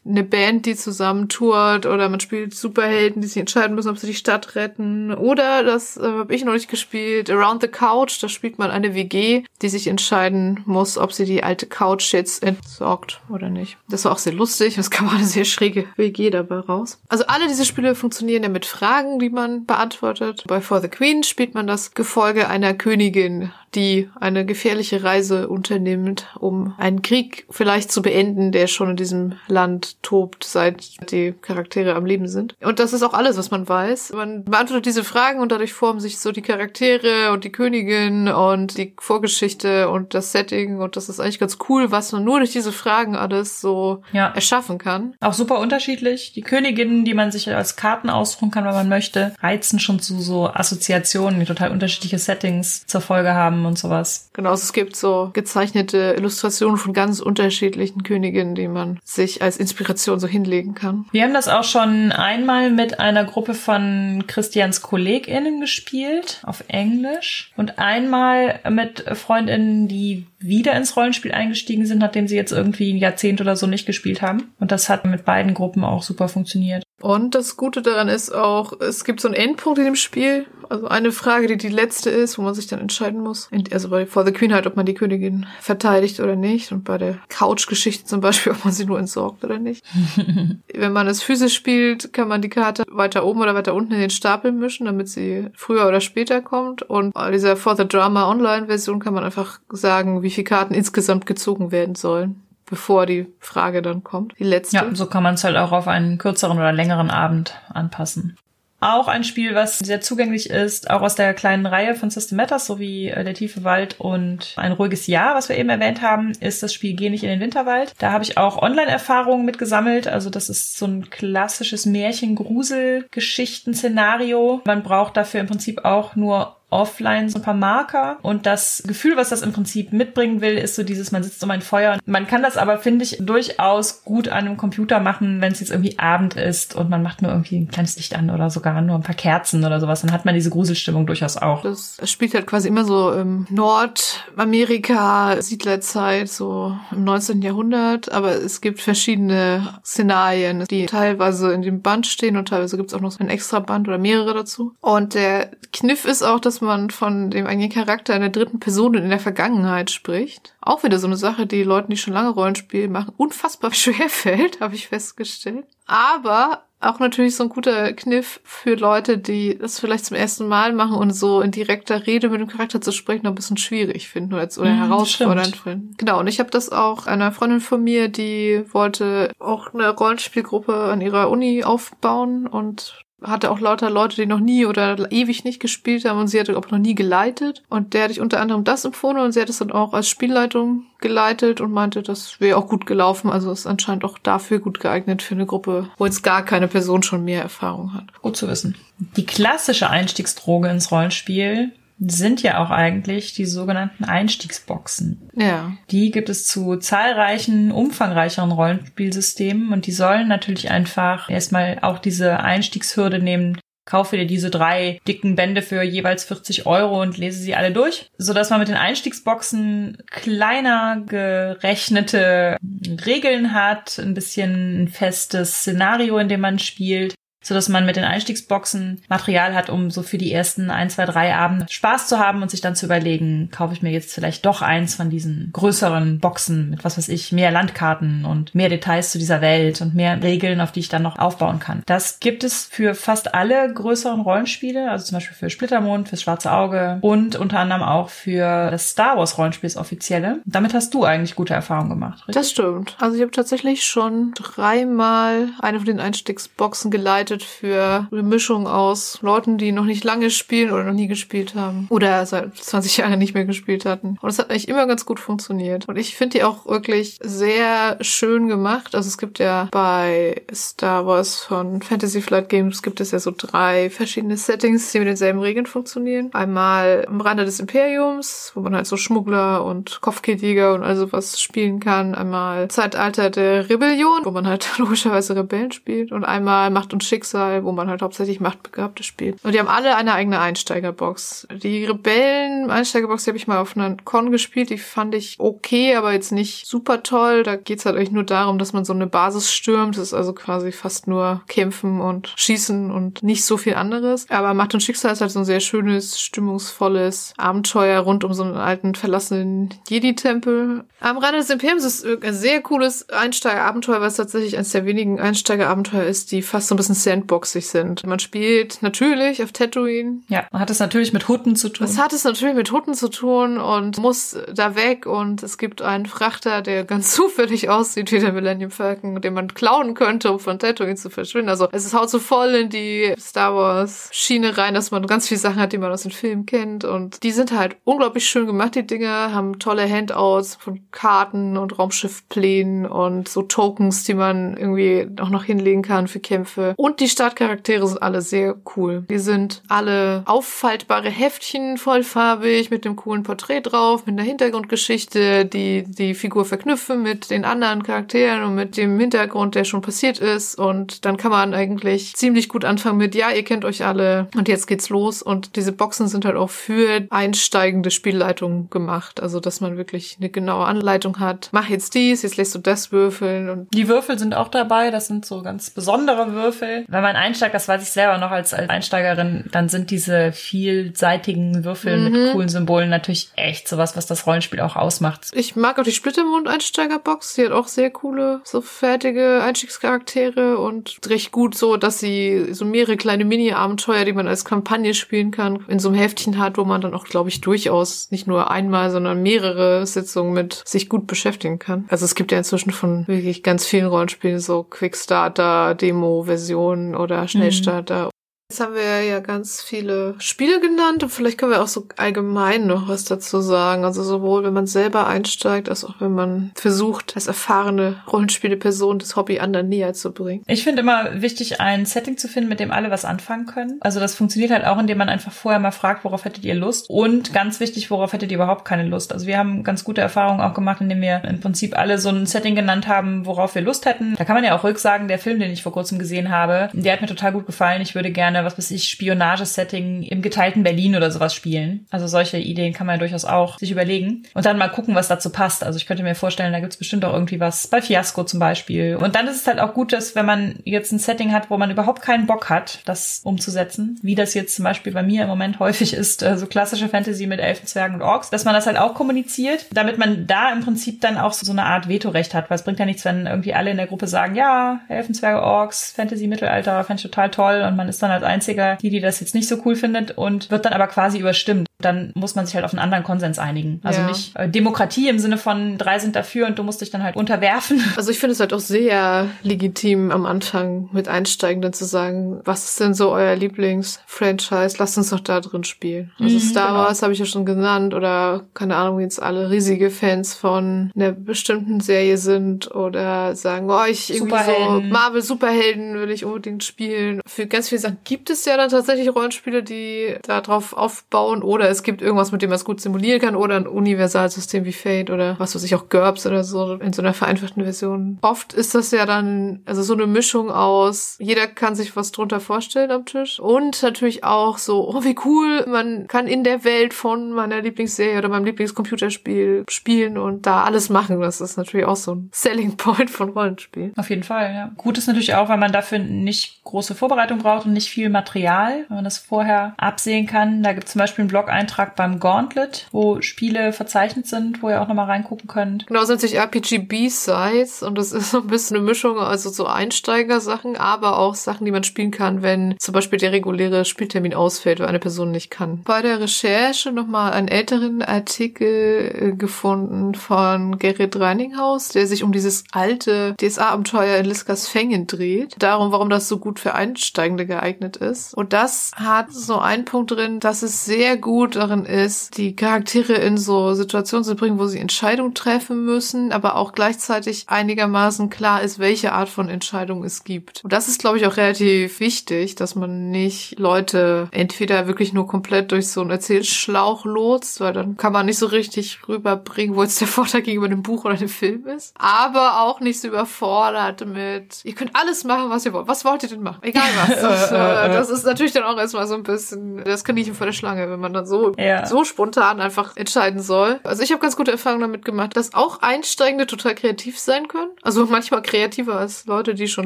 eine 0.06 0.24
Band, 0.24 0.66
die 0.66 0.76
zusammen 0.76 1.30
tourt 1.30 1.86
oder 1.86 2.10
man 2.10 2.20
spielt 2.20 2.54
Superhelden, 2.54 3.22
die 3.22 3.28
sich 3.28 3.38
entscheiden 3.38 3.76
müssen, 3.76 3.90
ob 3.90 3.98
sie 3.98 4.08
die 4.08 4.14
Stadt 4.14 4.56
retten. 4.56 5.14
Oder, 5.14 5.64
das 5.64 5.98
äh, 5.98 6.04
habe 6.04 6.34
ich 6.34 6.44
noch 6.46 6.54
nicht 6.54 6.70
gespielt, 6.70 7.30
Around 7.30 7.62
the 7.62 7.68
Couch, 7.68 8.22
da 8.22 8.30
spielt 8.30 8.60
man 8.60 8.72
eine 8.72 8.96
WG, 8.96 9.44
die 9.62 9.70
sich 9.70 9.88
entscheiden 9.88 10.62
muss, 10.66 10.98
ob 10.98 11.14
sie 11.14 11.26
die 11.26 11.44
alte 11.44 11.66
Couch 11.68 12.14
jetzt 12.14 12.44
entsorgt 12.44 13.22
oder 13.30 13.50
nicht. 13.50 13.78
Das 13.90 14.06
war 14.06 14.12
auch 14.12 14.18
sehr 14.18 14.34
lustig, 14.34 14.78
es 14.78 14.90
kam 14.90 15.10
eine 15.16 15.26
sehr 15.26 15.46
schräge 15.46 15.86
WG 15.96 16.30
dabei 16.30 16.60
raus. 16.60 17.00
Also 17.10 17.26
alle 17.28 17.48
diese 17.48 17.66
Spiele 17.66 17.96
funktionieren 17.96 18.44
ja 18.44 18.50
mit 18.50 18.66
Fragen, 18.66 19.20
die 19.20 19.30
man 19.30 19.66
beantwortet. 19.66 20.44
Bei 20.48 20.62
For 20.62 20.82
the 20.82 20.88
Queen 20.88 21.24
spielt 21.24 21.54
man 21.54 21.68
das 21.68 21.94
Gefolge 21.94 22.48
einer 22.48 22.74
Königin, 22.74 23.52
die 23.76 24.10
eine 24.20 24.46
gefährliche 24.46 25.04
Reise 25.04 25.48
unternimmt, 25.48 26.28
um 26.40 26.74
einen 26.78 27.02
Krieg 27.02 27.46
vielleicht 27.50 27.92
zu 27.92 28.02
beenden, 28.02 28.52
der 28.52 28.68
schon 28.68 28.92
in 28.92 28.98
diesem 28.98 29.34
Land 29.48 30.02
tobt, 30.04 30.44
seit 30.44 31.12
die 31.12 31.34
Charaktere 31.42 31.96
am 31.96 32.06
Leben 32.06 32.28
sind. 32.28 32.56
Und 32.62 32.80
das 32.80 32.94
ist 32.94 33.04
auch 33.04 33.14
alles, 33.14 33.38
was 33.38 33.52
man 33.52 33.68
weiß. 33.68 34.14
Man 34.14 34.44
beantwortet 34.44 34.86
diese 34.86 35.04
Fragen 35.04 35.40
und 35.40 35.52
dadurch 35.52 35.74
formen 35.74 36.00
sich 36.00 36.20
so 36.20 36.32
die 36.32 36.42
Charaktere 36.42 37.32
und 37.32 37.44
die 37.44 37.52
Königin 37.52 38.28
und 38.28 38.78
die 38.78 38.94
Vorgeschichte 39.00 39.90
und 39.90 40.14
das 40.14 40.32
Setting 40.32 40.80
und 40.80 40.96
das 40.96 41.10
ist 41.10 41.20
eigentlich 41.20 41.40
ganz 41.40 41.58
cool, 41.70 41.92
was 41.92 42.12
man 42.12 42.24
nur 42.24 42.40
durch 42.40 42.52
diese 42.52 42.72
Fragen 42.72 43.16
alles 43.16 43.62
so 43.62 44.04
ja. 44.12 44.28
erschaffen 44.30 44.78
kann. 44.78 45.16
Auch 45.20 45.34
super 45.34 45.60
unterschiedlich. 45.60 46.34
Die 46.34 46.42
Königinnen, 46.42 47.06
die 47.06 47.14
man 47.14 47.32
sich 47.32 47.50
als 47.54 47.76
Karten 47.76 48.10
ausruhen 48.10 48.52
kann, 48.52 48.66
wenn 48.66 48.74
man 48.74 48.90
möchte, 48.90 49.34
reizen 49.42 49.80
schon 49.80 50.00
zu 50.00 50.20
so 50.22 50.48
Assoziationen, 50.48 51.40
die 51.40 51.46
total 51.46 51.72
unterschiedliche 51.72 52.20
Settings 52.20 52.86
zur 52.86 53.02
Folge 53.02 53.34
haben 53.34 53.63
und 53.66 53.78
sowas. 53.78 54.30
Genau, 54.34 54.52
also 54.52 54.64
es 54.64 54.74
gibt 54.74 54.96
so 54.96 55.30
gezeichnete 55.34 56.16
Illustrationen 56.18 56.78
von 56.78 56.94
ganz 56.94 57.20
unterschiedlichen 57.20 58.04
Königinnen, 58.04 58.56
die 58.56 58.68
man 58.68 59.00
sich 59.04 59.42
als 59.42 59.58
Inspiration 59.58 60.20
so 60.20 60.28
hinlegen 60.28 60.76
kann. 60.76 61.06
Wir 61.12 61.24
haben 61.24 61.34
das 61.34 61.48
auch 61.48 61.64
schon 61.64 62.12
einmal 62.12 62.72
mit 62.72 63.00
einer 63.00 63.26
Gruppe 63.26 63.54
von 63.54 64.26
Christians 64.28 64.82
KollegInnen 64.82 65.60
gespielt, 65.60 66.42
auf 66.44 66.64
Englisch. 66.68 67.52
Und 67.56 67.80
einmal 67.80 68.60
mit 68.70 69.06
Freundinnen, 69.18 69.88
die 69.88 70.28
wieder 70.40 70.74
ins 70.74 70.96
Rollenspiel 70.96 71.32
eingestiegen 71.32 71.86
sind, 71.86 72.00
nachdem 72.00 72.28
sie 72.28 72.36
jetzt 72.36 72.52
irgendwie 72.52 72.94
ein 72.94 72.98
Jahrzehnt 72.98 73.40
oder 73.42 73.56
so 73.56 73.66
nicht 73.68 73.86
gespielt 73.86 74.22
haben. 74.22 74.54
Und 74.60 74.72
das 74.72 74.90
hat 74.90 75.06
mit 75.06 75.26
beiden 75.26 75.54
Gruppen 75.54 75.84
auch 75.84 76.04
super 76.04 76.28
funktioniert. 76.28 76.84
Und 77.04 77.36
das 77.36 77.58
Gute 77.58 77.82
daran 77.82 78.08
ist 78.08 78.34
auch, 78.34 78.80
es 78.80 79.04
gibt 79.04 79.20
so 79.20 79.28
einen 79.28 79.36
Endpunkt 79.36 79.78
in 79.78 79.84
dem 79.84 79.98
Spiel. 79.98 80.46
Also 80.70 80.88
eine 80.88 81.12
Frage, 81.12 81.48
die 81.48 81.58
die 81.58 81.68
letzte 81.68 82.10
ist, 82.10 82.38
wo 82.38 82.44
man 82.44 82.54
sich 82.54 82.68
dann 82.68 82.80
entscheiden 82.80 83.20
muss. 83.20 83.50
Also 83.72 83.90
bei 83.90 84.06
For 84.06 84.26
the 84.26 84.32
Queen 84.32 84.54
halt, 84.54 84.68
ob 84.68 84.78
man 84.78 84.86
die 84.86 84.94
Königin 84.94 85.46
verteidigt 85.60 86.22
oder 86.22 86.38
nicht. 86.38 86.72
Und 86.72 86.86
bei 86.86 86.98
der 86.98 87.20
Couch-Geschichte 87.28 88.06
zum 88.06 88.22
Beispiel, 88.22 88.52
ob 88.54 88.64
man 88.64 88.74
sie 88.74 88.86
nur 88.86 89.00
entsorgt 89.00 89.44
oder 89.44 89.60
nicht. 89.60 89.84
Wenn 90.74 90.94
man 90.94 91.08
es 91.08 91.22
physisch 91.22 91.56
spielt, 91.56 92.14
kann 92.14 92.30
man 92.30 92.42
die 92.42 92.48
Karte 92.48 92.86
weiter 92.88 93.26
oben 93.26 93.42
oder 93.42 93.54
weiter 93.54 93.74
unten 93.74 93.92
in 93.92 94.00
den 94.00 94.10
Stapel 94.10 94.54
mischen, 94.54 94.86
damit 94.86 95.10
sie 95.10 95.48
früher 95.56 95.86
oder 95.86 96.00
später 96.00 96.42
kommt. 96.42 96.84
Und 96.84 97.14
bei 97.14 97.32
dieser 97.32 97.58
For 97.58 97.76
the 97.76 97.86
Drama 97.86 98.30
Online-Version 98.32 99.02
kann 99.02 99.14
man 99.14 99.26
einfach 99.26 99.60
sagen, 99.70 100.22
wie 100.22 100.30
viele 100.30 100.46
Karten 100.46 100.74
insgesamt 100.74 101.26
gezogen 101.26 101.74
werden 101.74 101.96
sollen 101.96 102.43
bevor 102.66 103.06
die 103.06 103.28
Frage 103.40 103.82
dann 103.82 104.04
kommt. 104.04 104.34
Die 104.40 104.44
letzte. 104.44 104.78
Ja, 104.78 104.86
so 104.94 105.08
kann 105.08 105.24
man 105.24 105.36
es 105.36 105.44
halt 105.44 105.58
auch 105.58 105.72
auf 105.72 105.88
einen 105.88 106.18
kürzeren 106.18 106.58
oder 106.58 106.72
längeren 106.72 107.10
Abend 107.10 107.56
anpassen. 107.74 108.38
Auch 108.84 109.08
ein 109.08 109.24
Spiel, 109.24 109.56
was 109.56 109.80
sehr 109.80 110.02
zugänglich 110.02 110.50
ist, 110.50 110.90
auch 110.90 111.02
aus 111.02 111.16
der 111.16 111.34
kleinen 111.34 111.66
Reihe 111.66 111.96
von 111.96 112.10
System 112.10 112.36
Matters, 112.36 112.66
sowie 112.66 113.08
äh, 113.08 113.24
Der 113.24 113.34
tiefe 113.34 113.64
Wald 113.64 114.02
und 114.02 114.56
Ein 114.58 114.74
ruhiges 114.74 115.08
Jahr, 115.08 115.36
was 115.36 115.48
wir 115.48 115.58
eben 115.58 115.70
erwähnt 115.70 116.02
haben, 116.02 116.34
ist 116.42 116.64
das 116.64 116.74
Spiel 116.74 116.94
Geh 116.94 117.10
nicht 117.10 117.24
in 117.24 117.30
den 117.30 117.40
Winterwald. 117.40 117.94
Da 118.00 118.12
habe 118.12 118.26
ich 118.26 118.38
auch 118.38 118.62
Online-Erfahrungen 118.62 119.46
mit 119.46 119.58
gesammelt. 119.58 120.10
Also 120.10 120.30
das 120.30 120.50
ist 120.50 120.78
so 120.78 120.86
ein 120.86 121.10
klassisches 121.10 121.86
Märchen-Grusel-Geschichten-Szenario. 121.86 124.60
Man 124.66 124.84
braucht 124.84 125.16
dafür 125.16 125.40
im 125.40 125.48
Prinzip 125.48 125.86
auch 125.86 126.18
nur 126.18 126.58
offline 126.74 127.30
so 127.30 127.40
ein 127.40 127.44
paar 127.44 127.54
Marker. 127.54 128.18
Und 128.22 128.46
das 128.46 128.84
Gefühl, 128.86 129.16
was 129.16 129.30
das 129.30 129.42
im 129.42 129.54
Prinzip 129.54 129.94
mitbringen 129.94 130.42
will, 130.42 130.58
ist 130.58 130.76
so 130.76 130.84
dieses, 130.84 131.12
man 131.12 131.24
sitzt 131.24 131.44
um 131.44 131.52
ein 131.52 131.62
Feuer. 131.62 132.00
Man 132.06 132.28
kann 132.28 132.42
das 132.42 132.58
aber, 132.58 132.78
finde 132.78 133.06
ich, 133.06 133.18
durchaus 133.20 134.04
gut 134.04 134.28
an 134.28 134.46
einem 134.46 134.58
Computer 134.58 135.00
machen, 135.00 135.42
wenn 135.42 135.52
es 135.52 135.60
jetzt 135.60 135.72
irgendwie 135.72 136.00
Abend 136.00 136.36
ist 136.36 136.76
und 136.76 136.90
man 136.90 137.04
macht 137.04 137.22
nur 137.22 137.32
irgendwie 137.32 137.60
ein 137.60 137.68
kleines 137.68 137.96
Licht 137.96 138.16
an 138.16 138.30
oder 138.30 138.50
sogar 138.50 138.82
nur 138.82 138.96
ein 138.96 139.04
paar 139.04 139.16
Kerzen 139.16 139.64
oder 139.64 139.80
sowas. 139.80 140.02
Dann 140.02 140.12
hat 140.12 140.26
man 140.26 140.34
diese 140.34 140.50
Gruselstimmung 140.50 141.06
durchaus 141.06 141.38
auch. 141.38 141.62
Das 141.62 141.98
spielt 142.06 142.34
halt 142.34 142.48
quasi 142.48 142.68
immer 142.68 142.86
so 142.86 143.14
im 143.14 143.46
Nordamerika, 143.50 145.42
Siedlerzeit, 145.42 146.30
so 146.30 146.76
im 146.92 147.04
19. 147.04 147.42
Jahrhundert. 147.42 148.12
Aber 148.12 148.32
es 148.32 148.62
gibt 148.62 148.82
verschiedene 148.82 149.80
Szenarien, 149.86 150.66
die 150.70 150.88
teilweise 150.88 151.54
in 151.54 151.62
dem 151.62 151.82
Band 151.82 152.08
stehen 152.08 152.38
und 152.38 152.48
teilweise 152.48 152.78
gibt 152.78 152.90
es 152.90 152.96
auch 152.96 153.02
noch 153.02 153.12
so 153.12 153.20
ein 153.20 153.30
extra 153.30 153.60
Band 153.60 153.88
oder 153.88 153.98
mehrere 153.98 154.34
dazu. 154.34 154.74
Und 154.82 155.14
der 155.14 155.52
Kniff 155.72 156.06
ist 156.06 156.24
auch, 156.24 156.40
dass 156.40 156.62
man 156.64 156.90
von 156.90 157.30
dem 157.30 157.46
eigenen 157.46 157.70
Charakter 157.70 158.16
in 158.16 158.22
der 158.22 158.30
dritten 158.30 158.60
Person 158.60 158.96
und 158.96 159.04
in 159.04 159.10
der 159.10 159.20
Vergangenheit 159.20 159.92
spricht. 159.92 160.56
Auch 160.62 160.84
wieder 160.84 161.00
so 161.00 161.08
eine 161.08 161.18
Sache, 161.18 161.46
die 161.46 161.64
Leuten, 161.64 161.92
die 161.92 161.98
schon 161.98 162.14
lange 162.14 162.30
Rollenspiel 162.30 162.88
machen, 162.88 163.14
unfassbar 163.18 163.72
schwer 163.74 164.10
fällt, 164.10 164.62
habe 164.62 164.76
ich 164.76 164.88
festgestellt. 164.88 165.66
Aber 165.86 166.64
auch 166.84 167.00
natürlich 167.00 167.36
so 167.36 167.44
ein 167.44 167.50
guter 167.50 167.94
Kniff 167.94 168.42
für 168.44 168.76
Leute, 168.76 169.18
die 169.18 169.58
das 169.58 169.80
vielleicht 169.80 170.06
zum 170.06 170.18
ersten 170.18 170.48
Mal 170.48 170.74
machen 170.74 170.96
und 170.96 171.12
so 171.12 171.42
in 171.42 171.52
direkter 171.52 172.06
Rede 172.06 172.30
mit 172.30 172.42
dem 172.42 172.48
Charakter 172.48 172.82
zu 172.82 172.92
sprechen 172.92 173.24
noch 173.24 173.32
ein 173.32 173.36
bisschen 173.36 173.58
schwierig 173.58 174.10
finden 174.10 174.34
oder, 174.34 174.50
oder 174.58 174.74
mm, 174.74 174.78
herausfordernd 174.78 175.56
finden. 175.56 175.96
Genau, 175.98 176.20
und 176.20 176.28
ich 176.28 176.40
habe 176.40 176.50
das 176.50 176.70
auch 176.70 177.08
einer 177.08 177.32
Freundin 177.32 177.62
von 177.62 177.84
mir, 177.84 178.10
die 178.10 178.64
wollte 178.72 179.32
auch 179.40 179.74
eine 179.74 179.90
Rollenspielgruppe 179.90 180.76
an 180.76 181.02
ihrer 181.02 181.30
Uni 181.30 181.64
aufbauen 181.64 182.48
und 182.48 183.04
hatte 183.24 183.50
auch 183.52 183.60
lauter 183.60 183.90
Leute, 183.90 184.16
die 184.16 184.26
noch 184.26 184.40
nie 184.40 184.66
oder 184.66 185.12
ewig 185.12 185.44
nicht 185.44 185.60
gespielt 185.60 186.06
haben 186.06 186.20
und 186.20 186.28
sie 186.28 186.40
hatte 186.40 186.58
auch 186.58 186.70
noch 186.70 186.78
nie 186.78 186.96
geleitet. 186.96 187.64
Und 187.70 187.94
der 187.94 188.04
hatte 188.04 188.14
ich 188.14 188.22
unter 188.22 188.40
anderem 188.40 188.64
das 188.64 188.86
empfohlen 188.86 189.18
und 189.18 189.32
sie 189.32 189.42
hat 189.42 189.50
es 189.50 189.60
dann 189.60 189.72
auch 189.72 189.94
als 189.94 190.08
Spielleitung 190.10 190.86
geleitet 191.00 191.62
und 191.62 191.72
meinte, 191.72 192.02
das 192.02 192.40
wäre 192.40 192.58
auch 192.58 192.68
gut 192.68 192.86
gelaufen. 192.86 193.30
Also 193.30 193.52
ist 193.52 193.68
anscheinend 193.68 194.06
auch 194.06 194.18
dafür 194.18 194.60
gut 194.60 194.80
geeignet 194.80 195.22
für 195.22 195.36
eine 195.36 195.46
Gruppe, 195.46 195.90
wo 195.98 196.06
jetzt 196.06 196.24
gar 196.24 196.44
keine 196.44 196.68
Person 196.68 197.04
schon 197.04 197.24
mehr 197.26 197.42
Erfahrung 197.42 197.94
hat. 197.94 198.06
Gut 198.22 198.38
zu 198.38 198.48
wissen. 198.48 198.76
Die 199.18 199.26
klassische 199.26 199.90
Einstiegsdroge 199.90 200.70
ins 200.70 200.92
Rollenspiel 200.92 201.72
sind 202.00 202.42
ja 202.42 202.64
auch 202.64 202.70
eigentlich 202.70 203.34
die 203.34 203.46
sogenannten 203.46 204.04
Einstiegsboxen. 204.04 205.30
Ja. 205.36 205.74
Die 205.92 206.12
gibt 206.12 206.30
es 206.30 206.48
zu 206.48 206.78
zahlreichen, 206.78 207.72
umfangreicheren 207.72 208.52
Rollenspielsystemen 208.52 209.72
und 209.72 209.88
die 209.88 209.92
sollen 209.92 210.28
natürlich 210.28 210.72
einfach 210.72 211.30
erstmal 211.30 211.80
auch 211.82 212.00
diese 212.00 212.40
Einstiegshürde 212.40 213.20
nehmen. 213.20 213.58
Kaufe 213.86 214.16
dir 214.16 214.26
diese 214.26 214.50
drei 214.50 215.02
dicken 215.08 215.36
Bände 215.36 215.62
für 215.62 215.84
jeweils 215.84 216.24
40 216.24 216.66
Euro 216.66 217.02
und 217.02 217.18
lese 217.18 217.40
sie 217.40 217.54
alle 217.54 217.72
durch, 217.72 218.08
so 218.18 218.34
dass 218.34 218.50
man 218.50 218.60
mit 218.60 218.70
den 218.70 218.78
Einstiegsboxen 218.78 219.98
kleiner 220.10 221.04
gerechnete 221.06 222.58
Regeln 223.06 223.54
hat, 223.54 224.00
ein 224.00 224.14
bisschen 224.14 224.84
ein 224.84 224.88
festes 224.88 225.56
Szenario, 225.56 226.18
in 226.18 226.30
dem 226.30 226.40
man 226.40 226.60
spielt 226.60 227.14
so 227.44 227.54
dass 227.54 227.70
man 227.70 227.86
mit 227.86 227.96
den 227.96 228.04
Einstiegsboxen 228.04 229.02
Material 229.10 229.54
hat, 229.54 229.70
um 229.70 229.92
so 229.92 230.02
für 230.02 230.18
die 230.18 230.32
ersten 230.32 230.70
ein, 230.70 230.90
zwei, 230.90 231.06
drei 231.06 231.36
Abende 231.36 231.66
Spaß 231.70 232.08
zu 232.08 232.20
haben 232.20 232.42
und 232.42 232.50
sich 232.50 232.62
dann 232.62 232.76
zu 232.76 232.86
überlegen, 232.86 233.50
kaufe 233.52 233.74
ich 233.74 233.82
mir 233.82 233.92
jetzt 233.92 234.14
vielleicht 234.14 234.46
doch 234.46 234.62
eins 234.62 234.96
von 234.96 235.10
diesen 235.10 235.50
größeren 235.54 236.20
Boxen 236.20 236.70
mit 236.70 236.84
was 236.84 236.98
weiß 236.98 237.10
ich, 237.10 237.32
mehr 237.32 237.52
Landkarten 237.52 238.26
und 238.26 238.56
mehr 238.56 238.70
Details 238.70 239.12
zu 239.12 239.20
dieser 239.20 239.42
Welt 239.42 239.82
und 239.82 239.94
mehr 239.94 240.22
Regeln, 240.24 240.62
auf 240.62 240.72
die 240.72 240.80
ich 240.80 240.90
dann 240.90 241.04
noch 241.04 241.20
aufbauen 241.20 241.60
kann. 241.60 241.84
Das 241.86 242.20
gibt 242.20 242.44
es 242.44 242.66
für 242.66 242.96
fast 242.96 243.34
alle 243.34 243.72
größeren 243.74 244.22
Rollenspiele, 244.22 244.90
also 244.90 245.06
zum 245.06 245.18
Beispiel 245.18 245.36
für 245.36 245.50
Splittermond, 245.50 246.10
fürs 246.10 246.22
Schwarze 246.22 246.52
Auge 246.52 247.00
und 247.02 247.36
unter 247.36 247.60
anderem 247.60 247.84
auch 247.84 248.10
für 248.10 248.72
das 248.72 248.90
Star 248.90 249.18
Wars 249.18 249.38
Rollenspiel, 249.38 249.70
das 249.70 249.78
offizielle. 249.78 250.40
Damit 250.46 250.74
hast 250.74 250.94
du 250.94 251.04
eigentlich 251.04 251.36
gute 251.36 251.54
Erfahrungen 251.54 251.90
gemacht, 251.90 252.20
richtig? 252.22 252.36
Das 252.36 252.52
stimmt. 252.52 252.96
Also 253.00 253.16
ich 253.16 253.22
habe 253.22 253.32
tatsächlich 253.32 253.84
schon 253.84 254.32
dreimal 254.36 255.50
eine 255.60 255.80
von 255.80 255.86
den 255.86 256.00
Einstiegsboxen 256.00 256.92
geleitet 256.92 257.33
bedeutet 257.34 257.44
für 257.44 258.08
eine 258.12 258.24
Mischung 258.24 258.68
aus 258.68 259.20
Leuten, 259.22 259.58
die 259.58 259.72
noch 259.72 259.86
nicht 259.86 260.04
lange 260.04 260.30
spielen 260.30 260.72
oder 260.72 260.84
noch 260.84 260.94
nie 260.94 261.08
gespielt 261.08 261.56
haben 261.56 261.88
oder 261.90 262.26
seit 262.26 262.56
20 262.56 262.98
Jahren 262.98 263.18
nicht 263.20 263.34
mehr 263.34 263.46
gespielt 263.46 263.86
hatten. 263.86 264.18
Und 264.22 264.30
es 264.30 264.40
hat 264.40 264.50
eigentlich 264.50 264.68
immer 264.68 264.86
ganz 264.86 265.06
gut 265.06 265.20
funktioniert. 265.20 265.88
Und 265.88 265.98
ich 265.98 266.16
finde 266.16 266.38
die 266.38 266.44
auch 266.44 266.66
wirklich 266.68 267.18
sehr 267.22 267.98
schön 268.02 268.48
gemacht. 268.48 268.96
Also 268.96 269.08
es 269.08 269.18
gibt 269.18 269.40
ja 269.40 269.68
bei 269.72 270.42
Star 270.54 271.06
Wars 271.06 271.40
von 271.40 271.82
Fantasy 271.82 272.22
Flight 272.22 272.50
Games 272.50 272.84
gibt 272.84 273.02
es 273.02 273.12
ja 273.12 273.20
so 273.20 273.34
drei 273.36 273.90
verschiedene 273.90 274.38
Settings, 274.38 274.92
die 274.92 275.00
mit 275.00 275.08
denselben 275.08 275.40
Regeln 275.40 275.66
funktionieren. 275.66 276.30
Einmal 276.34 277.06
am 277.08 277.22
Rande 277.22 277.46
des 277.46 277.60
Imperiums, 277.60 278.52
wo 278.56 278.62
man 278.62 278.76
halt 278.76 278.88
so 278.88 278.98
Schmuggler 278.98 279.64
und 279.66 280.02
Kopfgeldjäger 280.02 280.74
und 280.74 280.84
all 280.84 280.96
sowas 280.96 281.42
spielen 281.42 281.80
kann. 281.80 282.16
Einmal 282.16 282.68
Zeitalter 282.70 283.30
der 283.30 283.70
Rebellion, 283.70 284.22
wo 284.24 284.32
man 284.32 284.48
halt 284.48 284.70
logischerweise 284.78 285.36
Rebellen 285.36 285.72
spielt. 285.72 286.12
Und 286.12 286.24
einmal 286.24 286.70
Macht 286.70 286.94
und 286.94 287.04
Schicksal 287.04 287.23
Schicksal, 287.24 287.64
wo 287.64 287.72
man 287.72 287.90
halt 287.90 288.02
hauptsächlich 288.02 288.40
Machtbegabte 288.40 289.04
spielt. 289.04 289.44
Und 289.44 289.54
die 289.54 289.60
haben 289.60 289.70
alle 289.70 289.96
eine 289.96 290.14
eigene 290.14 290.40
Einsteigerbox. 290.40 291.48
Die 291.52 291.86
Rebellen-Einsteigerbox, 291.86 293.24
die 293.24 293.30
habe 293.30 293.38
ich 293.38 293.48
mal 293.48 293.60
auf 293.60 293.78
einer 293.78 293.96
Con 294.04 294.32
gespielt, 294.32 294.70
die 294.70 294.78
fand 294.78 295.16
ich 295.16 295.38
okay, 295.40 295.96
aber 295.96 296.12
jetzt 296.12 296.32
nicht 296.32 296.68
super 296.68 297.02
toll. 297.02 297.44
Da 297.44 297.56
geht's 297.56 297.86
halt 297.86 297.96
eigentlich 297.96 298.12
nur 298.12 298.26
darum, 298.26 298.58
dass 298.58 298.74
man 298.74 298.84
so 298.84 298.94
eine 298.94 299.08
Basis 299.08 299.52
stürmt. 299.52 299.96
Das 299.96 300.04
ist 300.04 300.14
also 300.14 300.34
quasi 300.34 300.72
fast 300.72 301.08
nur 301.08 301.42
Kämpfen 301.48 302.02
und 302.02 302.34
Schießen 302.36 302.92
und 302.92 303.24
nicht 303.24 303.46
so 303.46 303.56
viel 303.58 303.76
anderes. 303.76 304.26
Aber 304.30 304.54
Macht 304.54 304.74
und 304.74 304.82
Schicksal 304.82 305.14
ist 305.14 305.22
halt 305.22 305.32
so 305.32 305.40
ein 305.40 305.46
sehr 305.46 305.62
schönes, 305.62 306.20
stimmungsvolles 306.20 307.34
Abenteuer 307.38 308.02
rund 308.02 308.24
um 308.26 308.34
so 308.34 308.44
einen 308.44 308.58
alten, 308.58 308.96
verlassenen 308.96 309.74
Jedi-Tempel. 309.88 310.84
Am 311.00 311.18
Rande 311.18 311.40
des 311.40 311.50
Imperiums 311.50 311.86
ist 311.86 312.06
ein 312.06 312.34
sehr 312.34 312.62
cooles 312.62 313.10
Einsteigerabenteuer, 313.10 314.02
was 314.02 314.18
tatsächlich 314.18 314.56
eines 314.56 314.72
der 314.72 314.86
wenigen 314.86 315.20
Einsteigerabenteuer 315.20 316.04
ist, 316.04 316.32
die 316.32 316.42
fast 316.42 316.68
so 316.68 316.76
ein 316.76 316.78
bisschen 316.78 316.96
sandboxig 317.14 317.68
sind. 317.68 318.06
Man 318.06 318.20
spielt 318.20 318.82
natürlich 318.82 319.44
auf 319.44 319.52
Tatooine. 319.52 320.22
Ja, 320.30 320.46
man 320.52 320.62
hat 320.62 320.70
es 320.70 320.80
natürlich 320.80 321.14
mit 321.14 321.28
Hutten 321.28 321.56
zu 321.56 321.70
tun. 321.70 321.86
Es 321.86 321.98
hat 321.98 322.14
es 322.14 322.24
natürlich 322.24 322.56
mit 322.56 322.72
Hutten 322.72 322.94
zu 322.94 323.10
tun 323.10 323.58
und 323.58 323.98
muss 324.00 324.38
da 324.54 324.76
weg 324.76 325.06
und 325.06 325.44
es 325.44 325.58
gibt 325.58 325.82
einen 325.82 326.06
Frachter, 326.06 326.62
der 326.62 326.84
ganz 326.84 327.12
zufällig 327.16 327.70
aussieht 327.70 328.12
wie 328.12 328.20
der 328.20 328.34
Millennium 328.34 328.72
Falcon, 328.72 329.22
den 329.22 329.34
man 329.34 329.54
klauen 329.54 329.94
könnte, 329.94 330.32
um 330.32 330.40
von 330.40 330.60
Tatooine 330.60 330.96
zu 330.96 331.10
verschwinden. 331.10 331.50
Also 331.50 331.68
es 331.72 331.86
ist 331.86 331.94
haut 331.94 332.10
so 332.10 332.20
voll 332.20 332.50
in 332.50 332.70
die 332.70 333.14
Star 333.20 333.56
Wars 333.56 334.10
Schiene 334.12 334.58
rein, 334.58 334.74
dass 334.74 334.92
man 334.92 335.06
ganz 335.06 335.28
viele 335.28 335.40
Sachen 335.40 335.60
hat, 335.60 335.74
die 335.74 335.78
man 335.78 335.92
aus 335.92 336.04
den 336.04 336.12
Filmen 336.12 336.46
kennt 336.46 336.86
und 336.86 337.24
die 337.24 337.32
sind 337.32 337.52
halt 337.52 337.78
unglaublich 337.84 338.28
schön 338.28 338.48
gemacht, 338.48 338.76
die 338.76 338.88
Dinger, 338.88 339.34
haben 339.34 339.60
tolle 339.60 339.90
Handouts 339.90 340.56
von 340.56 340.82
Karten 340.92 341.58
und 341.58 341.78
Raumschiffplänen 341.78 342.86
und 342.86 343.28
so 343.28 343.44
Tokens, 343.44 344.04
die 344.04 344.14
man 344.14 344.58
irgendwie 344.58 345.08
auch 345.22 345.30
noch 345.30 345.44
hinlegen 345.44 345.82
kann 345.82 346.08
für 346.08 346.20
Kämpfe. 346.20 346.74
Und 346.78 346.94
und 346.94 347.00
die 347.04 347.10
Startcharaktere 347.10 347.86
sind 347.86 348.02
alle 348.02 348.22
sehr 348.22 348.56
cool. 348.78 349.04
Die 349.10 349.20
sind 349.20 349.62
alle 349.68 350.24
auffaltbare 350.26 351.10
Heftchen, 351.10 351.78
vollfarbig, 351.78 352.72
mit 352.72 352.86
einem 352.86 352.96
coolen 352.96 353.24
Porträt 353.24 353.60
drauf, 353.60 354.06
mit 354.06 354.18
einer 354.18 354.26
Hintergrundgeschichte, 354.26 355.44
die 355.46 355.84
die 355.86 356.14
Figur 356.14 356.46
verknüpfen 356.46 357.04
mit 357.04 357.30
den 357.30 357.44
anderen 357.44 357.84
Charakteren 357.84 358.44
und 358.44 358.56
mit 358.56 358.78
dem 358.78 358.98
Hintergrund, 358.98 359.56
der 359.56 359.66
schon 359.66 359.82
passiert 359.82 360.20
ist. 360.20 360.58
Und 360.58 361.04
dann 361.04 361.18
kann 361.18 361.32
man 361.32 361.54
eigentlich 361.54 362.16
ziemlich 362.16 362.48
gut 362.48 362.64
anfangen 362.64 363.00
mit, 363.00 363.16
ja, 363.16 363.32
ihr 363.32 363.44
kennt 363.44 363.66
euch 363.66 363.84
alle 363.84 364.30
und 364.38 364.48
jetzt 364.48 364.68
geht's 364.68 364.88
los. 364.88 365.22
Und 365.22 365.58
diese 365.58 365.74
Boxen 365.74 366.08
sind 366.08 366.24
halt 366.24 366.38
auch 366.38 366.52
für 366.52 367.06
einsteigende 367.10 367.92
Spielleitungen 367.92 368.70
gemacht. 368.70 369.22
Also, 369.22 369.42
dass 369.42 369.60
man 369.60 369.76
wirklich 369.76 370.16
eine 370.22 370.30
genaue 370.30 370.66
Anleitung 370.66 371.20
hat. 371.20 371.50
Mach 371.52 371.68
jetzt 371.68 371.96
dies, 371.96 372.22
jetzt 372.22 372.38
lässt 372.38 372.56
du 372.56 372.60
das 372.60 372.94
würfeln. 372.94 373.50
Und 373.50 373.68
die 373.74 373.90
Würfel 373.90 374.18
sind 374.18 374.34
auch 374.34 374.48
dabei. 374.48 374.90
Das 374.90 375.08
sind 375.08 375.26
so 375.26 375.42
ganz 375.42 375.70
besondere 375.70 376.32
Würfel 376.32 376.86
wenn 376.94 377.02
man 377.02 377.16
einsteigt, 377.16 377.56
das 377.56 377.68
weiß 377.68 377.82
ich 377.82 377.90
selber 377.90 378.18
noch 378.18 378.32
als, 378.32 378.54
als 378.54 378.70
Einsteigerin, 378.70 379.46
dann 379.52 379.70
sind 379.70 379.92
diese 379.92 380.32
vielseitigen 380.32 381.64
Würfel 381.64 381.98
mhm. 381.98 382.12
mit 382.12 382.32
coolen 382.32 382.50
Symbolen 382.50 382.90
natürlich 382.90 383.30
echt 383.36 383.68
sowas, 383.68 383.98
was 383.98 384.06
das 384.06 384.28
Rollenspiel 384.28 384.62
auch 384.62 384.76
ausmacht. 384.76 385.32
Ich 385.34 385.56
mag 385.56 385.80
auch 385.80 385.84
die 385.84 385.92
Splittermond-Einsteigerbox. 385.92 387.36
Die 387.36 387.46
hat 387.46 387.52
auch 387.52 387.68
sehr 387.68 387.90
coole, 387.90 388.42
so 388.44 388.62
fertige 388.62 389.42
Einstiegscharaktere 389.44 390.58
und 390.58 391.00
recht 391.08 391.32
gut 391.32 391.56
so, 391.56 391.78
dass 391.78 392.00
sie 392.00 392.54
so 392.54 392.66
mehrere 392.66 392.98
kleine 392.98 393.26
Mini-Abenteuer, 393.26 394.06
die 394.06 394.14
man 394.14 394.28
als 394.28 394.46
Kampagne 394.46 394.94
spielen 394.94 395.32
kann, 395.32 395.66
in 395.68 395.80
so 395.80 395.90
einem 395.90 395.98
Heftchen 395.98 396.38
hat, 396.38 396.58
wo 396.58 396.66
man 396.66 396.82
dann 396.82 396.94
auch, 396.94 397.06
glaube 397.06 397.30
ich, 397.30 397.42
durchaus 397.42 398.12
nicht 398.12 398.28
nur 398.28 398.52
einmal, 398.52 398.92
sondern 398.92 399.24
mehrere 399.24 399.86
Sitzungen 399.86 400.34
mit 400.34 400.62
sich 400.66 400.90
gut 400.90 401.08
beschäftigen 401.08 401.60
kann. 401.60 401.86
Also 401.90 402.06
es 402.06 402.16
gibt 402.16 402.32
ja 402.32 402.38
inzwischen 402.38 402.72
von 402.72 403.08
wirklich 403.08 403.44
ganz 403.44 403.66
vielen 403.66 403.88
Rollenspielen 403.88 404.40
so 404.40 404.64
Quickstarter, 404.64 405.76
Demo-Versionen 405.76 406.73
Version 406.74 406.96
oder 406.96 407.28
Schnellstarter 407.28 408.10
Jetzt 408.54 408.60
haben 408.60 408.76
wir 408.76 409.02
ja 409.02 409.20
ganz 409.20 409.64
viele 409.64 410.14
Spiele 410.20 410.60
genannt 410.60 411.02
und 411.02 411.10
vielleicht 411.10 411.40
können 411.40 411.54
wir 411.54 411.64
auch 411.64 411.68
so 411.68 411.88
allgemein 411.98 412.68
noch 412.68 412.88
was 412.88 413.04
dazu 413.04 413.42
sagen. 413.42 413.84
Also 413.84 414.04
sowohl, 414.04 414.44
wenn 414.44 414.54
man 414.54 414.68
selber 414.68 415.08
einsteigt, 415.08 415.70
als 415.70 415.84
auch 415.84 415.96
wenn 415.98 416.14
man 416.14 416.52
versucht, 416.54 417.14
als 417.16 417.26
erfahrene 417.26 418.04
Rollenspiele-Person 418.12 419.00
das 419.00 419.16
Hobby 419.16 419.40
anderen 419.40 419.70
näher 419.70 419.94
zu 419.94 420.14
bringen. 420.14 420.44
Ich 420.46 420.64
finde 420.64 420.84
immer 420.84 421.20
wichtig, 421.20 421.62
ein 421.62 421.88
Setting 421.88 422.16
zu 422.16 422.28
finden, 422.28 422.48
mit 422.48 422.60
dem 422.60 422.70
alle 422.70 422.92
was 422.92 423.06
anfangen 423.06 423.48
können. 423.48 423.80
Also 423.82 424.00
das 424.00 424.14
funktioniert 424.14 424.52
halt 424.52 424.66
auch, 424.66 424.78
indem 424.78 425.00
man 425.00 425.10
einfach 425.10 425.32
vorher 425.32 425.60
mal 425.60 425.72
fragt, 425.72 426.04
worauf 426.04 426.24
hättet 426.24 426.46
ihr 426.46 426.54
Lust? 426.54 426.92
Und 426.92 427.34
ganz 427.34 427.60
wichtig, 427.60 427.90
worauf 427.90 428.14
hättet 428.14 428.30
ihr 428.30 428.38
überhaupt 428.38 428.66
keine 428.66 428.84
Lust? 428.84 429.14
Also 429.14 429.26
wir 429.26 429.40
haben 429.40 429.64
ganz 429.64 429.84
gute 429.84 430.02
Erfahrungen 430.02 430.42
auch 430.42 430.54
gemacht, 430.54 430.80
indem 430.80 431.02
wir 431.02 431.24
im 431.24 431.40
Prinzip 431.40 431.76
alle 431.76 431.98
so 431.98 432.10
ein 432.10 432.28
Setting 432.28 432.54
genannt 432.54 432.88
haben, 432.88 433.26
worauf 433.26 433.56
wir 433.56 433.64
Lust 433.64 433.88
hätten. 433.88 434.14
Da 434.16 434.26
kann 434.26 434.36
man 434.36 434.44
ja 434.44 434.56
auch 434.56 434.64
ruhig 434.64 434.78
sagen, 434.78 435.08
der 435.08 435.18
Film, 435.18 435.40
den 435.40 435.50
ich 435.50 435.64
vor 435.64 435.72
kurzem 435.72 435.98
gesehen 435.98 436.30
habe, 436.30 436.70
der 436.74 436.94
hat 436.94 437.02
mir 437.02 437.08
total 437.08 437.32
gut 437.32 437.48
gefallen. 437.48 437.82
Ich 437.82 437.96
würde 437.96 438.12
gerne 438.12 438.43
was 438.46 438.58
weiß 438.58 438.72
ich, 438.72 438.90
Spionagesetting 438.90 440.04
im 440.04 440.22
geteilten 440.22 440.64
Berlin 440.64 440.96
oder 440.96 441.12
sowas 441.12 441.34
spielen. 441.34 441.86
Also 441.90 442.08
solche 442.08 442.38
Ideen 442.38 442.74
kann 442.74 442.88
man 442.88 442.96
ja 442.96 443.00
durchaus 443.00 443.26
auch 443.26 443.58
sich 443.60 443.72
überlegen. 443.72 444.24
Und 444.34 444.46
dann 444.46 444.58
mal 444.58 444.70
gucken, 444.70 444.96
was 444.96 445.08
dazu 445.08 445.30
passt. 445.30 445.64
Also 445.64 445.78
ich 445.78 445.86
könnte 445.86 446.04
mir 446.04 446.16
vorstellen, 446.16 446.54
da 446.54 446.60
gibt's 446.60 446.78
bestimmt 446.78 447.06
auch 447.06 447.14
irgendwie 447.14 447.40
was 447.40 447.68
bei 447.68 447.82
Fiasco 447.82 448.24
zum 448.24 448.40
Beispiel. 448.40 448.96
Und 448.96 449.16
dann 449.16 449.28
ist 449.28 449.42
es 449.42 449.48
halt 449.48 449.60
auch 449.60 449.74
gut, 449.74 449.94
dass 449.94 450.16
wenn 450.16 450.26
man 450.26 450.60
jetzt 450.64 450.92
ein 450.92 451.00
Setting 451.00 451.32
hat, 451.32 451.50
wo 451.50 451.58
man 451.58 451.72
überhaupt 451.72 452.02
keinen 452.02 452.28
Bock 452.28 452.50
hat, 452.50 452.80
das 452.86 453.22
umzusetzen, 453.24 454.00
wie 454.02 454.16
das 454.16 454.34
jetzt 454.34 454.56
zum 454.56 454.64
Beispiel 454.64 454.94
bei 454.94 455.04
mir 455.04 455.24
im 455.24 455.28
Moment 455.28 455.60
häufig 455.60 455.94
ist, 455.94 456.24
äh, 456.24 456.38
so 456.38 456.48
klassische 456.48 456.90
Fantasy 456.90 457.28
mit 457.28 457.40
Elfen, 457.40 457.68
Zwergen 457.68 457.96
und 457.96 458.02
Orks, 458.02 458.30
dass 458.30 458.46
man 458.46 458.54
das 458.54 458.68
halt 458.68 458.78
auch 458.78 458.94
kommuniziert, 458.94 459.66
damit 459.72 459.98
man 459.98 460.28
da 460.28 460.52
im 460.52 460.62
Prinzip 460.62 461.02
dann 461.02 461.18
auch 461.18 461.34
so 461.34 461.52
eine 461.52 461.66
Art 461.66 461.90
Vetorecht 461.90 462.34
hat, 462.34 462.50
weil 462.50 462.56
es 462.56 462.64
bringt 462.64 462.80
ja 462.80 462.86
nichts, 462.86 463.06
wenn 463.06 463.26
irgendwie 463.26 463.54
alle 463.54 463.72
in 463.72 463.78
der 463.78 463.88
Gruppe 463.88 464.08
sagen, 464.08 464.36
ja, 464.36 464.82
Elfen, 464.88 465.14
Zwerge, 465.14 465.42
Orks, 465.42 465.92
Fantasy, 465.92 466.28
Mittelalter, 466.28 466.84
fände 466.84 467.00
ich 467.00 467.04
total 467.04 467.30
toll 467.30 467.66
und 467.68 467.76
man 467.76 467.90
ist 467.90 468.02
dann 468.02 468.12
als 468.12 468.24
einziger 468.34 468.78
die, 468.82 468.90
die 468.90 469.00
das 469.00 469.20
jetzt 469.20 469.36
nicht 469.36 469.48
so 469.48 469.62
cool 469.66 469.76
findet 469.76 470.12
und 470.12 470.52
wird 470.52 470.66
dann 470.66 470.74
aber 470.74 470.88
quasi 470.88 471.20
überstimmt. 471.20 471.68
Dann 471.84 472.12
muss 472.16 472.36
man 472.36 472.46
sich 472.46 472.56
halt 472.56 472.66
auf 472.66 472.72
einen 472.72 472.80
anderen 472.80 473.04
Konsens 473.04 473.40
einigen. 473.40 473.80
Also 473.84 474.02
Ja. 474.02 474.08
nicht 474.08 474.36
äh, 474.36 474.50
Demokratie 474.50 475.10
im 475.10 475.20
Sinne 475.20 475.38
von 475.38 475.78
drei 475.78 476.00
sind 476.00 476.16
dafür 476.16 476.48
und 476.48 476.58
du 476.58 476.64
musst 476.64 476.82
dich 476.82 476.90
dann 476.92 477.04
halt 477.04 477.16
unterwerfen. 477.16 477.82
Also 477.98 478.12
ich 478.12 478.20
finde 478.20 478.34
es 478.34 478.40
halt 478.40 478.54
auch 478.54 478.60
sehr 478.60 479.28
legitim 479.44 480.12
am 480.12 480.26
Anfang 480.26 480.90
mit 480.94 481.08
Einsteigenden 481.08 481.74
zu 481.74 481.86
sagen, 481.86 482.42
was 482.44 482.66
ist 482.66 482.80
denn 482.80 482.94
so 482.94 483.12
euer 483.12 483.36
Lieblings-Franchise? 483.36 484.76
Lasst 484.80 484.98
uns 484.98 485.10
doch 485.10 485.20
da 485.20 485.40
drin 485.40 485.64
spielen. 485.64 486.12
Also 486.20 486.36
Mhm, 486.36 486.40
Star 486.42 486.68
genau. 486.70 486.80
Wars 486.80 487.02
habe 487.02 487.14
ich 487.14 487.20
ja 487.20 487.26
schon 487.26 487.46
genannt 487.46 487.94
oder 487.94 488.46
keine 488.54 488.76
Ahnung, 488.76 489.00
jetzt 489.00 489.22
alle 489.22 489.50
riesige 489.50 489.90
Fans 489.90 490.34
von 490.34 490.92
einer 490.96 491.12
bestimmten 491.12 491.80
Serie 491.80 492.18
sind 492.18 492.74
oder 492.74 493.36
sagen, 493.36 493.70
oh, 493.70 493.84
ich 493.88 494.14
irgendwie 494.14 494.36
so. 494.44 494.82
Marvel 494.90 495.22
Superhelden 495.22 495.96
will 496.00 496.12
ich 496.12 496.26
unbedingt 496.26 496.64
spielen. 496.64 497.22
Für 497.26 497.48
ganz 497.48 497.70
viele 497.70 497.82
Sachen 497.82 497.98
gibt 498.04 498.30
es 498.30 498.46
ja 498.46 498.58
dann 498.58 498.70
tatsächlich 498.70 499.14
Rollenspiele, 499.14 499.64
die 499.64 500.16
darauf 500.24 500.74
aufbauen 500.74 501.44
oder 501.44 501.70
es 501.74 501.84
gibt 501.84 502.02
irgendwas, 502.02 502.32
mit 502.32 502.42
dem 502.42 502.50
man 502.50 502.58
es 502.58 502.66
gut 502.66 502.82
simulieren 502.82 503.20
kann 503.20 503.36
oder 503.36 503.56
ein 503.56 503.68
Universalsystem 503.68 504.66
wie 504.66 504.74
Fate 504.74 505.10
oder 505.10 505.36
was 505.40 505.56
weiß 505.56 505.64
ich 505.64 505.76
auch 505.76 505.90
GURPS 505.90 506.26
oder 506.26 506.44
so 506.44 506.74
in 506.76 506.94
so 506.94 507.02
einer 507.02 507.14
vereinfachten 507.14 507.64
Version. 507.64 508.18
Oft 508.22 508.54
ist 508.54 508.76
das 508.76 508.92
ja 508.92 509.06
dann 509.06 509.62
also 509.66 509.84
so 509.84 509.94
eine 509.94 510.08
Mischung 510.08 510.52
aus 510.52 511.18
jeder 511.20 511.48
kann 511.48 511.76
sich 511.76 511.96
was 511.96 512.12
drunter 512.12 512.40
vorstellen 512.40 512.92
am 512.92 513.06
Tisch 513.06 513.40
und 513.40 513.82
natürlich 513.84 514.24
auch 514.24 514.58
so 514.58 514.90
oh 514.90 515.04
wie 515.04 515.16
cool 515.26 515.66
man 515.68 516.08
kann 516.08 516.28
in 516.28 516.44
der 516.44 516.64
Welt 516.64 516.94
von 516.94 517.32
meiner 517.32 517.62
Lieblingsserie 517.62 518.18
oder 518.18 518.30
meinem 518.30 518.46
Lieblingscomputerspiel 518.46 519.66
spielen 519.70 520.18
und 520.18 520.46
da 520.46 520.64
alles 520.64 520.90
machen. 520.90 521.20
Das 521.22 521.42
ist 521.42 521.58
natürlich 521.58 521.86
auch 521.86 521.96
so 521.96 522.16
ein 522.16 522.30
Selling 522.32 522.78
Point 522.78 523.10
von 523.10 523.30
Rollenspielen. 523.30 523.94
Auf 523.98 524.10
jeden 524.10 524.24
Fall, 524.24 524.54
ja. 524.54 524.72
Gut 524.78 524.98
ist 524.98 525.08
natürlich 525.08 525.36
auch, 525.36 525.50
weil 525.50 525.58
man 525.58 525.72
dafür 525.72 526.00
nicht 526.00 526.64
große 526.64 526.96
Vorbereitung 526.96 527.40
braucht 527.40 527.66
und 527.66 527.74
nicht 527.74 527.90
viel 527.90 528.10
Material, 528.10 528.86
wenn 528.88 528.96
man 528.96 529.04
das 529.04 529.18
vorher 529.18 529.74
absehen 529.78 530.28
kann. 530.28 530.64
Da 530.64 530.74
gibt 530.74 530.88
es 530.88 530.94
zum 530.94 531.00
Beispiel 531.00 531.24
einen 531.24 531.30
Blog-Eintrag 531.54 531.96
beim 531.96 532.20
Gauntlet, 532.20 532.88
wo 532.92 533.22
Spiele 533.22 533.74
verzeichnet 533.74 534.28
sind, 534.28 534.64
wo 534.64 534.70
ihr 534.70 534.82
auch 534.82 534.88
nochmal 534.88 535.06
reingucken 535.06 535.48
könnt. 535.48 535.86
Genau, 535.88 536.04
sind 536.04 536.20
sich 536.20 536.36
RPG 536.36 536.80
B-Sides 536.80 537.84
und 537.84 537.98
das 537.98 538.12
ist 538.12 538.32
so 538.32 538.40
ein 538.40 538.48
bisschen 538.48 538.78
eine 538.78 538.86
Mischung, 538.86 539.20
also 539.20 539.50
so 539.50 539.68
Einsteigersachen, 539.68 540.76
aber 540.76 541.20
auch 541.20 541.36
Sachen, 541.36 541.66
die 541.66 541.72
man 541.72 541.84
spielen 541.84 542.12
kann, 542.12 542.42
wenn 542.42 542.76
zum 542.80 542.94
Beispiel 542.94 543.20
der 543.20 543.32
reguläre 543.32 543.86
Spieltermin 543.86 544.34
ausfällt, 544.34 544.80
weil 544.80 544.88
eine 544.88 545.00
Person 545.00 545.32
nicht 545.32 545.52
kann. 545.52 545.82
Bei 545.84 546.02
der 546.02 546.20
Recherche 546.20 546.92
nochmal 546.92 547.34
einen 547.34 547.48
älteren 547.48 548.02
Artikel 548.02 549.32
äh, 549.34 549.36
gefunden 549.36 550.16
von 550.16 550.80
Gerrit 550.80 551.20
Reininghaus, 551.20 551.90
der 551.90 552.08
sich 552.08 552.24
um 552.24 552.32
dieses 552.32 552.64
alte 552.72 553.36
DSA-Abenteuer 553.40 554.18
in 554.18 554.26
Liskas 554.26 554.68
Fängen 554.68 555.06
dreht. 555.08 555.56
Darum, 555.60 555.92
warum 555.92 556.10
das 556.10 556.28
so 556.28 556.40
gut 556.40 556.60
für 556.60 556.74
Einsteigende 556.74 557.46
geeignet 557.46 557.98
ist. 557.98 558.34
Und 558.34 558.54
das 558.54 558.92
hat 558.96 559.32
so 559.32 559.60
einen 559.60 559.86
Punkt 559.86 560.12
drin, 560.12 560.40
dass 560.40 560.64
es 560.64 560.86
sehr 560.86 561.18
gut 561.18 561.43
darin 561.48 561.86
ist, 561.86 562.38
die 562.38 562.56
Charaktere 562.56 563.14
in 563.14 563.38
so 563.38 563.74
Situationen 563.74 564.24
zu 564.24 564.36
bringen, 564.36 564.60
wo 564.60 564.68
sie 564.68 564.80
Entscheidungen 564.80 565.34
treffen 565.34 565.86
müssen, 565.86 566.32
aber 566.32 566.56
auch 566.56 566.74
gleichzeitig 566.74 567.46
einigermaßen 567.48 568.30
klar 568.30 568.62
ist, 568.62 568.80
welche 568.80 569.14
Art 569.14 569.30
von 569.30 569.50
Entscheidung 569.50 570.04
es 570.04 570.24
gibt. 570.24 570.64
Und 570.64 570.74
das 570.74 570.88
ist, 570.88 571.00
glaube 571.00 571.18
ich, 571.18 571.28
auch 571.28 571.38
relativ 571.38 572.00
wichtig, 572.00 572.56
dass 572.56 572.76
man 572.76 573.12
nicht 573.12 573.60
Leute 573.60 574.28
entweder 574.32 574.88
wirklich 574.88 575.14
nur 575.14 575.28
komplett 575.28 575.72
durch 575.72 575.90
so 575.90 576.02
einen 576.02 576.12
Erzählschlauch 576.12 577.06
lotst, 577.06 577.60
weil 577.62 577.74
dann 577.74 577.98
kann 577.98 578.14
man 578.14 578.26
nicht 578.26 578.38
so 578.38 578.48
richtig 578.48 579.00
rüberbringen, 579.08 579.76
wo 579.76 579.84
jetzt 579.84 580.00
der 580.02 580.08
Vorteil 580.08 580.42
gegenüber 580.42 580.70
dem 580.70 580.84
Buch 580.84 581.06
oder 581.06 581.16
dem 581.16 581.30
Film 581.30 581.68
ist. 581.68 581.94
Aber 581.98 582.62
auch 582.62 582.80
nicht 582.80 583.00
so 583.00 583.08
überfordert 583.08 584.06
mit, 584.06 584.64
ihr 584.64 584.76
könnt 584.76 584.96
alles 584.96 585.24
machen, 585.24 585.50
was 585.50 585.66
ihr 585.66 585.74
wollt. 585.74 585.88
Was 585.88 586.06
wollt 586.06 586.24
ihr 586.24 586.30
denn 586.30 586.44
machen? 586.44 586.62
Egal 586.62 586.84
was. 587.08 587.24
Das, 587.34 587.52
äh, 587.52 587.90
das 587.90 588.10
ist 588.10 588.26
natürlich 588.26 588.52
dann 588.52 588.64
auch 588.64 588.78
erstmal 588.78 589.08
so 589.08 589.16
ein 589.16 589.24
bisschen 589.24 589.84
das 589.84 590.04
Kaninchen 590.04 590.36
vor 590.36 590.46
der 590.46 590.54
Schlange, 590.54 590.90
wenn 590.90 591.00
man 591.00 591.14
dann 591.14 591.26
so, 591.26 591.33
Ja. 591.58 591.86
so 591.86 592.04
spontan 592.04 592.60
einfach 592.60 592.96
entscheiden 592.98 593.42
soll. 593.42 593.80
Also 593.84 594.04
ich 594.04 594.12
habe 594.12 594.22
ganz 594.22 594.36
gute 594.36 594.52
Erfahrungen 594.52 594.82
damit 594.82 595.06
gemacht, 595.06 595.36
dass 595.36 595.54
auch 595.54 595.82
Einsteigende 595.82 596.48
total 596.48 596.76
kreativ 596.76 597.20
sein 597.20 597.48
können. 597.48 597.72
Also 597.82 598.06
manchmal 598.06 598.42
kreativer 598.42 598.98
als 598.98 599.26
Leute, 599.26 599.54
die 599.54 599.68
schon 599.68 599.86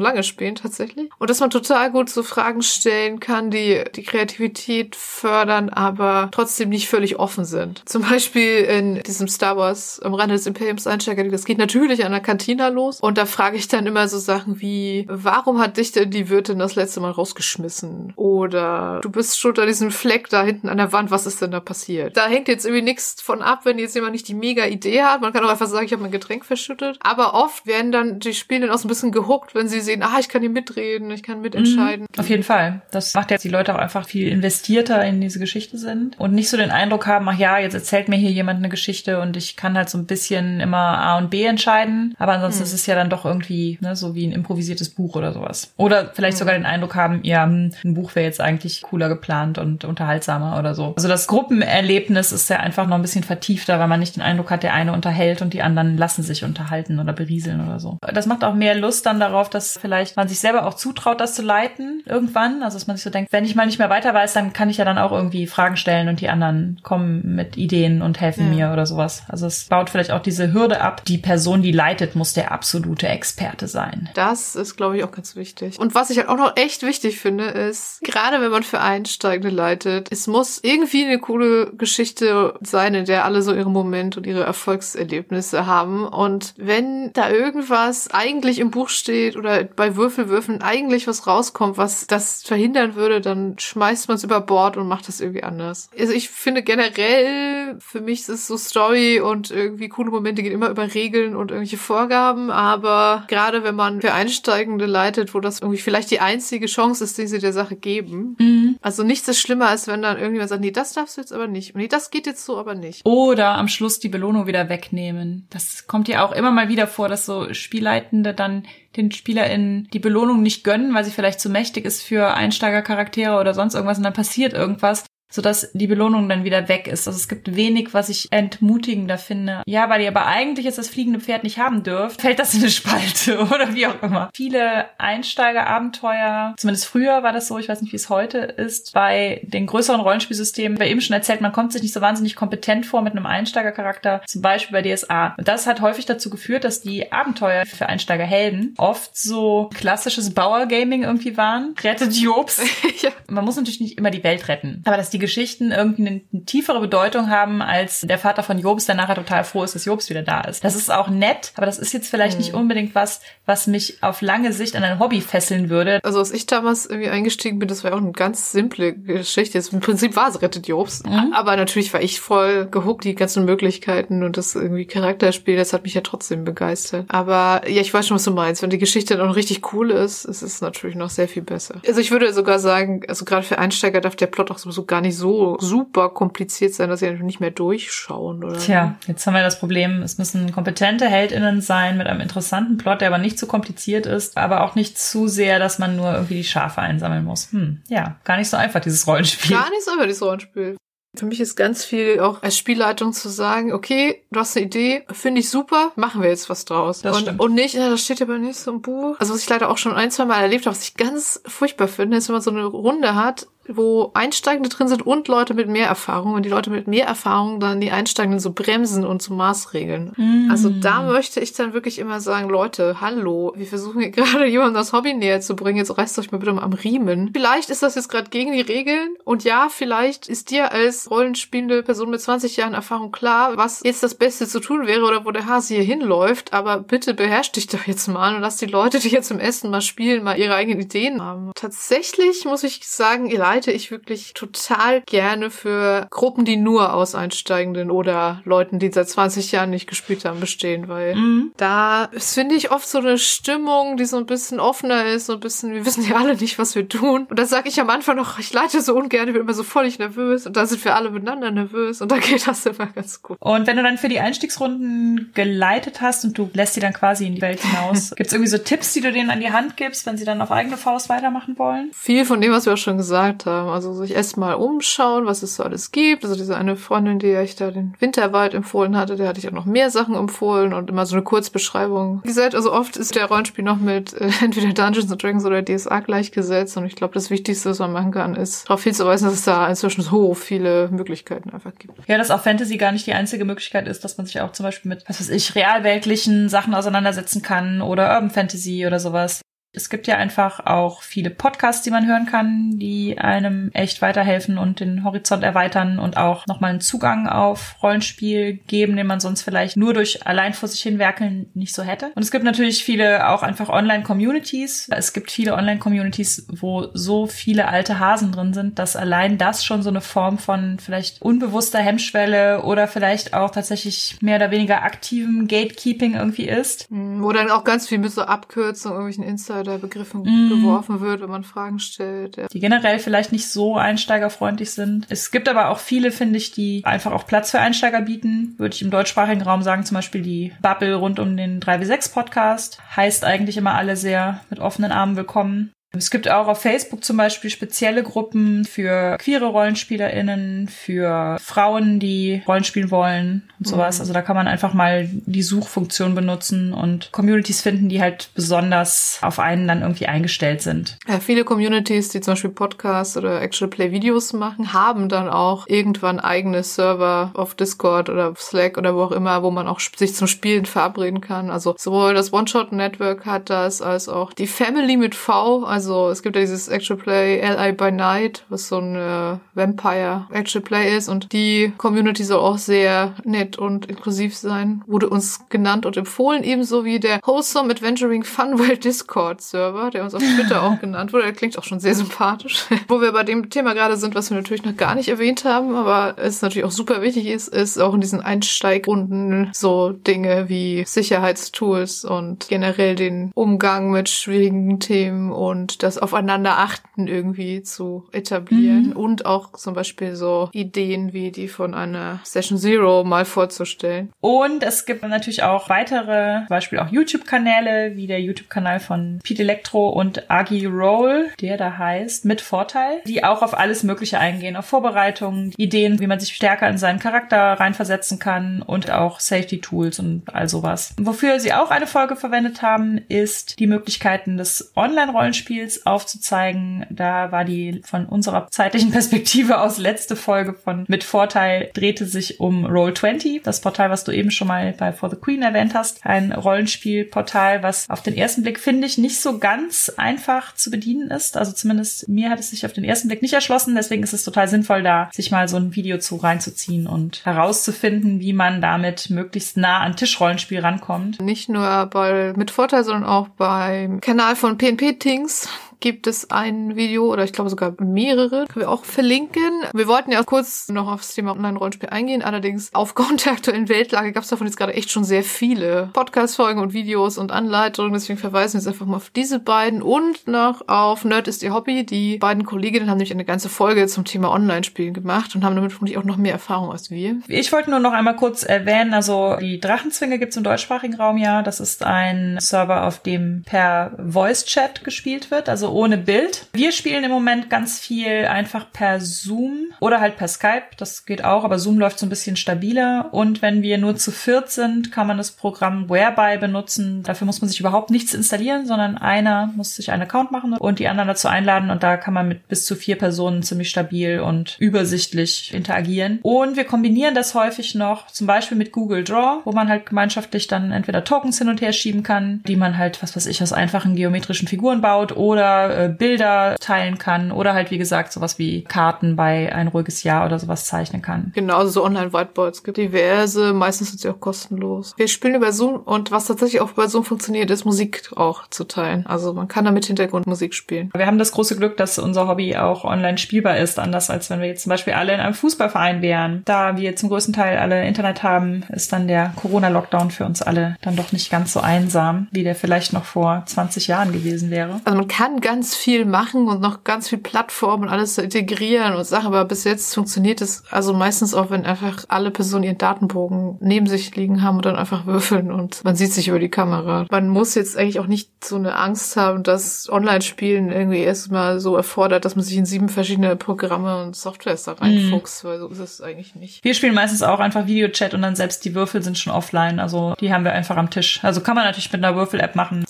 lange 0.00 0.22
spielen 0.22 0.54
tatsächlich. 0.54 1.10
Und 1.18 1.30
dass 1.30 1.40
man 1.40 1.50
total 1.50 1.90
gut 1.90 2.10
so 2.10 2.22
Fragen 2.22 2.62
stellen 2.62 3.20
kann, 3.20 3.50
die 3.50 3.84
die 3.94 4.02
Kreativität 4.02 4.96
fördern, 4.96 5.68
aber 5.68 6.28
trotzdem 6.32 6.68
nicht 6.68 6.88
völlig 6.88 7.18
offen 7.18 7.44
sind. 7.44 7.82
Zum 7.86 8.02
Beispiel 8.02 8.58
in 8.58 9.02
diesem 9.02 9.28
Star 9.28 9.56
Wars 9.56 10.00
am 10.00 10.14
Rande 10.14 10.34
des 10.34 10.46
Imperiums 10.46 10.86
Einsteiger, 10.86 11.24
das 11.24 11.44
geht 11.44 11.58
natürlich 11.58 12.04
an 12.04 12.12
der 12.12 12.20
Kantina 12.20 12.68
los. 12.68 13.00
Und 13.00 13.18
da 13.18 13.26
frage 13.26 13.56
ich 13.56 13.68
dann 13.68 13.86
immer 13.86 14.08
so 14.08 14.18
Sachen 14.18 14.60
wie, 14.60 15.06
warum 15.08 15.58
hat 15.58 15.76
dich 15.76 15.92
denn 15.92 16.10
die 16.10 16.28
Wirtin 16.28 16.58
das 16.58 16.74
letzte 16.74 17.00
Mal 17.00 17.10
rausgeschmissen? 17.10 18.12
Oder 18.16 19.00
du 19.02 19.10
bist 19.10 19.38
schon 19.38 19.58
an 19.58 19.66
diesem 19.66 19.90
Fleck 19.90 20.28
da 20.28 20.42
hinten 20.42 20.68
an 20.68 20.76
der 20.76 20.92
Wand, 20.92 21.10
was 21.10 21.26
ist 21.26 21.37
denn 21.38 21.50
da 21.50 21.60
passiert? 21.60 22.16
Da 22.16 22.26
hängt 22.26 22.48
jetzt 22.48 22.64
irgendwie 22.64 22.82
nichts 22.82 23.20
von 23.20 23.42
ab, 23.42 23.60
wenn 23.64 23.78
jetzt 23.78 23.94
jemand 23.94 24.12
nicht 24.12 24.28
die 24.28 24.34
mega 24.34 24.66
Idee 24.66 25.02
hat. 25.02 25.20
Man 25.20 25.32
kann 25.32 25.44
auch 25.44 25.50
einfach 25.50 25.66
sagen, 25.66 25.86
ich 25.86 25.92
habe 25.92 26.02
mein 26.02 26.10
Getränk 26.10 26.44
verschüttet. 26.44 26.98
Aber 27.00 27.34
oft 27.34 27.66
werden 27.66 27.92
dann 27.92 28.20
die 28.20 28.34
Spielenden 28.34 28.70
auch 28.70 28.78
so 28.78 28.86
ein 28.86 28.88
bisschen 28.88 29.12
gehuckt, 29.12 29.54
wenn 29.54 29.68
sie 29.68 29.80
sehen, 29.80 30.02
ah, 30.02 30.18
ich 30.20 30.28
kann 30.28 30.40
hier 30.42 30.50
mitreden, 30.50 31.10
ich 31.10 31.22
kann 31.22 31.40
mitentscheiden. 31.40 32.06
Auf 32.16 32.28
jeden 32.28 32.42
Fall. 32.42 32.82
Das 32.90 33.14
macht 33.14 33.30
jetzt 33.30 33.44
die 33.44 33.48
Leute 33.48 33.74
auch 33.74 33.78
einfach 33.78 34.06
viel 34.06 34.28
investierter 34.28 35.04
in 35.04 35.20
diese 35.20 35.38
Geschichte 35.38 35.78
sind 35.78 36.18
und 36.18 36.32
nicht 36.32 36.48
so 36.48 36.56
den 36.56 36.70
Eindruck 36.70 37.06
haben, 37.06 37.28
ach 37.28 37.38
ja, 37.38 37.58
jetzt 37.58 37.74
erzählt 37.74 38.08
mir 38.08 38.16
hier 38.16 38.30
jemand 38.30 38.58
eine 38.58 38.68
Geschichte 38.68 39.20
und 39.20 39.36
ich 39.36 39.56
kann 39.56 39.76
halt 39.76 39.88
so 39.88 39.98
ein 39.98 40.06
bisschen 40.06 40.60
immer 40.60 40.98
A 40.98 41.18
und 41.18 41.30
B 41.30 41.44
entscheiden. 41.44 42.14
Aber 42.18 42.32
ansonsten 42.32 42.62
ist 42.62 42.72
es 42.72 42.86
ja 42.86 42.94
dann 42.94 43.10
doch 43.10 43.24
irgendwie 43.24 43.78
ne, 43.80 43.96
so 43.96 44.14
wie 44.14 44.26
ein 44.26 44.32
improvisiertes 44.32 44.90
Buch 44.90 45.16
oder 45.16 45.32
sowas. 45.32 45.72
Oder 45.76 46.12
vielleicht 46.14 46.38
sogar 46.38 46.54
den 46.54 46.66
Eindruck 46.66 46.94
haben, 46.94 47.20
ja, 47.22 47.44
hm, 47.44 47.72
ein 47.84 47.94
Buch 47.94 48.14
wäre 48.14 48.26
jetzt 48.26 48.40
eigentlich 48.40 48.82
cooler 48.82 49.08
geplant 49.08 49.58
und 49.58 49.84
unterhaltsamer 49.84 50.58
oder 50.58 50.74
so. 50.74 50.94
Also 50.96 51.08
das 51.08 51.26
Gruppenerlebnis 51.28 52.32
ist 52.32 52.48
ja 52.50 52.56
einfach 52.58 52.86
noch 52.86 52.96
ein 52.96 53.02
bisschen 53.02 53.22
vertiefter, 53.22 53.78
weil 53.78 53.86
man 53.86 54.00
nicht 54.00 54.16
den 54.16 54.22
Eindruck 54.22 54.50
hat, 54.50 54.62
der 54.62 54.74
eine 54.74 54.92
unterhält 54.92 55.42
und 55.42 55.52
die 55.52 55.62
anderen 55.62 55.96
lassen 55.96 56.22
sich 56.22 56.42
unterhalten 56.44 56.98
oder 56.98 57.12
berieseln 57.12 57.64
oder 57.66 57.78
so. 57.78 57.98
Das 58.12 58.26
macht 58.26 58.44
auch 58.44 58.54
mehr 58.54 58.74
Lust 58.74 59.06
dann 59.06 59.20
darauf, 59.20 59.48
dass 59.50 59.78
vielleicht 59.78 60.16
man 60.16 60.28
sich 60.28 60.40
selber 60.40 60.66
auch 60.66 60.74
zutraut, 60.74 61.20
das 61.20 61.34
zu 61.34 61.42
leiten 61.42 62.02
irgendwann. 62.06 62.62
Also 62.62 62.76
dass 62.76 62.86
man 62.86 62.96
sich 62.96 63.04
so 63.04 63.10
denkt, 63.10 63.32
wenn 63.32 63.44
ich 63.44 63.54
mal 63.54 63.66
nicht 63.66 63.78
mehr 63.78 63.90
weiter 63.90 64.14
weiß, 64.14 64.32
dann 64.32 64.52
kann 64.52 64.70
ich 64.70 64.78
ja 64.78 64.84
dann 64.84 64.98
auch 64.98 65.12
irgendwie 65.12 65.46
Fragen 65.46 65.76
stellen 65.76 66.08
und 66.08 66.20
die 66.20 66.28
anderen 66.28 66.80
kommen 66.82 67.34
mit 67.36 67.56
Ideen 67.56 68.02
und 68.02 68.20
helfen 68.20 68.52
Ja. 68.52 68.68
mir 68.68 68.72
oder 68.72 68.86
sowas. 68.86 69.22
Also 69.28 69.46
es 69.46 69.64
baut 69.64 69.90
vielleicht 69.90 70.10
auch 70.10 70.22
diese 70.22 70.52
Hürde 70.52 70.80
ab. 70.80 71.04
Die 71.04 71.18
Person, 71.18 71.62
die 71.62 71.72
leitet, 71.72 72.16
muss 72.16 72.32
der 72.32 72.52
absolute 72.52 73.06
Experte 73.08 73.68
sein. 73.68 74.08
Das 74.14 74.56
ist, 74.56 74.76
glaube 74.76 74.96
ich, 74.96 75.04
auch 75.04 75.12
ganz 75.12 75.36
wichtig. 75.36 75.78
Und 75.78 75.94
was 75.94 76.10
ich 76.10 76.18
halt 76.18 76.28
auch 76.28 76.36
noch 76.38 76.56
echt 76.56 76.82
wichtig 76.82 77.20
finde, 77.20 77.44
ist, 77.44 78.00
gerade 78.02 78.40
wenn 78.40 78.50
man 78.50 78.62
für 78.62 78.80
Einsteigende 78.80 79.50
leitet, 79.54 80.08
es 80.10 80.26
muss 80.26 80.58
irgendwie 80.62 81.04
eine 81.04 81.17
coole 81.18 81.72
Geschichte 81.76 82.54
sein, 82.60 82.94
in 82.94 83.04
der 83.04 83.24
alle 83.24 83.42
so 83.42 83.54
ihre 83.54 83.70
Momente 83.70 84.20
und 84.20 84.26
ihre 84.26 84.44
Erfolgserlebnisse 84.44 85.66
haben. 85.66 86.06
Und 86.06 86.54
wenn 86.56 87.12
da 87.12 87.30
irgendwas 87.30 88.10
eigentlich 88.10 88.58
im 88.58 88.70
Buch 88.70 88.88
steht 88.88 89.36
oder 89.36 89.64
bei 89.64 89.96
Würfelwürfen 89.96 90.62
eigentlich 90.62 91.06
was 91.06 91.26
rauskommt, 91.26 91.76
was 91.76 92.06
das 92.06 92.42
verhindern 92.42 92.94
würde, 92.94 93.20
dann 93.20 93.58
schmeißt 93.58 94.08
man 94.08 94.16
es 94.16 94.24
über 94.24 94.40
Bord 94.40 94.76
und 94.76 94.88
macht 94.88 95.08
das 95.08 95.20
irgendwie 95.20 95.42
anders. 95.42 95.90
Also 95.98 96.12
ich 96.12 96.28
finde 96.30 96.62
generell, 96.62 97.76
für 97.78 98.00
mich 98.00 98.20
ist 98.20 98.28
es 98.28 98.46
so 98.46 98.56
Story 98.56 99.20
und 99.20 99.50
irgendwie 99.50 99.88
coole 99.88 100.10
Momente 100.10 100.42
gehen 100.42 100.52
immer 100.52 100.70
über 100.70 100.94
Regeln 100.94 101.36
und 101.36 101.50
irgendwelche 101.50 101.78
Vorgaben, 101.78 102.50
aber 102.50 103.24
gerade 103.28 103.64
wenn 103.64 103.74
man 103.74 104.00
für 104.00 104.12
Einsteigende 104.12 104.86
leitet, 104.86 105.34
wo 105.34 105.40
das 105.40 105.60
irgendwie 105.60 105.80
vielleicht 105.80 106.10
die 106.10 106.20
einzige 106.20 106.66
Chance 106.66 107.04
ist, 107.04 107.18
die 107.18 107.26
sie 107.26 107.38
der 107.38 107.52
Sache 107.52 107.76
geben. 107.76 108.76
Also 108.82 109.02
nichts 109.02 109.28
ist 109.28 109.40
schlimmer, 109.40 109.68
als 109.68 109.86
wenn 109.86 110.02
dann 110.02 110.16
irgendjemand 110.16 110.50
sagt, 110.50 110.60
nee, 110.60 110.70
das 110.70 110.96
darfst 111.08 111.16
du 111.16 111.20
jetzt 111.22 111.32
aber 111.32 111.46
nicht. 111.46 111.74
Nee, 111.74 111.88
das 111.88 112.10
geht 112.10 112.26
jetzt 112.26 112.44
so 112.44 112.58
aber 112.58 112.74
nicht. 112.74 113.06
Oder 113.06 113.56
am 113.56 113.68
Schluss 113.68 113.98
die 113.98 114.10
Belohnung 114.10 114.46
wieder 114.46 114.68
wegnehmen. 114.68 115.46
Das 115.48 115.86
kommt 115.86 116.06
ja 116.08 116.24
auch 116.24 116.32
immer 116.32 116.50
mal 116.50 116.68
wieder 116.68 116.86
vor, 116.86 117.08
dass 117.08 117.24
so 117.24 117.52
Spielleitende 117.54 118.34
dann 118.34 118.66
den 118.96 119.10
SpielerInnen 119.10 119.88
die 119.92 120.00
Belohnung 120.00 120.42
nicht 120.42 120.64
gönnen, 120.64 120.92
weil 120.92 121.04
sie 121.04 121.10
vielleicht 121.10 121.40
zu 121.40 121.48
mächtig 121.48 121.86
ist 121.86 122.02
für 122.02 122.34
Einsteigercharaktere 122.34 123.40
oder 123.40 123.54
sonst 123.54 123.74
irgendwas 123.74 123.96
und 123.96 124.04
dann 124.04 124.12
passiert 124.12 124.52
irgendwas. 124.52 125.04
Sodass 125.30 125.70
die 125.72 125.86
Belohnung 125.86 126.28
dann 126.28 126.44
wieder 126.44 126.68
weg 126.68 126.88
ist. 126.88 127.06
Also 127.06 127.16
es 127.16 127.28
gibt 127.28 127.54
wenig, 127.54 127.94
was 127.94 128.08
ich 128.08 128.28
entmutigender 128.30 129.18
finde. 129.18 129.62
Ja, 129.66 129.88
weil 129.88 130.00
ihr 130.00 130.08
aber 130.08 130.26
eigentlich 130.26 130.64
jetzt 130.64 130.78
das 130.78 130.88
fliegende 130.88 131.20
Pferd 131.20 131.44
nicht 131.44 131.58
haben 131.58 131.82
dürft, 131.82 132.22
fällt 132.22 132.38
das 132.38 132.54
in 132.54 132.60
eine 132.60 132.70
Spalte 132.70 133.40
oder 133.54 133.74
wie 133.74 133.86
auch 133.86 134.02
immer. 134.02 134.30
Viele 134.34 134.86
Einsteigerabenteuer, 134.98 136.54
zumindest 136.56 136.86
früher 136.86 137.22
war 137.22 137.32
das 137.32 137.48
so, 137.48 137.58
ich 137.58 137.68
weiß 137.68 137.82
nicht, 137.82 137.92
wie 137.92 137.96
es 137.96 138.08
heute 138.08 138.38
ist, 138.38 138.92
bei 138.94 139.40
den 139.44 139.66
größeren 139.66 140.00
Rollenspielsystemen, 140.00 140.78
bei 140.78 140.88
eben 140.88 141.00
schon 141.00 141.14
erzählt, 141.14 141.40
man 141.40 141.52
kommt 141.52 141.72
sich 141.72 141.82
nicht 141.82 141.92
so 141.92 142.00
wahnsinnig 142.00 142.36
kompetent 142.36 142.86
vor 142.86 143.02
mit 143.02 143.12
einem 143.12 143.26
Einsteigercharakter, 143.26 144.22
zum 144.26 144.42
Beispiel 144.42 144.80
bei 144.80 144.94
DSA. 144.94 145.34
Und 145.36 145.48
das 145.48 145.66
hat 145.66 145.80
häufig 145.80 146.06
dazu 146.06 146.30
geführt, 146.30 146.64
dass 146.64 146.80
die 146.80 147.12
Abenteuer 147.12 147.66
für 147.66 147.86
Einsteigerhelden 147.88 148.74
oft 148.78 149.16
so 149.16 149.70
klassisches 149.74 150.34
Bauergaming 150.34 151.02
irgendwie 151.02 151.36
waren. 151.36 151.74
Rettet 151.82 152.14
Jobs. 152.14 152.60
ja. 153.02 153.10
Man 153.28 153.44
muss 153.44 153.56
natürlich 153.56 153.80
nicht 153.80 153.98
immer 153.98 154.10
die 154.10 154.24
Welt 154.24 154.48
retten, 154.48 154.82
aber 154.84 154.96
dass 154.96 155.10
die 155.10 155.17
Geschichten 155.18 155.72
irgendwie 155.72 156.06
eine, 156.06 156.20
eine 156.32 156.44
tiefere 156.44 156.80
Bedeutung 156.80 157.30
haben 157.30 157.62
als 157.62 158.02
der 158.02 158.18
Vater 158.18 158.42
von 158.42 158.58
Jobs, 158.58 158.86
der 158.86 158.94
nachher 158.94 159.14
total 159.14 159.44
froh 159.44 159.64
ist, 159.64 159.74
dass 159.74 159.84
Jobs 159.84 160.10
wieder 160.10 160.22
da 160.22 160.40
ist. 160.42 160.64
Das 160.64 160.74
ist 160.74 160.90
auch 160.90 161.08
nett, 161.08 161.52
aber 161.56 161.66
das 161.66 161.78
ist 161.78 161.92
jetzt 161.92 162.10
vielleicht 162.10 162.38
mhm. 162.38 162.44
nicht 162.44 162.54
unbedingt 162.54 162.94
was, 162.94 163.20
was 163.46 163.66
mich 163.66 164.02
auf 164.02 164.22
lange 164.22 164.52
Sicht 164.52 164.76
an 164.76 164.84
ein 164.84 164.98
Hobby 164.98 165.20
fesseln 165.20 165.70
würde. 165.70 166.00
Also 166.02 166.18
als 166.18 166.32
ich 166.32 166.46
damals 166.46 166.86
irgendwie 166.86 167.08
eingestiegen 167.08 167.58
bin, 167.58 167.68
das 167.68 167.84
war 167.84 167.92
auch 167.92 167.98
eine 167.98 168.12
ganz 168.12 168.52
simple 168.52 168.94
Geschichte. 168.94 169.62
Im 169.72 169.80
Prinzip 169.80 170.16
war 170.16 170.28
es 170.28 170.40
Rettet 170.40 170.68
Jobs. 170.68 171.02
Mhm. 171.04 171.32
Aber 171.32 171.56
natürlich 171.56 171.92
war 171.92 172.02
ich 172.02 172.20
voll 172.20 172.66
gehuckt, 172.66 173.04
die 173.04 173.14
ganzen 173.14 173.44
Möglichkeiten 173.44 174.22
und 174.22 174.36
das 174.36 174.54
irgendwie 174.54 174.86
Charakterspiel, 174.86 175.56
das 175.56 175.72
hat 175.72 175.84
mich 175.84 175.94
ja 175.94 176.00
trotzdem 176.00 176.44
begeistert. 176.44 177.06
Aber 177.08 177.62
ja, 177.68 177.80
ich 177.80 177.92
weiß 177.92 178.06
schon, 178.06 178.16
was 178.16 178.24
du 178.24 178.30
meinst. 178.30 178.62
Wenn 178.62 178.70
die 178.70 178.78
Geschichte 178.78 179.16
dann 179.16 179.30
richtig 179.30 179.72
cool 179.72 179.90
ist, 179.90 180.24
ist 180.24 180.42
es 180.42 180.60
natürlich 180.60 180.96
noch 180.96 181.10
sehr 181.10 181.28
viel 181.28 181.42
besser. 181.42 181.80
Also 181.86 182.00
ich 182.00 182.10
würde 182.10 182.32
sogar 182.32 182.58
sagen, 182.58 183.02
also 183.08 183.24
gerade 183.24 183.44
für 183.44 183.58
Einsteiger 183.58 184.00
darf 184.00 184.16
der 184.16 184.26
Plot 184.26 184.50
auch 184.50 184.58
sowieso 184.58 184.84
gar 184.84 185.00
nicht 185.00 185.07
so 185.12 185.56
super 185.60 186.10
kompliziert 186.10 186.74
sein, 186.74 186.88
dass 186.88 187.00
sie 187.00 187.10
nicht 187.10 187.40
mehr 187.40 187.50
durchschauen, 187.50 188.44
oder? 188.44 188.58
Tja, 188.58 188.96
jetzt 189.06 189.26
haben 189.26 189.34
wir 189.34 189.42
das 189.42 189.58
Problem, 189.58 190.02
es 190.02 190.18
müssen 190.18 190.52
kompetente 190.52 191.06
HeldInnen 191.06 191.60
sein 191.60 191.96
mit 191.96 192.06
einem 192.06 192.20
interessanten 192.20 192.78
Plot, 192.78 193.00
der 193.00 193.08
aber 193.08 193.18
nicht 193.18 193.38
zu 193.38 193.46
kompliziert 193.46 194.06
ist, 194.06 194.36
aber 194.36 194.62
auch 194.64 194.74
nicht 194.74 194.98
zu 194.98 195.28
sehr, 195.28 195.58
dass 195.58 195.78
man 195.78 195.96
nur 195.96 196.12
irgendwie 196.12 196.36
die 196.36 196.44
Schafe 196.44 196.80
einsammeln 196.80 197.24
muss. 197.24 197.52
Hm, 197.52 197.82
ja, 197.88 198.16
gar 198.24 198.36
nicht 198.36 198.50
so 198.50 198.56
einfach, 198.56 198.80
dieses 198.80 199.06
Rollenspiel. 199.06 199.56
Gar 199.56 199.70
nicht 199.70 199.84
so 199.84 199.92
einfach, 199.92 200.06
dieses 200.06 200.22
Rollenspiel. 200.22 200.76
Für 201.16 201.26
mich 201.26 201.40
ist 201.40 201.56
ganz 201.56 201.84
viel 201.84 202.20
auch 202.20 202.42
als 202.42 202.56
Spielleitung 202.56 203.12
zu 203.12 203.28
sagen, 203.28 203.72
okay, 203.72 204.24
du 204.30 204.40
hast 204.40 204.56
eine 204.56 204.66
Idee, 204.66 205.04
finde 205.10 205.40
ich 205.40 205.48
super, 205.48 205.90
machen 205.96 206.22
wir 206.22 206.28
jetzt 206.28 206.50
was 206.50 206.64
draus. 206.64 207.00
Das 207.00 207.16
und, 207.16 207.22
stimmt. 207.22 207.40
und 207.40 207.54
nicht, 207.54 207.74
ja, 207.74 207.88
das 207.88 208.04
steht 208.04 208.20
ja 208.20 208.26
bei 208.26 208.36
nicht 208.36 208.58
so 208.58 208.70
im 208.70 208.82
Buch. 208.82 209.16
Also 209.18 209.32
was 209.32 209.42
ich 209.42 209.48
leider 209.48 209.70
auch 209.70 209.78
schon 209.78 209.94
ein, 209.94 210.10
zwei 210.10 210.26
Mal 210.26 210.42
erlebt 210.42 210.66
habe, 210.66 210.76
was 210.76 210.82
ich 210.82 210.94
ganz 210.94 211.40
furchtbar 211.46 211.88
finde, 211.88 212.18
ist, 212.18 212.28
wenn 212.28 212.34
man 212.34 212.42
so 212.42 212.50
eine 212.50 212.64
Runde 212.64 213.14
hat, 213.14 213.48
wo 213.68 214.10
Einsteigende 214.14 214.68
drin 214.68 214.88
sind 214.88 215.06
und 215.06 215.28
Leute 215.28 215.54
mit 215.54 215.68
mehr 215.68 215.86
Erfahrung 215.86 216.34
und 216.34 216.44
die 216.44 216.48
Leute 216.48 216.70
mit 216.70 216.86
mehr 216.86 217.06
Erfahrung 217.06 217.60
dann 217.60 217.80
die 217.80 217.90
Einsteigenden 217.90 218.40
so 218.40 218.52
bremsen 218.52 219.04
und 219.04 219.22
so 219.22 219.34
maßregeln. 219.34 220.12
Mm. 220.16 220.50
Also 220.50 220.70
da 220.70 221.02
möchte 221.02 221.40
ich 221.40 221.52
dann 221.52 221.72
wirklich 221.72 221.98
immer 221.98 222.20
sagen, 222.20 222.48
Leute, 222.48 223.00
hallo, 223.00 223.52
wir 223.56 223.66
versuchen 223.66 224.00
hier 224.00 224.10
gerade 224.12 224.46
jemandem 224.46 224.74
das 224.74 224.92
Hobby 224.92 225.14
näher 225.14 225.40
zu 225.40 225.56
bringen, 225.56 225.78
jetzt 225.78 225.96
reißt 225.96 226.18
euch 226.18 226.32
mal 226.32 226.38
bitte 226.38 226.52
mal 226.52 226.62
am 226.62 226.72
Riemen. 226.72 227.30
Vielleicht 227.32 227.70
ist 227.70 227.82
das 227.82 227.94
jetzt 227.94 228.08
gerade 228.08 228.30
gegen 228.30 228.52
die 228.52 228.60
Regeln 228.60 229.16
und 229.24 229.44
ja, 229.44 229.68
vielleicht 229.70 230.28
ist 230.28 230.50
dir 230.50 230.72
als 230.72 231.10
rollenspielende 231.10 231.82
Person 231.82 232.10
mit 232.10 232.20
20 232.20 232.56
Jahren 232.56 232.74
Erfahrung 232.74 233.12
klar, 233.12 233.56
was 233.56 233.82
jetzt 233.84 234.02
das 234.02 234.14
Beste 234.14 234.46
zu 234.46 234.60
tun 234.60 234.86
wäre 234.86 235.04
oder 235.04 235.24
wo 235.24 235.30
der 235.30 235.46
Hase 235.46 235.74
hier 235.74 235.84
hinläuft, 235.84 236.52
aber 236.52 236.78
bitte 236.78 237.14
beherrsch 237.14 237.52
dich 237.52 237.66
doch 237.66 237.86
jetzt 237.86 238.08
mal 238.08 238.34
und 238.34 238.40
lass 238.40 238.56
die 238.56 238.66
Leute, 238.66 238.98
die 238.98 239.08
jetzt 239.08 239.30
im 239.30 239.38
Essen 239.38 239.70
mal 239.70 239.80
spielen, 239.80 240.24
mal 240.24 240.38
ihre 240.38 240.54
eigenen 240.54 240.80
Ideen 240.80 241.22
haben. 241.22 241.52
Tatsächlich 241.54 242.44
muss 242.44 242.62
ich 242.62 242.80
sagen, 242.86 243.26
ihr 243.26 243.38
halte 243.58 243.72
ich 243.72 243.90
wirklich 243.90 244.34
total 244.34 245.00
gerne 245.00 245.50
für 245.50 246.06
Gruppen, 246.10 246.44
die 246.44 246.56
nur 246.56 246.94
aus 246.94 247.16
Einsteigenden 247.16 247.90
oder 247.90 248.40
Leuten, 248.44 248.78
die 248.78 248.92
seit 248.92 249.08
20 249.08 249.50
Jahren 249.50 249.70
nicht 249.70 249.88
gespielt 249.88 250.24
haben, 250.24 250.38
bestehen, 250.38 250.86
weil 250.86 251.16
mhm. 251.16 251.50
da 251.56 252.08
finde 252.16 252.54
ich 252.54 252.70
oft 252.70 252.88
so 252.88 252.98
eine 252.98 253.18
Stimmung, 253.18 253.96
die 253.96 254.04
so 254.04 254.16
ein 254.16 254.26
bisschen 254.26 254.60
offener 254.60 255.06
ist, 255.06 255.26
so 255.26 255.32
ein 255.32 255.40
bisschen, 255.40 255.72
wir 255.72 255.84
wissen 255.84 256.06
ja 256.08 256.14
alle 256.14 256.36
nicht, 256.36 256.60
was 256.60 256.76
wir 256.76 256.88
tun. 256.88 257.26
Und 257.28 257.36
da 257.36 257.46
sage 257.46 257.68
ich 257.68 257.80
am 257.80 257.90
Anfang 257.90 258.16
noch, 258.16 258.38
ich 258.38 258.52
leite 258.52 258.80
so 258.80 258.94
ungern, 258.94 259.26
ich 259.26 259.34
bin 259.34 259.42
immer 259.42 259.54
so 259.54 259.64
völlig 259.64 259.98
nervös 259.98 260.46
und 260.46 260.56
da 260.56 260.64
sind 260.64 260.84
wir 260.84 260.94
alle 260.94 261.10
miteinander 261.10 261.50
nervös 261.50 262.00
und 262.00 262.12
da 262.12 262.18
geht 262.18 262.46
das 262.46 262.64
immer 262.64 262.86
ganz 262.86 263.22
gut. 263.22 263.38
Und 263.40 263.66
wenn 263.66 263.76
du 263.76 263.82
dann 263.82 263.98
für 263.98 264.08
die 264.08 264.20
Einstiegsrunden 264.20 265.32
geleitet 265.34 266.00
hast 266.00 266.24
und 266.24 266.38
du 266.38 266.48
lässt 266.54 266.74
sie 266.74 266.80
dann 266.80 266.92
quasi 266.92 267.26
in 267.26 267.34
die 267.34 267.42
Welt 267.42 267.60
hinaus, 267.60 268.10
gibt 268.16 268.28
es 268.28 268.32
irgendwie 268.32 268.50
so 268.50 268.58
Tipps, 268.58 268.92
die 268.92 269.00
du 269.00 269.10
denen 269.10 269.30
an 269.30 269.40
die 269.40 269.50
Hand 269.50 269.76
gibst, 269.76 270.06
wenn 270.06 270.16
sie 270.16 270.24
dann 270.24 270.40
auf 270.42 270.52
eigene 270.52 270.76
Faust 270.76 271.08
weitermachen 271.08 271.58
wollen? 271.58 271.90
Viel 271.92 272.24
von 272.24 272.40
dem, 272.40 272.52
was 272.52 272.64
wir 272.64 272.74
auch 272.74 272.78
schon 272.78 272.98
gesagt 272.98 273.47
haben. 273.48 273.68
Also 273.68 273.92
sich 273.92 274.14
erstmal 274.14 274.54
umschauen, 274.54 275.26
was 275.26 275.42
es 275.42 275.56
so 275.56 275.62
alles 275.62 275.92
gibt. 275.92 276.24
Also 276.24 276.36
diese 276.36 276.56
eine 276.56 276.76
Freundin, 276.76 277.18
die 277.18 277.32
ich 277.32 277.56
da 277.56 277.70
den 277.70 277.94
Winterwald 277.98 278.54
empfohlen 278.54 278.96
hatte, 278.96 279.16
der 279.16 279.28
hatte 279.28 279.38
ich 279.38 279.48
auch 279.48 279.52
noch 279.52 279.64
mehr 279.64 279.90
Sachen 279.90 280.14
empfohlen 280.14 280.72
und 280.72 280.90
immer 280.90 281.06
so 281.06 281.16
eine 281.16 281.24
Kurzbeschreibung. 281.24 282.20
Wie 282.22 282.28
gesagt, 282.28 282.54
also 282.54 282.72
oft 282.72 282.96
ist 282.96 283.14
der 283.14 283.26
Rollenspiel 283.26 283.64
noch 283.64 283.78
mit 283.78 284.14
äh, 284.14 284.30
entweder 284.42 284.72
Dungeons 284.72 285.10
and 285.10 285.22
Dragons 285.22 285.44
oder 285.44 285.64
DSA 285.64 286.00
gleichgesetzt 286.00 286.76
und 286.76 286.86
ich 286.86 286.96
glaube, 286.96 287.14
das 287.14 287.30
Wichtigste, 287.30 287.70
was 287.70 287.78
man 287.78 287.92
machen 287.92 288.12
kann, 288.12 288.34
ist 288.34 288.68
darauf 288.68 288.82
hinzuweisen, 288.82 289.26
dass 289.26 289.38
es 289.38 289.44
da 289.44 289.68
inzwischen 289.68 290.02
so 290.02 290.34
viele 290.34 290.88
Möglichkeiten 290.88 291.50
einfach 291.50 291.74
gibt. 291.78 291.94
Ja, 292.06 292.18
dass 292.18 292.30
auch 292.30 292.40
Fantasy 292.40 292.76
gar 292.76 292.92
nicht 292.92 293.06
die 293.06 293.12
einzige 293.12 293.44
Möglichkeit 293.44 293.88
ist, 293.88 294.04
dass 294.04 294.18
man 294.18 294.26
sich 294.26 294.40
auch 294.40 294.52
zum 294.52 294.64
Beispiel 294.64 294.88
mit, 294.88 295.04
was 295.08 295.20
weiß 295.20 295.30
ich, 295.30 295.54
realweltlichen 295.54 296.48
Sachen 296.48 296.74
auseinandersetzen 296.74 297.42
kann 297.42 297.82
oder 297.82 298.14
Urban 298.14 298.30
Fantasy 298.30 298.86
oder 298.86 299.00
sowas. 299.00 299.40
Es 299.72 299.90
gibt 299.90 300.06
ja 300.06 300.16
einfach 300.16 300.64
auch 300.64 301.02
viele 301.02 301.30
Podcasts, 301.30 301.82
die 301.82 301.90
man 301.90 302.06
hören 302.06 302.26
kann, 302.26 302.78
die 302.78 303.18
einem 303.18 303.70
echt 303.74 304.00
weiterhelfen 304.00 304.56
und 304.56 304.80
den 304.80 305.04
Horizont 305.04 305.44
erweitern 305.44 305.98
und 305.98 306.16
auch 306.16 306.46
nochmal 306.46 306.70
einen 306.70 306.80
Zugang 306.80 307.28
auf 307.28 307.76
Rollenspiel 307.82 308.54
geben, 308.66 308.96
den 308.96 309.06
man 309.06 309.20
sonst 309.20 309.42
vielleicht 309.42 309.76
nur 309.76 309.92
durch 309.92 310.26
allein 310.26 310.54
vor 310.54 310.68
sich 310.68 310.80
hinwerkeln 310.80 311.50
nicht 311.52 311.74
so 311.74 311.82
hätte. 311.82 312.10
Und 312.14 312.22
es 312.22 312.30
gibt 312.30 312.44
natürlich 312.44 312.82
viele 312.82 313.28
auch 313.28 313.42
einfach 313.42 313.68
Online-Communities. 313.68 314.88
Es 314.90 315.12
gibt 315.12 315.30
viele 315.30 315.54
Online-Communities, 315.54 316.46
wo 316.48 316.86
so 316.94 317.26
viele 317.26 317.68
alte 317.68 317.98
Hasen 317.98 318.32
drin 318.32 318.54
sind, 318.54 318.78
dass 318.78 318.96
allein 318.96 319.36
das 319.36 319.66
schon 319.66 319.82
so 319.82 319.90
eine 319.90 320.00
Form 320.00 320.38
von 320.38 320.78
vielleicht 320.78 321.20
unbewusster 321.20 321.78
Hemmschwelle 321.78 322.62
oder 322.62 322.88
vielleicht 322.88 323.34
auch 323.34 323.50
tatsächlich 323.50 324.16
mehr 324.22 324.36
oder 324.36 324.50
weniger 324.50 324.82
aktivem 324.82 325.46
Gatekeeping 325.46 326.14
irgendwie 326.14 326.48
ist. 326.48 326.86
Wo 326.88 327.32
dann 327.32 327.50
auch 327.50 327.64
ganz 327.64 327.86
viel 327.86 327.98
mit 327.98 328.12
so 328.12 328.22
Abkürzungen, 328.22 328.96
irgendwelchen 328.96 329.24
Insta 329.24 329.57
Begriffen 329.62 330.22
mm. 330.22 330.48
geworfen 330.48 331.00
wird, 331.00 331.20
wenn 331.20 331.30
man 331.30 331.44
Fragen 331.44 331.78
stellt. 331.78 332.36
Ja. 332.36 332.46
Die 332.48 332.60
generell 332.60 332.98
vielleicht 332.98 333.32
nicht 333.32 333.48
so 333.48 333.76
einsteigerfreundlich 333.76 334.70
sind. 334.70 335.06
Es 335.08 335.30
gibt 335.30 335.48
aber 335.48 335.70
auch 335.70 335.78
viele, 335.78 336.10
finde 336.10 336.36
ich, 336.36 336.52
die 336.52 336.82
einfach 336.84 337.12
auch 337.12 337.26
Platz 337.26 337.50
für 337.50 337.60
Einsteiger 337.60 338.02
bieten. 338.02 338.54
Würde 338.58 338.74
ich 338.74 338.82
im 338.82 338.90
deutschsprachigen 338.90 339.42
Raum 339.42 339.62
sagen, 339.62 339.84
zum 339.84 339.94
Beispiel 339.96 340.22
die 340.22 340.52
Bubble 340.60 340.94
rund 340.94 341.18
um 341.18 341.36
den 341.36 341.60
3W6 341.60 342.12
Podcast. 342.12 342.78
Heißt 342.96 343.24
eigentlich 343.24 343.56
immer 343.56 343.74
alle 343.74 343.96
sehr 343.96 344.40
mit 344.50 344.60
offenen 344.60 344.92
Armen 344.92 345.16
willkommen. 345.16 345.72
Es 345.96 346.10
gibt 346.10 346.30
auch 346.30 346.48
auf 346.48 346.60
Facebook 346.60 347.02
zum 347.02 347.16
Beispiel 347.16 347.48
spezielle 347.50 348.02
Gruppen 348.02 348.66
für 348.66 349.16
queere 349.18 349.46
RollenspielerInnen, 349.46 350.68
für 350.68 351.38
Frauen, 351.40 351.98
die 351.98 352.42
Rollenspielen 352.46 352.90
wollen 352.90 353.48
und 353.58 353.66
sowas. 353.66 353.96
Mhm. 353.96 354.00
Also 354.02 354.12
da 354.12 354.22
kann 354.22 354.36
man 354.36 354.46
einfach 354.46 354.74
mal 354.74 355.08
die 355.10 355.42
Suchfunktion 355.42 356.14
benutzen 356.14 356.74
und 356.74 357.10
Communities 357.12 357.62
finden, 357.62 357.88
die 357.88 358.02
halt 358.02 358.30
besonders 358.34 359.18
auf 359.22 359.38
einen 359.38 359.66
dann 359.66 359.80
irgendwie 359.80 360.06
eingestellt 360.06 360.60
sind. 360.60 360.98
Ja, 361.08 361.20
viele 361.20 361.44
Communities, 361.44 362.10
die 362.10 362.20
zum 362.20 362.32
Beispiel 362.32 362.50
Podcasts 362.50 363.16
oder 363.16 363.40
Actual 363.40 363.70
Play 363.70 363.90
Videos 363.90 364.34
machen, 364.34 364.74
haben 364.74 365.08
dann 365.08 365.28
auch 365.28 365.66
irgendwann 365.68 366.20
eigene 366.20 366.62
Server 366.62 367.30
auf 367.34 367.54
Discord 367.54 368.10
oder 368.10 368.34
Slack 368.36 368.76
oder 368.76 368.94
wo 368.94 369.04
auch 369.04 369.12
immer, 369.12 369.42
wo 369.42 369.50
man 369.50 369.66
auch 369.66 369.80
sich 369.80 370.14
zum 370.14 370.28
Spielen 370.28 370.66
verabreden 370.66 371.22
kann. 371.22 371.50
Also 371.50 371.74
sowohl 371.78 372.12
das 372.12 372.32
One-Shot-Network 372.32 373.24
hat 373.24 373.48
das, 373.48 373.80
als 373.80 374.08
auch 374.08 374.34
die 374.34 374.46
Family 374.46 374.98
mit 374.98 375.14
V, 375.14 375.64
also 375.64 375.77
es 376.10 376.22
gibt 376.22 376.36
ja 376.36 376.40
dieses 376.40 376.68
Actual 376.68 376.98
Play 376.98 377.40
Li 377.40 377.72
by 377.72 377.90
Night, 377.90 378.44
was 378.48 378.68
so 378.68 378.78
ein 378.78 378.96
äh, 378.96 379.38
Vampire 379.54 380.26
Actual 380.32 380.62
Play 380.62 380.96
ist 380.96 381.08
und 381.08 381.32
die 381.32 381.72
Community 381.78 382.24
soll 382.24 382.38
auch 382.38 382.58
sehr 382.58 383.14
nett 383.24 383.58
und 383.58 383.86
inklusiv 383.86 384.36
sein. 384.36 384.82
Wurde 384.86 385.08
uns 385.08 385.48
genannt 385.48 385.86
und 385.86 385.96
empfohlen, 385.96 386.44
ebenso 386.44 386.84
wie 386.84 387.00
der 387.00 387.20
Wholesome 387.24 387.72
Adventuring 387.72 388.24
Funwell 388.24 388.76
Discord 388.76 389.40
Server, 389.40 389.90
der 389.90 390.04
uns 390.04 390.14
auf 390.14 390.22
Twitter 390.22 390.62
auch 390.62 390.78
genannt 390.80 391.12
wurde. 391.12 391.24
Der 391.24 391.32
klingt 391.32 391.58
auch 391.58 391.64
schon 391.64 391.80
sehr 391.80 391.94
sympathisch. 391.94 392.66
Wo 392.88 393.00
wir 393.00 393.12
bei 393.12 393.24
dem 393.24 393.50
Thema 393.50 393.74
gerade 393.74 393.96
sind, 393.96 394.14
was 394.14 394.30
wir 394.30 394.36
natürlich 394.36 394.64
noch 394.64 394.76
gar 394.76 394.94
nicht 394.94 395.08
erwähnt 395.08 395.44
haben, 395.44 395.74
aber 395.74 396.14
es 396.18 396.42
natürlich 396.42 396.64
auch 396.64 396.70
super 396.70 397.02
wichtig 397.02 397.26
ist, 397.26 397.48
ist 397.48 397.78
auch 397.78 397.94
in 397.94 398.00
diesen 398.00 398.20
Einsteigrunden 398.20 399.50
so 399.52 399.90
Dinge 399.90 400.48
wie 400.48 400.84
Sicherheitstools 400.86 402.04
und 402.04 402.48
generell 402.48 402.94
den 402.94 403.30
Umgang 403.34 403.90
mit 403.90 404.08
schwierigen 404.08 404.80
Themen 404.80 405.32
und 405.32 405.67
und 405.68 405.82
das 405.82 405.98
Aufeinander 405.98 406.58
achten 406.58 407.08
irgendwie 407.08 407.62
zu 407.62 408.06
etablieren 408.12 408.88
Mhm. 408.88 408.92
und 408.92 409.26
auch 409.26 409.52
zum 409.52 409.74
Beispiel 409.74 410.14
so 410.16 410.48
Ideen 410.52 411.12
wie 411.12 411.30
die 411.30 411.48
von 411.48 411.74
einer 411.74 412.20
Session 412.24 412.56
Zero 412.56 413.04
mal 413.04 413.26
vorzustellen. 413.26 414.10
Und 414.20 414.62
es 414.62 414.86
gibt 414.86 415.02
natürlich 415.02 415.42
auch 415.42 415.68
weitere, 415.68 416.38
zum 416.40 416.48
Beispiel 416.48 416.78
auch 416.78 416.88
YouTube-Kanäle, 416.90 417.96
wie 417.96 418.06
der 418.06 418.20
YouTube-Kanal 418.22 418.80
von 418.80 419.18
Pete 419.22 419.42
Electro 419.42 419.90
und 419.90 420.30
Agi 420.30 420.64
Roll, 420.64 421.26
der 421.40 421.58
da 421.58 421.76
heißt 421.76 422.24
Mit 422.24 422.40
Vorteil, 422.40 423.02
die 423.06 423.22
auch 423.24 423.42
auf 423.42 423.56
alles 423.58 423.82
Mögliche 423.82 424.18
eingehen, 424.18 424.56
auf 424.56 424.64
Vorbereitungen, 424.64 425.52
Ideen, 425.58 426.00
wie 426.00 426.06
man 426.06 426.18
sich 426.20 426.34
stärker 426.34 426.68
in 426.70 426.78
seinen 426.78 426.98
Charakter 426.98 427.38
reinversetzen 427.60 428.18
kann 428.18 428.62
und 428.62 428.90
auch 428.90 429.20
Safety-Tools 429.20 429.98
und 429.98 430.22
all 430.32 430.48
sowas. 430.48 430.94
Wofür 430.98 431.40
sie 431.40 431.52
auch 431.52 431.70
eine 431.70 431.86
Folge 431.86 432.16
verwendet 432.16 432.62
haben, 432.62 433.02
ist 433.08 433.58
die 433.58 433.66
Möglichkeiten 433.66 434.38
des 434.38 434.72
Online-Rollenspiels 434.74 435.57
aufzuzeigen. 435.84 436.86
Da 436.90 437.32
war 437.32 437.44
die 437.44 437.80
von 437.84 438.06
unserer 438.06 438.48
zeitlichen 438.50 438.90
Perspektive 438.92 439.60
aus 439.60 439.78
letzte 439.78 440.16
Folge 440.16 440.54
von 440.54 440.84
Mit 440.88 441.04
Vorteil 441.04 441.70
drehte 441.74 442.06
sich 442.06 442.40
um 442.40 442.66
Roll20, 442.66 443.42
das 443.42 443.60
Portal, 443.60 443.90
was 443.90 444.04
du 444.04 444.12
eben 444.12 444.30
schon 444.30 444.48
mal 444.48 444.74
bei 444.76 444.92
For 444.92 445.10
the 445.10 445.16
Queen 445.16 445.42
erwähnt 445.42 445.74
hast. 445.74 446.04
Ein 446.04 446.32
Rollenspielportal, 446.32 447.62
was 447.62 447.88
auf 447.88 448.02
den 448.02 448.16
ersten 448.16 448.42
Blick, 448.42 448.58
finde 448.60 448.86
ich, 448.86 448.98
nicht 448.98 449.20
so 449.20 449.38
ganz 449.38 449.90
einfach 449.96 450.54
zu 450.54 450.70
bedienen 450.70 451.10
ist. 451.10 451.36
Also 451.36 451.52
zumindest 451.52 452.08
mir 452.08 452.30
hat 452.30 452.40
es 452.40 452.50
sich 452.50 452.66
auf 452.66 452.72
den 452.72 452.84
ersten 452.84 453.08
Blick 453.08 453.22
nicht 453.22 453.34
erschlossen. 453.34 453.74
Deswegen 453.74 454.02
ist 454.02 454.12
es 454.12 454.24
total 454.24 454.48
sinnvoll, 454.48 454.82
da 454.82 455.10
sich 455.12 455.30
mal 455.30 455.48
so 455.48 455.56
ein 455.56 455.74
Video 455.74 455.98
zu 455.98 456.16
reinzuziehen 456.16 456.86
und 456.86 457.24
herauszufinden, 457.24 458.20
wie 458.20 458.32
man 458.32 458.60
damit 458.60 459.10
möglichst 459.10 459.56
nah 459.56 459.80
an 459.80 459.96
Tischrollenspiel 459.96 460.60
rankommt. 460.60 461.20
Nicht 461.20 461.48
nur 461.48 461.86
bei 461.86 462.32
mit 462.36 462.50
Vorteil, 462.50 462.84
sondern 462.84 463.04
auch 463.04 463.28
beim 463.28 464.00
Kanal 464.00 464.36
von 464.36 464.58
PNP 464.58 464.98
Things 464.98 465.47
gibt 465.80 466.06
es 466.06 466.30
ein 466.30 466.76
Video 466.76 467.12
oder 467.12 467.24
ich 467.24 467.32
glaube 467.32 467.50
sogar 467.50 467.74
mehrere, 467.78 468.46
können 468.46 468.66
wir 468.66 468.70
auch 468.70 468.84
verlinken. 468.84 469.64
Wir 469.72 469.86
wollten 469.86 470.10
ja 470.10 470.22
kurz 470.22 470.68
noch 470.68 470.90
aufs 470.90 471.14
Thema 471.14 471.32
Online-Rollenspiel 471.32 471.88
eingehen, 471.90 472.22
allerdings 472.22 472.70
aufgrund 472.74 473.24
der 473.24 473.32
aktuellen 473.32 473.68
Weltlage 473.68 474.12
gab 474.12 474.24
es 474.24 474.30
davon 474.30 474.46
jetzt 474.46 474.56
gerade 474.56 474.74
echt 474.74 474.90
schon 474.90 475.04
sehr 475.04 475.22
viele 475.22 475.90
Podcast-Folgen 475.92 476.60
und 476.60 476.72
Videos 476.72 477.18
und 477.18 477.32
Anleitungen, 477.32 477.92
deswegen 477.92 478.18
verweisen 478.18 478.54
wir 478.54 478.60
jetzt 478.60 478.68
einfach 478.68 478.86
mal 478.86 478.96
auf 478.96 479.10
diese 479.10 479.38
beiden 479.38 479.82
und 479.82 480.26
noch 480.26 480.66
auf 480.68 481.04
Nerd 481.04 481.28
ist 481.28 481.42
ihr 481.42 481.54
Hobby. 481.54 481.84
Die 481.84 482.18
beiden 482.18 482.44
Kolleginnen 482.44 482.90
haben 482.90 482.98
nämlich 482.98 483.12
eine 483.12 483.24
ganze 483.24 483.48
Folge 483.48 483.86
zum 483.86 484.04
Thema 484.04 484.30
Online-Spielen 484.32 484.94
gemacht 484.94 485.34
und 485.34 485.44
haben 485.44 485.54
damit 485.54 485.72
vermutlich 485.72 485.98
auch 485.98 486.04
noch 486.04 486.16
mehr 486.16 486.32
Erfahrung 486.32 486.70
als 486.70 486.90
wir. 486.90 487.20
Ich 487.28 487.52
wollte 487.52 487.70
nur 487.70 487.78
noch 487.78 487.92
einmal 487.92 488.16
kurz 488.16 488.42
erwähnen, 488.42 488.94
also 488.94 489.36
die 489.40 489.60
Drachenzwinge 489.60 490.18
gibt's 490.18 490.36
im 490.36 490.44
deutschsprachigen 490.44 490.94
Raum 490.94 491.18
ja. 491.18 491.42
Das 491.42 491.60
ist 491.60 491.82
ein 491.82 492.38
Server, 492.40 492.86
auf 492.86 493.02
dem 493.02 493.42
per 493.46 493.92
Voice-Chat 493.98 494.84
gespielt 494.84 495.30
wird, 495.30 495.48
also 495.48 495.67
ohne 495.72 495.98
Bild. 495.98 496.46
Wir 496.52 496.72
spielen 496.72 497.04
im 497.04 497.10
Moment 497.10 497.50
ganz 497.50 497.78
viel 497.78 498.26
einfach 498.26 498.66
per 498.72 499.00
Zoom 499.00 499.72
oder 499.80 500.00
halt 500.00 500.16
per 500.16 500.28
Skype. 500.28 500.64
Das 500.76 501.06
geht 501.06 501.24
auch, 501.24 501.44
aber 501.44 501.58
Zoom 501.58 501.78
läuft 501.78 501.98
so 501.98 502.06
ein 502.06 502.10
bisschen 502.10 502.36
stabiler. 502.36 503.08
Und 503.12 503.42
wenn 503.42 503.62
wir 503.62 503.78
nur 503.78 503.96
zu 503.96 504.10
viert 504.10 504.50
sind, 504.50 504.92
kann 504.92 505.06
man 505.06 505.16
das 505.16 505.30
Programm 505.30 505.88
Whereby 505.88 506.38
benutzen. 506.38 507.02
Dafür 507.02 507.26
muss 507.26 507.40
man 507.40 507.48
sich 507.48 507.60
überhaupt 507.60 507.90
nichts 507.90 508.14
installieren, 508.14 508.66
sondern 508.66 508.98
einer 508.98 509.52
muss 509.56 509.76
sich 509.76 509.90
einen 509.90 510.02
Account 510.02 510.30
machen 510.30 510.54
und 510.54 510.78
die 510.78 510.88
anderen 510.88 511.08
dazu 511.08 511.28
einladen. 511.28 511.70
Und 511.70 511.82
da 511.82 511.96
kann 511.96 512.14
man 512.14 512.28
mit 512.28 512.48
bis 512.48 512.64
zu 512.66 512.74
vier 512.74 512.96
Personen 512.96 513.42
ziemlich 513.42 513.70
stabil 513.70 514.20
und 514.20 514.56
übersichtlich 514.58 515.52
interagieren. 515.54 516.18
Und 516.22 516.56
wir 516.56 516.64
kombinieren 516.64 517.14
das 517.14 517.34
häufig 517.34 517.74
noch 517.74 518.06
zum 518.08 518.26
Beispiel 518.26 518.56
mit 518.56 518.72
Google 518.72 519.04
Draw, 519.04 519.40
wo 519.44 519.52
man 519.52 519.68
halt 519.68 519.86
gemeinschaftlich 519.86 520.46
dann 520.46 520.72
entweder 520.72 521.04
Tokens 521.04 521.38
hin 521.38 521.48
und 521.48 521.60
her 521.60 521.72
schieben 521.72 522.02
kann, 522.02 522.42
die 522.46 522.56
man 522.56 522.78
halt, 522.78 523.02
was 523.02 523.16
weiß 523.16 523.26
ich, 523.26 523.42
aus 523.42 523.52
einfachen 523.52 523.96
geometrischen 523.96 524.48
Figuren 524.48 524.80
baut 524.80 525.16
oder 525.16 525.57
äh, 525.66 525.88
Bilder 525.88 526.56
teilen 526.60 526.98
kann 526.98 527.32
oder 527.32 527.54
halt, 527.54 527.70
wie 527.70 527.78
gesagt, 527.78 528.12
sowas 528.12 528.38
wie 528.38 528.64
Karten 528.64 529.16
bei 529.16 529.52
ein 529.52 529.68
ruhiges 529.68 530.02
Jahr 530.02 530.26
oder 530.26 530.38
sowas 530.38 530.66
zeichnen 530.66 531.02
kann. 531.02 531.32
Genau, 531.34 531.58
also 531.58 531.70
so 531.70 531.84
Online-Whiteboards 531.84 532.62
gibt 532.62 532.76
diverse, 532.76 533.52
meistens 533.52 533.90
sind 533.90 534.00
sie 534.00 534.08
auch 534.08 534.20
kostenlos. 534.20 534.94
Wir 534.96 535.08
spielen 535.08 535.34
über 535.34 535.52
Zoom 535.52 535.76
und 535.76 536.10
was 536.10 536.26
tatsächlich 536.26 536.60
auch 536.60 536.72
über 536.72 536.88
Zoom 536.88 537.04
funktioniert, 537.04 537.50
ist 537.50 537.64
Musik 537.64 538.10
auch 538.16 538.48
zu 538.48 538.64
teilen. 538.64 539.06
Also 539.06 539.32
man 539.32 539.48
kann 539.48 539.64
damit 539.64 539.86
Hintergrundmusik 539.86 540.54
spielen. 540.54 540.90
Wir 540.94 541.06
haben 541.06 541.18
das 541.18 541.32
große 541.32 541.56
Glück, 541.56 541.76
dass 541.76 541.98
unser 541.98 542.28
Hobby 542.28 542.56
auch 542.56 542.84
online 542.84 543.18
spielbar 543.18 543.58
ist, 543.58 543.78
anders 543.78 544.10
als 544.10 544.30
wenn 544.30 544.40
wir 544.40 544.48
jetzt 544.48 544.62
zum 544.62 544.70
Beispiel 544.70 544.94
alle 544.94 545.12
in 545.14 545.20
einem 545.20 545.34
Fußballverein 545.34 546.02
wären. 546.02 546.42
Da 546.44 546.76
wir 546.76 546.96
zum 546.96 547.08
größten 547.08 547.34
Teil 547.34 547.58
alle 547.58 547.86
Internet 547.86 548.22
haben, 548.22 548.64
ist 548.70 548.92
dann 548.92 549.08
der 549.08 549.32
Corona-Lockdown 549.36 550.10
für 550.10 550.24
uns 550.24 550.42
alle 550.42 550.76
dann 550.82 550.96
doch 550.96 551.12
nicht 551.12 551.30
ganz 551.30 551.52
so 551.52 551.60
einsam, 551.60 552.28
wie 552.30 552.44
der 552.44 552.54
vielleicht 552.54 552.92
noch 552.92 553.04
vor 553.04 553.42
20 553.46 553.86
Jahren 553.86 554.12
gewesen 554.12 554.50
wäre. 554.50 554.80
Also 554.84 554.98
man 554.98 555.08
kann 555.08 555.40
ganz 555.48 555.74
viel 555.74 556.04
machen 556.04 556.46
und 556.46 556.60
noch 556.60 556.84
ganz 556.84 557.08
viel 557.08 557.16
Plattformen 557.16 557.84
und 557.84 557.88
alles 557.88 558.18
integrieren 558.18 558.94
und 558.94 559.04
Sachen, 559.04 559.28
aber 559.28 559.46
bis 559.46 559.64
jetzt 559.64 559.94
funktioniert 559.94 560.42
es 560.42 560.62
also 560.70 560.92
meistens 560.92 561.32
auch, 561.32 561.48
wenn 561.48 561.64
einfach 561.64 562.04
alle 562.08 562.30
Personen 562.30 562.64
ihren 562.64 562.76
Datenbogen 562.76 563.56
neben 563.60 563.86
sich 563.86 564.14
liegen 564.14 564.42
haben 564.42 564.56
und 564.56 564.66
dann 564.66 564.76
einfach 564.76 565.06
würfeln 565.06 565.50
und 565.50 565.82
man 565.84 565.96
sieht 565.96 566.12
sich 566.12 566.28
über 566.28 566.38
die 566.38 566.50
Kamera. 566.50 567.06
Man 567.10 567.28
muss 567.28 567.54
jetzt 567.54 567.78
eigentlich 567.78 567.98
auch 567.98 568.08
nicht 568.08 568.44
so 568.44 568.56
eine 568.56 568.76
Angst 568.76 569.16
haben, 569.16 569.42
dass 569.42 569.88
Online-Spielen 569.88 570.70
irgendwie 570.70 571.00
erstmal 571.00 571.60
so 571.60 571.76
erfordert, 571.76 572.26
dass 572.26 572.36
man 572.36 572.44
sich 572.44 572.58
in 572.58 572.66
sieben 572.66 572.90
verschiedene 572.90 573.34
Programme 573.34 574.02
und 574.02 574.16
Softwares 574.16 574.64
da 574.64 574.72
reinfuchst, 574.72 575.44
weil 575.44 575.60
so 575.60 575.68
ist 575.68 575.78
es 575.78 576.02
eigentlich 576.02 576.34
nicht. 576.34 576.62
Wir 576.62 576.74
spielen 576.74 576.94
meistens 576.94 577.22
auch 577.22 577.40
einfach 577.40 577.66
Videochat 577.66 578.12
und 578.12 578.20
dann 578.20 578.36
selbst 578.36 578.66
die 578.66 578.74
Würfel 578.74 579.02
sind 579.02 579.16
schon 579.16 579.32
offline. 579.32 579.80
Also 579.80 580.14
die 580.20 580.30
haben 580.30 580.44
wir 580.44 580.52
einfach 580.52 580.76
am 580.76 580.90
Tisch. 580.90 581.20
Also 581.22 581.40
kann 581.40 581.54
man 581.54 581.64
natürlich 581.64 581.90
mit 581.90 582.04
einer 582.04 582.14
Würfel-App 582.16 582.54
machen. 582.54 582.84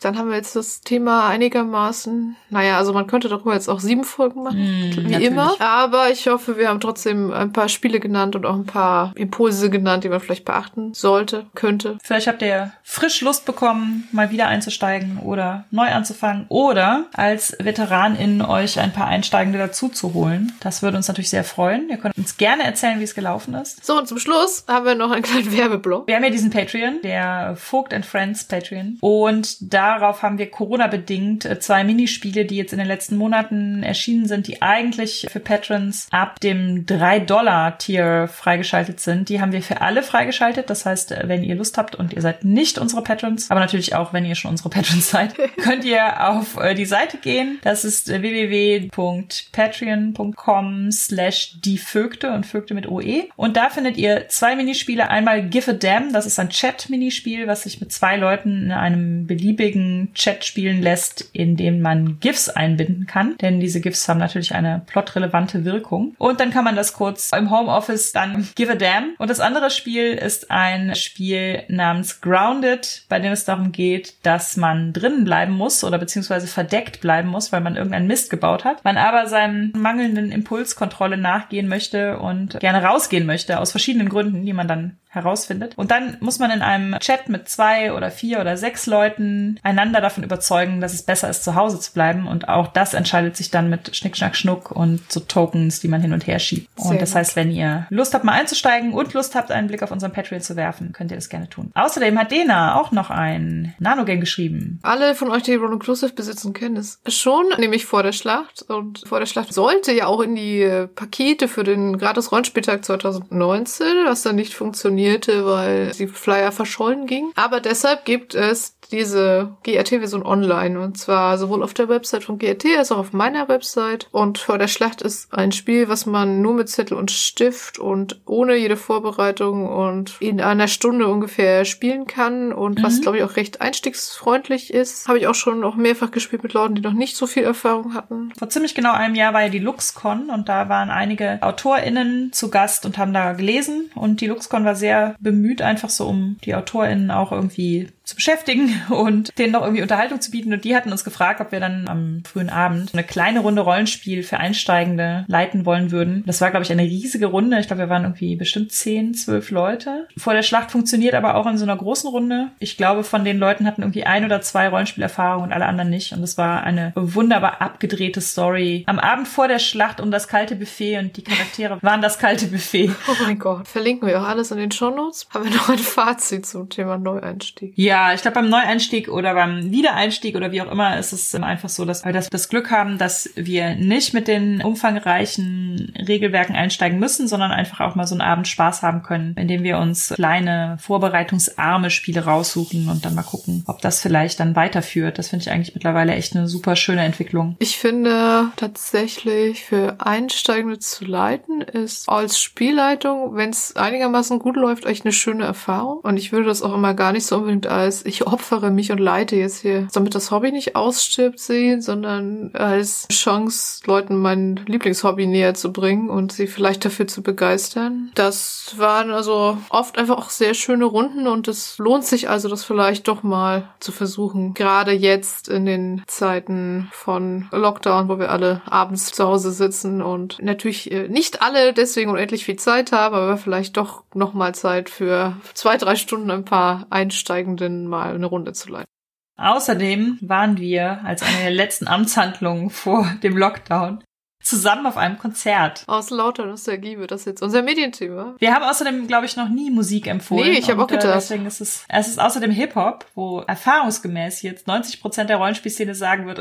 Dann 0.00 0.16
haben 0.18 0.28
wir 0.30 0.36
jetzt 0.36 0.54
das 0.56 0.80
Thema 0.80 1.28
einigermaßen, 1.28 2.36
naja, 2.50 2.78
also 2.78 2.92
man 2.92 3.06
könnte 3.06 3.28
darüber 3.28 3.54
jetzt 3.54 3.68
auch 3.68 3.80
sieben 3.80 4.04
Folgen 4.04 4.42
machen, 4.42 4.58
Mm, 4.58 4.96
wie 4.96 5.00
natürlich. 5.02 5.26
immer. 5.26 5.54
Aber 5.60 6.10
ich 6.10 6.26
hoffe, 6.28 6.56
wir 6.56 6.68
haben 6.68 6.80
trotzdem 6.80 7.32
ein 7.32 7.52
paar 7.52 7.68
Spiele 7.68 8.00
genannt 8.00 8.36
und 8.36 8.46
auch 8.46 8.54
ein 8.54 8.66
paar 8.66 9.12
Impulse 9.16 9.70
genannt, 9.70 10.04
die 10.04 10.08
man 10.08 10.20
vielleicht 10.20 10.44
beachten 10.44 10.94
sollte, 10.94 11.46
könnte. 11.54 11.98
Vielleicht 12.02 12.26
habt 12.26 12.42
ihr 12.42 12.72
frisch 12.82 13.20
Lust 13.20 13.44
bekommen, 13.44 14.08
mal 14.12 14.30
wieder 14.30 14.46
einzusteigen 14.48 15.18
oder 15.18 15.64
neu 15.70 15.88
anzufangen 15.88 16.46
oder 16.48 17.04
als 17.14 17.56
Veteranin 17.60 18.42
euch 18.42 18.78
ein 18.80 18.92
paar 18.92 19.06
Einsteigende 19.08 19.58
dazu 19.58 19.88
zu 19.88 20.14
holen. 20.14 20.52
Das 20.60 20.82
würde 20.82 20.96
uns 20.96 21.08
natürlich 21.08 21.30
sehr 21.30 21.44
freuen. 21.44 21.88
Ihr 21.88 21.96
könnt 21.98 22.16
uns 22.16 22.36
gerne 22.36 22.62
erzählen, 22.64 23.00
wie 23.00 23.04
es 23.04 23.14
gelaufen 23.14 23.54
ist. 23.54 23.84
So, 23.84 23.98
und 23.98 24.06
zum 24.08 24.18
Schluss 24.18 24.64
haben 24.68 24.86
wir 24.86 24.94
noch 24.94 25.10
einen 25.10 25.22
kleinen 25.22 25.56
Werbeblock. 25.56 26.06
Wir 26.06 26.16
haben 26.16 26.24
ja 26.24 26.30
diesen 26.30 26.50
Patreon, 26.50 27.00
der 27.02 27.56
Vogt 27.56 27.92
and 27.92 28.06
Friends 28.06 28.44
Patreon. 28.44 28.98
Und 29.00 29.72
darauf 29.88 30.22
haben 30.22 30.38
wir 30.38 30.50
Corona-bedingt 30.50 31.44
äh, 31.44 31.60
zwei 31.60 31.84
Minispiele, 31.84 32.44
die 32.44 32.56
jetzt 32.56 32.72
in 32.72 32.78
den 32.78 32.88
letzten 32.88 33.16
Monaten 33.16 33.82
erschienen 33.82 34.26
sind, 34.26 34.46
die 34.46 34.62
eigentlich 34.62 35.26
für 35.30 35.40
Patrons 35.40 36.08
ab 36.10 36.40
dem 36.40 36.86
3-Dollar-Tier 36.86 38.28
freigeschaltet 38.28 39.00
sind. 39.00 39.28
Die 39.28 39.40
haben 39.40 39.52
wir 39.52 39.62
für 39.62 39.80
alle 39.80 40.02
freigeschaltet. 40.02 40.70
Das 40.70 40.86
heißt, 40.86 41.12
äh, 41.12 41.24
wenn 41.26 41.42
ihr 41.42 41.54
Lust 41.54 41.78
habt 41.78 41.94
und 41.94 42.12
ihr 42.12 42.22
seid 42.22 42.44
nicht 42.44 42.78
unsere 42.78 43.02
Patrons, 43.02 43.50
aber 43.50 43.60
natürlich 43.60 43.94
auch, 43.94 44.12
wenn 44.12 44.24
ihr 44.24 44.34
schon 44.34 44.50
unsere 44.50 44.70
Patrons 44.70 45.10
seid, 45.10 45.34
könnt 45.62 45.84
ihr 45.84 46.28
auf 46.28 46.58
äh, 46.58 46.74
die 46.74 46.86
Seite 46.86 47.18
gehen. 47.18 47.58
Das 47.62 47.84
ist 47.84 48.08
www.patreon.com 48.08 50.92
slash 50.92 51.60
die 51.60 51.78
Vögte 51.78 52.32
und 52.32 52.46
Vögte 52.46 52.74
mit 52.74 52.88
OE. 52.88 53.28
Und 53.36 53.56
da 53.56 53.70
findet 53.70 53.96
ihr 53.96 54.28
zwei 54.28 54.56
Minispiele. 54.56 55.08
Einmal 55.08 55.48
Give 55.48 55.70
a 55.70 55.74
Damn, 55.74 56.12
das 56.12 56.26
ist 56.26 56.38
ein 56.38 56.50
Chat-Minispiel, 56.50 57.46
was 57.46 57.62
sich 57.62 57.80
mit 57.80 57.90
zwei 57.92 58.16
Leuten 58.16 58.64
in 58.64 58.72
einem 58.72 59.26
beliebigen 59.26 59.77
Chat 60.14 60.44
spielen 60.44 60.82
lässt, 60.82 61.28
in 61.32 61.56
dem 61.56 61.80
man 61.80 62.18
GIFs 62.20 62.48
einbinden 62.48 63.06
kann. 63.06 63.36
Denn 63.38 63.60
diese 63.60 63.80
GIFs 63.80 64.08
haben 64.08 64.18
natürlich 64.18 64.54
eine 64.54 64.82
plotrelevante 64.86 65.64
Wirkung. 65.64 66.14
Und 66.18 66.40
dann 66.40 66.50
kann 66.50 66.64
man 66.64 66.76
das 66.76 66.92
kurz 66.92 67.32
im 67.32 67.50
Homeoffice 67.50 68.12
dann 68.12 68.48
Give 68.54 68.72
a 68.72 68.74
Damn. 68.74 69.14
Und 69.18 69.30
das 69.30 69.40
andere 69.40 69.70
Spiel 69.70 70.12
ist 70.12 70.50
ein 70.50 70.94
Spiel 70.94 71.62
namens 71.68 72.20
Grounded, 72.20 73.04
bei 73.08 73.18
dem 73.18 73.32
es 73.32 73.44
darum 73.44 73.72
geht, 73.72 74.14
dass 74.22 74.56
man 74.56 74.92
drinnen 74.92 75.24
bleiben 75.24 75.52
muss 75.52 75.84
oder 75.84 75.98
beziehungsweise 75.98 76.46
verdeckt 76.46 77.00
bleiben 77.00 77.28
muss, 77.28 77.52
weil 77.52 77.60
man 77.60 77.76
irgendeinen 77.76 78.06
Mist 78.06 78.30
gebaut 78.30 78.64
hat. 78.64 78.84
Man 78.84 78.96
aber 78.96 79.26
seinem 79.26 79.72
mangelnden 79.76 80.32
Impulskontrolle 80.32 81.16
nachgehen 81.16 81.68
möchte 81.68 82.18
und 82.18 82.58
gerne 82.60 82.82
rausgehen 82.82 83.26
möchte, 83.26 83.60
aus 83.60 83.70
verschiedenen 83.70 84.08
Gründen, 84.08 84.44
die 84.44 84.52
man 84.52 84.68
dann 84.68 84.96
herausfindet. 85.10 85.72
Und 85.76 85.90
dann 85.90 86.18
muss 86.20 86.38
man 86.38 86.50
in 86.50 86.60
einem 86.60 86.98
Chat 87.00 87.28
mit 87.28 87.48
zwei 87.48 87.92
oder 87.94 88.10
vier 88.10 88.40
oder 88.40 88.56
sechs 88.56 88.86
Leuten 88.86 89.58
einander 89.62 90.00
davon 90.00 90.22
überzeugen, 90.22 90.80
dass 90.80 90.92
es 90.92 91.02
besser 91.02 91.30
ist, 91.30 91.44
zu 91.44 91.54
Hause 91.54 91.80
zu 91.80 91.92
bleiben. 91.92 92.26
Und 92.26 92.48
auch 92.48 92.68
das 92.68 92.92
entscheidet 92.92 93.36
sich 93.36 93.50
dann 93.50 93.70
mit 93.70 93.96
Schnick, 93.96 94.16
Schnack, 94.16 94.36
Schnuck 94.36 94.70
und 94.70 95.10
so 95.10 95.20
Tokens, 95.20 95.80
die 95.80 95.88
man 95.88 96.02
hin 96.02 96.12
und 96.12 96.26
her 96.26 96.38
schiebt. 96.38 96.68
Sehr 96.76 96.90
und 96.90 97.00
das 97.00 97.14
heißt, 97.14 97.36
wenn 97.36 97.50
ihr 97.50 97.86
Lust 97.88 98.12
habt, 98.12 98.24
mal 98.24 98.32
einzusteigen 98.32 98.92
und 98.92 99.14
Lust 99.14 99.34
habt, 99.34 99.50
einen 99.50 99.68
Blick 99.68 99.82
auf 99.82 99.90
unseren 99.90 100.12
Patreon 100.12 100.42
zu 100.42 100.56
werfen, 100.56 100.92
könnt 100.92 101.10
ihr 101.10 101.16
das 101.16 101.30
gerne 101.30 101.48
tun. 101.48 101.70
Außerdem 101.74 102.18
hat 102.18 102.30
Dena 102.30 102.78
auch 102.78 102.92
noch 102.92 103.10
ein 103.10 103.74
Nanogame 103.78 104.20
geschrieben. 104.20 104.78
Alle 104.82 105.14
von 105.14 105.30
euch, 105.30 105.42
die 105.42 105.54
Roll 105.54 105.72
Inclusive 105.72 106.12
besitzen, 106.12 106.52
kennen 106.52 106.76
es 106.76 107.00
schon, 107.08 107.46
nämlich 107.58 107.86
vor 107.86 108.02
der 108.02 108.12
Schlacht. 108.12 108.62
Und 108.62 109.04
vor 109.06 109.20
der 109.20 109.26
Schlacht 109.26 109.54
sollte 109.54 109.92
ja 109.92 110.06
auch 110.06 110.20
in 110.20 110.34
die 110.34 110.86
Pakete 110.94 111.48
für 111.48 111.64
den 111.64 111.96
gratis 111.96 112.30
Rollenspieltag 112.30 112.84
2019, 112.84 113.86
was 114.04 114.22
dann 114.22 114.36
nicht 114.36 114.52
funktioniert 114.52 114.97
funktionierte, 114.98 115.46
weil 115.46 115.92
die 115.92 116.06
Flyer 116.06 116.52
verschollen 116.52 117.06
ging. 117.06 117.32
Aber 117.36 117.60
deshalb 117.60 118.04
gibt 118.04 118.34
es 118.34 118.76
diese 118.88 119.56
GRT-Version 119.62 120.24
online 120.24 120.80
und 120.80 120.98
zwar 120.98 121.38
sowohl 121.38 121.62
auf 121.62 121.74
der 121.74 121.88
Website 121.88 122.24
von 122.24 122.38
GRT 122.38 122.66
als 122.76 122.92
auch 122.92 122.98
auf 122.98 123.12
meiner 123.12 123.48
Website. 123.48 124.08
Und 124.12 124.38
vor 124.38 124.58
der 124.58 124.68
Schlacht 124.68 125.02
ist 125.02 125.32
ein 125.32 125.52
Spiel, 125.52 125.88
was 125.88 126.06
man 126.06 126.42
nur 126.42 126.54
mit 126.54 126.68
Zettel 126.68 126.96
und 126.96 127.10
Stift 127.10 127.78
und 127.78 128.20
ohne 128.26 128.56
jede 128.56 128.76
Vorbereitung 128.76 129.68
und 129.68 130.16
in 130.20 130.40
einer 130.40 130.68
Stunde 130.68 131.06
ungefähr 131.06 131.64
spielen 131.64 132.06
kann 132.06 132.52
und 132.52 132.78
mhm. 132.78 132.82
was 132.82 133.00
glaube 133.00 133.18
ich 133.18 133.24
auch 133.24 133.36
recht 133.36 133.60
einstiegsfreundlich 133.60 134.72
ist. 134.72 135.08
Habe 135.08 135.18
ich 135.18 135.26
auch 135.26 135.34
schon 135.34 135.64
auch 135.64 135.76
mehrfach 135.76 136.10
gespielt 136.10 136.42
mit 136.42 136.52
Leuten, 136.52 136.74
die 136.74 136.82
noch 136.82 136.92
nicht 136.92 137.16
so 137.16 137.26
viel 137.26 137.44
Erfahrung 137.44 137.94
hatten. 137.94 138.32
Vor 138.38 138.48
ziemlich 138.48 138.74
genau 138.74 138.92
einem 138.92 139.14
Jahr 139.14 139.34
war 139.34 139.42
ja 139.42 139.48
die 139.48 139.58
LuxCon 139.58 140.30
und 140.30 140.48
da 140.48 140.68
waren 140.68 140.90
einige 140.90 141.38
AutorInnen 141.42 142.32
zu 142.32 142.50
Gast 142.50 142.86
und 142.86 142.98
haben 142.98 143.12
da 143.12 143.32
gelesen 143.32 143.90
und 143.94 144.20
die 144.20 144.26
LuxCon 144.26 144.64
war 144.64 144.74
sehr 144.74 145.14
bemüht, 145.20 145.62
einfach 145.62 145.90
so 145.90 146.06
um 146.06 146.38
die 146.44 146.54
AutorInnen 146.54 147.10
auch 147.10 147.32
irgendwie 147.32 147.88
zu 148.08 148.16
beschäftigen 148.16 148.74
und 148.88 149.38
denen 149.38 149.52
noch 149.52 149.62
irgendwie 149.62 149.82
Unterhaltung 149.82 150.20
zu 150.20 150.30
bieten. 150.30 150.52
Und 150.52 150.64
die 150.64 150.74
hatten 150.74 150.90
uns 150.90 151.04
gefragt, 151.04 151.42
ob 151.42 151.52
wir 151.52 151.60
dann 151.60 151.86
am 151.88 152.22
frühen 152.24 152.48
Abend 152.48 152.94
eine 152.94 153.04
kleine 153.04 153.40
Runde 153.40 153.60
Rollenspiel 153.60 154.22
für 154.22 154.38
Einsteigende 154.38 155.26
leiten 155.28 155.66
wollen 155.66 155.90
würden. 155.90 156.24
Das 156.26 156.40
war, 156.40 156.50
glaube 156.50 156.64
ich, 156.64 156.72
eine 156.72 156.84
riesige 156.84 157.26
Runde. 157.26 157.60
Ich 157.60 157.66
glaube, 157.66 157.82
wir 157.82 157.90
waren 157.90 158.04
irgendwie 158.04 158.34
bestimmt 158.36 158.72
zehn, 158.72 159.12
zwölf 159.12 159.50
Leute. 159.50 160.08
Vor 160.16 160.32
der 160.32 160.42
Schlacht 160.42 160.70
funktioniert 160.70 161.14
aber 161.14 161.34
auch 161.34 161.46
in 161.46 161.58
so 161.58 161.64
einer 161.64 161.76
großen 161.76 162.08
Runde. 162.08 162.48
Ich 162.60 162.78
glaube, 162.78 163.04
von 163.04 163.24
den 163.26 163.38
Leuten 163.38 163.66
hatten 163.66 163.82
irgendwie 163.82 164.04
ein 164.04 164.24
oder 164.24 164.40
zwei 164.40 164.68
Rollenspielerfahrungen 164.68 165.48
und 165.48 165.52
alle 165.52 165.66
anderen 165.66 165.90
nicht. 165.90 166.12
Und 166.14 166.22
es 166.22 166.38
war 166.38 166.62
eine 166.62 166.92
wunderbar 166.94 167.60
abgedrehte 167.60 168.22
Story. 168.22 168.84
Am 168.86 168.98
Abend 168.98 169.28
vor 169.28 169.48
der 169.48 169.58
Schlacht 169.58 170.00
um 170.00 170.10
das 170.10 170.28
kalte 170.28 170.56
Buffet 170.56 170.98
und 170.98 171.16
die 171.18 171.24
Charaktere 171.24 171.78
waren 171.82 172.00
das 172.00 172.18
kalte 172.18 172.46
Buffet. 172.46 172.90
Oh 173.06 173.22
mein 173.24 173.38
Gott. 173.38 173.68
Verlinken 173.68 174.08
wir 174.08 174.18
auch 174.18 174.26
alles 174.26 174.50
in 174.50 174.56
den 174.56 174.70
Show 174.70 174.88
Notes. 174.88 175.28
Haben 175.34 175.44
wir 175.44 175.54
noch 175.54 175.68
ein 175.68 175.78
Fazit 175.78 176.46
zum 176.46 176.70
Thema 176.70 176.96
Neueinstieg? 176.96 177.74
Ja, 177.76 177.97
ja, 177.98 178.14
ich 178.14 178.22
glaube 178.22 178.36
beim 178.36 178.48
Neueinstieg 178.48 179.08
oder 179.08 179.34
beim 179.34 179.70
Wiedereinstieg 179.70 180.36
oder 180.36 180.52
wie 180.52 180.62
auch 180.62 180.70
immer 180.70 180.98
ist 180.98 181.12
es 181.12 181.34
einfach 181.34 181.68
so, 181.68 181.84
dass 181.84 182.04
wir 182.04 182.12
das, 182.12 182.28
das 182.30 182.48
Glück 182.48 182.70
haben, 182.70 182.98
dass 182.98 183.30
wir 183.34 183.74
nicht 183.74 184.14
mit 184.14 184.28
den 184.28 184.62
umfangreichen 184.62 185.92
Regelwerken 186.06 186.54
einsteigen 186.54 186.98
müssen, 186.98 187.26
sondern 187.26 187.50
einfach 187.50 187.80
auch 187.80 187.96
mal 187.96 188.06
so 188.06 188.14
einen 188.14 188.20
Abend 188.20 188.46
Spaß 188.46 188.82
haben 188.82 189.02
können, 189.02 189.34
indem 189.36 189.62
wir 189.64 189.78
uns 189.78 190.12
kleine 190.14 190.76
vorbereitungsarme 190.80 191.90
Spiele 191.90 192.24
raussuchen 192.24 192.88
und 192.88 193.04
dann 193.04 193.14
mal 193.14 193.22
gucken, 193.22 193.64
ob 193.66 193.80
das 193.80 194.00
vielleicht 194.00 194.38
dann 194.38 194.54
weiterführt. 194.54 195.18
Das 195.18 195.30
finde 195.30 195.42
ich 195.44 195.50
eigentlich 195.50 195.74
mittlerweile 195.74 196.14
echt 196.14 196.36
eine 196.36 196.46
super 196.46 196.76
schöne 196.76 197.02
Entwicklung. 197.02 197.56
Ich 197.58 197.78
finde 197.78 198.50
tatsächlich 198.56 199.64
für 199.64 199.96
Einsteigende 199.98 200.78
zu 200.78 201.04
leiten 201.04 201.62
ist 201.62 202.08
als 202.08 202.40
Spielleitung, 202.40 203.34
wenn 203.34 203.50
es 203.50 203.74
einigermaßen 203.74 204.38
gut 204.38 204.56
läuft, 204.56 204.86
echt 204.86 205.04
eine 205.04 205.12
schöne 205.12 205.44
Erfahrung. 205.44 205.98
Und 205.98 206.16
ich 206.16 206.30
würde 206.30 206.46
das 206.46 206.62
auch 206.62 206.74
immer 206.74 206.94
gar 206.94 207.12
nicht 207.12 207.26
so 207.26 207.38
unbedingt 207.38 207.66
als 207.66 207.87
als 207.88 208.04
ich 208.04 208.26
opfere 208.26 208.70
mich 208.70 208.92
und 208.92 208.98
leite 208.98 209.34
jetzt 209.36 209.62
hier, 209.62 209.88
damit 209.94 210.14
das 210.14 210.30
Hobby 210.30 210.52
nicht 210.52 210.76
ausstirbt, 210.76 211.40
sehen, 211.40 211.80
sondern 211.80 212.50
als 212.52 213.08
Chance, 213.10 213.80
Leuten 213.86 214.18
mein 214.18 214.60
Lieblingshobby 214.66 215.26
näher 215.26 215.54
zu 215.54 215.72
bringen 215.72 216.10
und 216.10 216.30
sie 216.30 216.48
vielleicht 216.48 216.84
dafür 216.84 217.06
zu 217.06 217.22
begeistern. 217.22 218.10
Das 218.14 218.74
waren 218.76 219.10
also 219.10 219.56
oft 219.70 219.96
einfach 219.96 220.18
auch 220.18 220.28
sehr 220.28 220.52
schöne 220.52 220.84
Runden 220.84 221.26
und 221.26 221.48
es 221.48 221.78
lohnt 221.78 222.04
sich 222.04 222.28
also, 222.28 222.50
das 222.50 222.62
vielleicht 222.62 223.08
doch 223.08 223.22
mal 223.22 223.70
zu 223.80 223.90
versuchen. 223.90 224.52
Gerade 224.52 224.92
jetzt 224.92 225.48
in 225.48 225.64
den 225.64 226.02
Zeiten 226.06 226.90
von 226.92 227.48
Lockdown, 227.52 228.10
wo 228.10 228.18
wir 228.18 228.30
alle 228.30 228.60
abends 228.66 229.12
zu 229.12 229.24
Hause 229.24 229.50
sitzen 229.50 230.02
und 230.02 230.42
natürlich 230.42 230.92
äh, 230.92 231.08
nicht 231.08 231.40
alle 231.40 231.72
deswegen 231.72 232.10
unendlich 232.10 232.44
viel 232.44 232.56
Zeit 232.56 232.92
haben, 232.92 233.14
aber 233.14 233.38
vielleicht 233.38 233.78
doch 233.78 234.02
noch 234.12 234.34
mal 234.34 234.54
Zeit 234.54 234.90
für 234.90 235.36
zwei, 235.54 235.78
drei 235.78 235.96
Stunden 235.96 236.30
ein 236.30 236.44
paar 236.44 236.86
einsteigenden 236.90 237.77
mal 237.86 238.14
eine 238.14 238.26
Runde 238.26 238.52
zu 238.52 238.70
leiten. 238.70 238.90
Außerdem 239.36 240.18
waren 240.20 240.58
wir 240.58 241.04
als 241.04 241.22
eine 241.22 241.38
der 241.42 241.50
letzten 241.50 241.86
Amtshandlungen 241.86 242.70
vor 242.70 243.08
dem 243.22 243.36
Lockdown 243.36 244.02
zusammen 244.48 244.86
auf 244.86 244.96
einem 244.96 245.18
Konzert. 245.18 245.84
Aus 245.86 246.10
lauter 246.10 246.46
Nostalgie 246.46 246.98
wird 246.98 247.10
das 247.10 247.24
jetzt 247.26 247.42
unser 247.42 247.62
Medienthema. 247.62 248.34
Wir 248.38 248.54
haben 248.54 248.64
außerdem, 248.64 249.06
glaube 249.06 249.26
ich, 249.26 249.36
noch 249.36 249.48
nie 249.48 249.70
Musik 249.70 250.06
empfohlen. 250.06 250.50
Nee, 250.50 250.58
ich 250.58 250.70
habe 250.70 250.82
auch 250.82 250.86
gedacht. 250.86 251.04
Äh, 251.04 251.14
deswegen 251.14 251.46
ist 251.46 251.60
es, 251.60 251.84
es 251.88 252.08
ist 252.08 252.20
außerdem 252.20 252.50
Hip-Hop, 252.50 253.04
wo 253.14 253.40
erfahrungsgemäß 253.40 254.42
jetzt 254.42 254.66
90 254.66 255.00
Prozent 255.00 255.30
der 255.30 255.36
Rollenspielszene 255.36 255.94
sagen 255.94 256.26
wird, 256.26 256.40